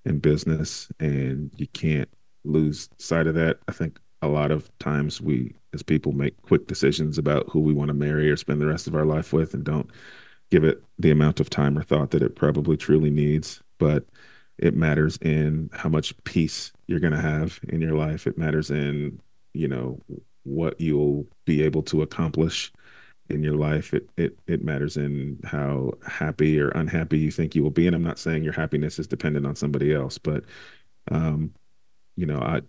and 0.04 0.22
business, 0.22 0.88
and 1.00 1.50
you 1.56 1.66
can't 1.68 2.08
lose 2.44 2.88
sight 2.98 3.26
of 3.26 3.34
that. 3.34 3.58
I 3.68 3.72
think 3.72 3.98
a 4.20 4.28
lot 4.28 4.50
of 4.50 4.70
times 4.78 5.20
we, 5.20 5.54
as 5.72 5.82
people, 5.82 6.12
make 6.12 6.40
quick 6.42 6.66
decisions 6.66 7.18
about 7.18 7.48
who 7.48 7.60
we 7.60 7.72
want 7.72 7.88
to 7.88 7.94
marry 7.94 8.30
or 8.30 8.36
spend 8.36 8.60
the 8.60 8.66
rest 8.66 8.86
of 8.86 8.94
our 8.94 9.04
life 9.04 9.32
with, 9.32 9.54
and 9.54 9.64
don't 9.64 9.90
give 10.50 10.64
it 10.64 10.82
the 10.98 11.10
amount 11.10 11.40
of 11.40 11.50
time 11.50 11.78
or 11.78 11.82
thought 11.82 12.10
that 12.10 12.22
it 12.22 12.36
probably 12.36 12.76
truly 12.76 13.10
needs. 13.10 13.62
But 13.78 14.04
it 14.58 14.76
matters 14.76 15.16
in 15.18 15.70
how 15.72 15.88
much 15.88 16.14
peace 16.24 16.72
you're 16.86 17.00
going 17.00 17.14
to 17.14 17.20
have 17.20 17.58
in 17.68 17.80
your 17.80 17.96
life. 17.96 18.26
It 18.26 18.38
matters 18.38 18.70
in, 18.70 19.20
you 19.54 19.66
know, 19.66 19.98
what 20.44 20.80
you'll 20.80 21.26
be 21.44 21.62
able 21.62 21.82
to 21.84 22.02
accomplish 22.02 22.72
in 23.28 23.42
your 23.42 23.54
life. 23.56 23.94
It 23.94 24.08
it 24.16 24.38
it 24.46 24.64
matters 24.64 24.96
in 24.96 25.38
how 25.44 25.92
happy 26.06 26.60
or 26.60 26.68
unhappy 26.70 27.18
you 27.18 27.30
think 27.30 27.54
you 27.54 27.62
will 27.62 27.70
be. 27.70 27.86
And 27.86 27.94
I'm 27.96 28.02
not 28.02 28.18
saying 28.18 28.44
your 28.44 28.52
happiness 28.52 28.98
is 28.98 29.06
dependent 29.06 29.46
on 29.46 29.56
somebody 29.56 29.94
else, 29.94 30.18
but 30.18 30.44
um, 31.10 31.52
you 32.16 32.26
know, 32.26 32.38
I 32.38 32.60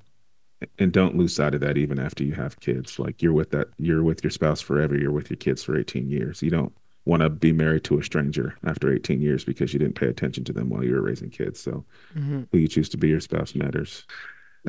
and 0.80 0.94
don't 0.94 1.18
lose 1.18 1.36
sight 1.36 1.54
of 1.54 1.62
that 1.62 1.78
even 1.78 2.00
after 2.00 2.24
you 2.24 2.34
have 2.34 2.60
kids. 2.60 2.98
Like 3.00 3.22
you're 3.22 3.34
with 3.34 3.52
that 3.52 3.68
you're 3.78 4.04
with 4.04 4.24
your 4.24 4.32
spouse 4.32 4.62
forever, 4.62 4.98
you're 4.98 5.12
with 5.12 5.30
your 5.30 5.38
kids 5.38 5.64
for 5.64 5.78
18 5.78 6.10
years. 6.10 6.42
You 6.42 6.50
don't 6.50 6.74
want 7.06 7.22
to 7.22 7.30
be 7.30 7.52
married 7.52 7.84
to 7.84 8.00
a 8.00 8.04
stranger 8.04 8.56
after 8.66 8.94
18 8.94 9.22
years 9.22 9.44
because 9.44 9.74
you 9.74 9.80
didn't 9.80 9.96
pay 9.96 10.08
attention 10.08 10.46
to 10.46 10.54
them 10.54 10.70
while 10.70 10.86
you 10.86 10.94
were 10.94 11.02
raising 11.02 11.30
kids. 11.30 11.60
So 11.60 11.84
Mhm. 12.16 12.48
who 12.52 12.58
you 12.60 12.68
choose 12.70 12.88
to 12.90 12.98
be 12.98 13.10
your 13.10 13.20
spouse 13.20 13.56
matters. 13.56 14.06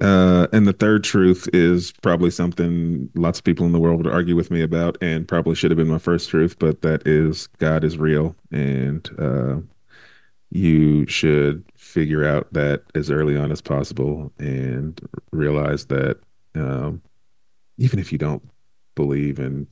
Uh, 0.00 0.48
and 0.52 0.66
the 0.66 0.72
third 0.72 1.04
truth 1.04 1.48
is 1.52 1.92
probably 2.02 2.30
something 2.30 3.08
lots 3.14 3.38
of 3.38 3.44
people 3.44 3.64
in 3.64 3.72
the 3.72 3.78
world 3.78 3.98
would 3.98 4.12
argue 4.12 4.34
with 4.34 4.50
me 4.50 4.60
about, 4.60 4.98
and 5.00 5.28
probably 5.28 5.54
should 5.54 5.70
have 5.70 5.78
been 5.78 5.88
my 5.88 5.98
first 5.98 6.28
truth, 6.28 6.58
but 6.58 6.82
that 6.82 7.06
is 7.06 7.46
God 7.58 7.84
is 7.84 7.96
real, 7.96 8.34
and 8.50 9.08
uh, 9.18 9.56
you 10.50 11.06
should 11.06 11.64
figure 11.76 12.24
out 12.24 12.52
that 12.52 12.82
as 12.96 13.08
early 13.10 13.36
on 13.36 13.52
as 13.52 13.60
possible, 13.60 14.32
and 14.38 15.00
realize 15.30 15.86
that 15.86 16.18
um, 16.56 17.00
even 17.78 18.00
if 18.00 18.10
you 18.10 18.18
don't 18.18 18.42
believe 18.96 19.38
in 19.38 19.66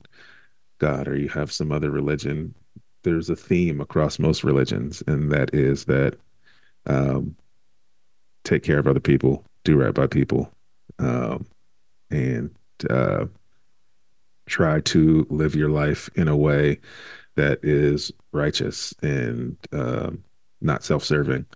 God 0.79 1.07
or 1.07 1.17
you 1.17 1.29
have 1.29 1.51
some 1.51 1.71
other 1.71 1.91
religion, 1.91 2.55
there's 3.03 3.29
a 3.29 3.35
theme 3.35 3.81
across 3.81 4.19
most 4.19 4.45
religions, 4.45 5.03
and 5.05 5.31
that 5.33 5.53
is 5.53 5.85
that 5.85 6.15
um, 6.85 7.35
take 8.45 8.63
care 8.63 8.79
of 8.79 8.87
other 8.87 8.99
people, 9.01 9.43
do 9.63 9.81
right 9.81 9.93
by 9.93 10.07
people, 10.07 10.51
um, 10.99 11.45
and 12.09 12.55
uh, 12.89 13.25
try 14.45 14.79
to 14.81 15.25
live 15.29 15.55
your 15.55 15.69
life 15.69 16.09
in 16.15 16.27
a 16.27 16.35
way 16.35 16.79
that 17.35 17.59
is 17.63 18.11
righteous 18.31 18.93
and 19.01 19.57
uh, 19.71 20.11
not 20.61 20.83
self-serving. 20.83 21.45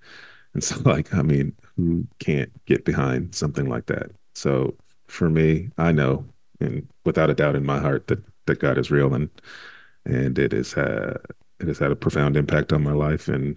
And 0.53 0.63
so, 0.63 0.79
like, 0.85 1.13
I 1.13 1.21
mean, 1.21 1.53
who 1.75 2.07
can't 2.17 2.49
get 2.65 2.83
behind 2.83 3.35
something 3.35 3.69
like 3.69 3.85
that? 3.87 4.09
So, 4.33 4.75
for 5.07 5.29
me, 5.29 5.69
I 5.77 5.91
know, 5.91 6.25
and 6.59 6.87
without 7.05 7.29
a 7.29 7.35
doubt 7.35 7.55
in 7.55 7.63
my 7.63 7.79
heart, 7.79 8.07
that 8.07 8.23
that 8.47 8.59
God 8.59 8.79
is 8.79 8.89
real, 8.89 9.13
and 9.13 9.29
and 10.05 10.39
it 10.39 10.53
has 10.53 10.73
had 10.73 11.17
it 11.59 11.67
has 11.67 11.77
had 11.77 11.91
a 11.91 11.95
profound 11.95 12.35
impact 12.37 12.73
on 12.73 12.81
my 12.81 12.93
life 12.93 13.27
and 13.27 13.55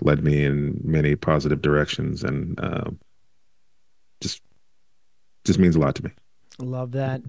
led 0.00 0.24
me 0.24 0.42
in 0.44 0.80
many 0.82 1.16
positive 1.16 1.60
directions, 1.60 2.24
and 2.24 2.58
uh, 2.60 2.90
just 2.90 3.11
just 5.44 5.58
means 5.58 5.76
a 5.76 5.78
lot 5.78 5.94
to 5.96 6.04
me. 6.04 6.10
Love 6.58 6.92
that. 6.92 7.22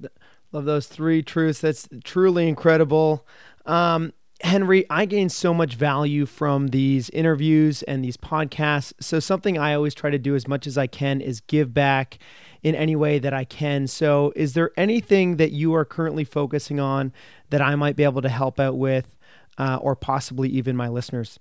Love 0.52 0.66
those 0.66 0.88
three 0.88 1.24
truths. 1.24 1.62
That's 1.62 1.88
truly 2.04 2.48
incredible. 2.48 3.26
Um, 3.66 4.14
Henry, 4.42 4.86
I 4.90 5.06
gain 5.06 5.30
so 5.30 5.54
much 5.54 5.76
value 5.76 6.26
from 6.26 6.68
these 6.68 7.10
interviews 7.12 7.82
and 7.84 8.04
these 8.04 8.18
podcasts. 8.18 8.94
So, 9.00 9.20
something 9.20 9.58
I 9.58 9.74
always 9.74 9.94
try 9.94 10.10
to 10.10 10.20
do 10.20 10.36
as 10.36 10.48
much 10.48 10.68
as 10.68 10.78
I 10.78 10.86
can 10.86 11.22
is 11.22 11.40
give 11.42 11.74
back 11.74 12.20
in 12.62 12.76
any 12.76 12.96
way 12.96 13.20
that 13.20 13.34
I 13.34 13.46
can. 13.46 13.88
So, 13.88 14.34
is 14.36 14.54
there 14.54 14.72
anything 14.76 15.38
that 15.38 15.54
you 15.54 15.74
are 15.76 15.86
currently 15.86 16.26
focusing 16.26 16.80
on 16.80 17.14
that 17.52 17.62
I 17.62 17.76
might 17.76 17.96
be 17.96 18.04
able 18.04 18.22
to 18.22 18.30
help 18.30 18.60
out 18.60 18.78
with, 18.78 19.16
uh, 19.58 19.78
or 19.82 19.96
possibly 19.96 20.50
even 20.50 20.76
my 20.76 20.90
listeners? 20.90 21.40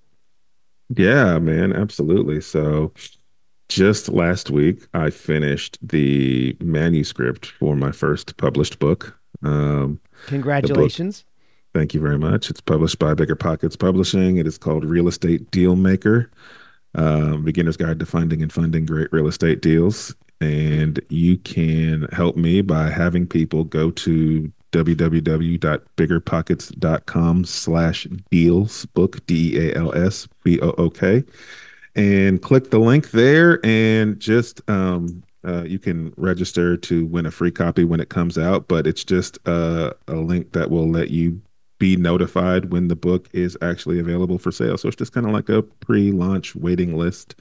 Yeah, 0.94 1.38
man, 1.38 1.72
absolutely. 1.72 2.40
So, 2.40 2.92
just 3.74 4.08
last 4.08 4.50
week, 4.50 4.86
I 4.94 5.10
finished 5.10 5.78
the 5.82 6.56
manuscript 6.60 7.46
for 7.46 7.76
my 7.76 7.92
first 7.92 8.36
published 8.36 8.78
book. 8.78 9.18
Um, 9.42 10.00
Congratulations. 10.26 11.22
Book, 11.22 11.80
thank 11.80 11.94
you 11.94 12.00
very 12.00 12.18
much. 12.18 12.50
It's 12.50 12.60
published 12.60 12.98
by 12.98 13.14
Bigger 13.14 13.34
Pockets 13.34 13.76
Publishing. 13.76 14.36
It 14.36 14.46
is 14.46 14.58
called 14.58 14.84
Real 14.84 15.08
Estate 15.08 15.50
Deal 15.50 15.76
Maker 15.76 16.30
um, 16.94 17.44
Beginner's 17.44 17.76
Guide 17.76 17.98
to 17.98 18.06
Finding 18.06 18.40
and 18.42 18.52
Funding 18.52 18.86
Great 18.86 19.12
Real 19.12 19.26
Estate 19.28 19.60
Deals. 19.62 20.14
And 20.40 21.00
you 21.08 21.38
can 21.38 22.06
help 22.12 22.36
me 22.36 22.62
by 22.62 22.90
having 22.90 23.26
people 23.26 23.64
go 23.64 23.90
to 23.92 24.52
www.biggerpockets.com 24.72 27.44
slash 27.44 28.06
deals 28.30 28.86
book 28.86 29.26
d-e-a-l-s 29.26 30.26
b-o-o-k 30.42 31.22
and 31.94 32.40
click 32.42 32.70
the 32.70 32.78
link 32.78 33.10
there 33.10 33.64
and 33.64 34.18
just 34.18 34.60
um, 34.68 35.22
uh, 35.44 35.62
you 35.64 35.78
can 35.78 36.12
register 36.16 36.76
to 36.76 37.04
win 37.06 37.26
a 37.26 37.30
free 37.30 37.50
copy 37.50 37.84
when 37.84 38.00
it 38.00 38.08
comes 38.08 38.38
out 38.38 38.68
but 38.68 38.86
it's 38.86 39.04
just 39.04 39.38
uh, 39.46 39.92
a 40.08 40.14
link 40.14 40.52
that 40.52 40.70
will 40.70 40.88
let 40.88 41.10
you 41.10 41.40
be 41.82 41.96
notified 41.96 42.70
when 42.70 42.86
the 42.86 42.94
book 42.94 43.28
is 43.32 43.58
actually 43.60 43.98
available 43.98 44.38
for 44.38 44.52
sale. 44.52 44.78
So 44.78 44.86
it's 44.86 44.96
just 44.96 45.12
kind 45.12 45.26
of 45.26 45.32
like 45.32 45.48
a 45.48 45.62
pre-launch 45.62 46.54
waiting 46.54 46.96
list 46.96 47.34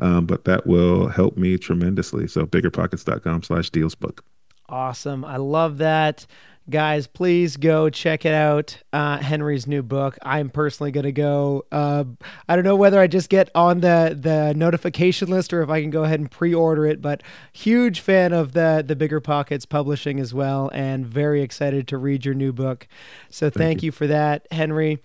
um, 0.00 0.26
but 0.26 0.46
that 0.46 0.66
will 0.66 1.06
help 1.06 1.36
me 1.36 1.56
tremendously. 1.58 2.26
So 2.26 2.44
biggerpockets.com 2.44 3.44
slash 3.44 3.70
deals 3.70 3.94
book. 3.94 4.24
Awesome. 4.68 5.24
I 5.24 5.36
love 5.36 5.78
that 5.78 6.26
guys 6.70 7.06
please 7.06 7.58
go 7.58 7.90
check 7.90 8.24
it 8.24 8.32
out 8.32 8.78
uh, 8.92 9.18
henry's 9.18 9.66
new 9.66 9.82
book 9.82 10.16
i'm 10.22 10.48
personally 10.48 10.90
going 10.90 11.04
to 11.04 11.12
go 11.12 11.64
uh, 11.70 12.04
i 12.48 12.56
don't 12.56 12.64
know 12.64 12.76
whether 12.76 12.98
i 12.98 13.06
just 13.06 13.28
get 13.28 13.50
on 13.54 13.80
the 13.80 14.16
the 14.18 14.54
notification 14.54 15.28
list 15.28 15.52
or 15.52 15.62
if 15.62 15.68
i 15.68 15.80
can 15.80 15.90
go 15.90 16.04
ahead 16.04 16.20
and 16.20 16.30
pre-order 16.30 16.86
it 16.86 17.02
but 17.02 17.22
huge 17.52 18.00
fan 18.00 18.32
of 18.32 18.52
the 18.52 18.82
the 18.86 18.96
bigger 18.96 19.20
pockets 19.20 19.66
publishing 19.66 20.18
as 20.18 20.32
well 20.32 20.70
and 20.72 21.06
very 21.06 21.42
excited 21.42 21.86
to 21.86 21.98
read 21.98 22.24
your 22.24 22.34
new 22.34 22.52
book 22.52 22.88
so 23.28 23.50
thank, 23.50 23.54
thank 23.54 23.82
you. 23.82 23.88
you. 23.88 23.92
for 23.92 24.06
that 24.06 24.46
henry 24.50 24.98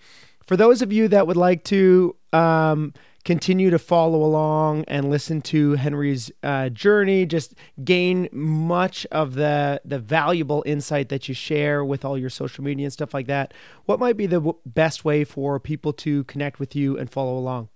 for 0.46 0.56
those 0.56 0.80
of 0.80 0.92
you 0.92 1.08
that 1.08 1.26
would 1.26 1.36
like 1.36 1.62
to 1.64 2.16
um, 2.32 2.92
continue 3.24 3.70
to 3.70 3.78
follow 3.78 4.22
along 4.22 4.84
and 4.88 5.10
listen 5.10 5.40
to 5.42 5.74
Henry's 5.74 6.32
uh, 6.42 6.70
journey, 6.70 7.26
just 7.26 7.54
gain 7.84 8.28
much 8.32 9.06
of 9.10 9.34
the 9.34 9.80
the 9.84 9.98
valuable 9.98 10.62
insight 10.66 11.10
that 11.10 11.28
you 11.28 11.34
share 11.34 11.84
with 11.84 12.02
all 12.04 12.16
your 12.16 12.30
social 12.30 12.64
media 12.64 12.86
and 12.86 12.92
stuff 12.92 13.14
like 13.14 13.26
that. 13.26 13.52
What 13.84 14.00
might 14.00 14.16
be 14.16 14.26
the 14.26 14.36
w- 14.36 14.56
best 14.64 15.04
way 15.04 15.24
for 15.24 15.60
people 15.60 15.92
to 15.94 16.24
connect 16.24 16.58
with 16.58 16.74
you 16.74 16.98
and 16.98 17.10
follow 17.10 17.36
along? 17.36 17.68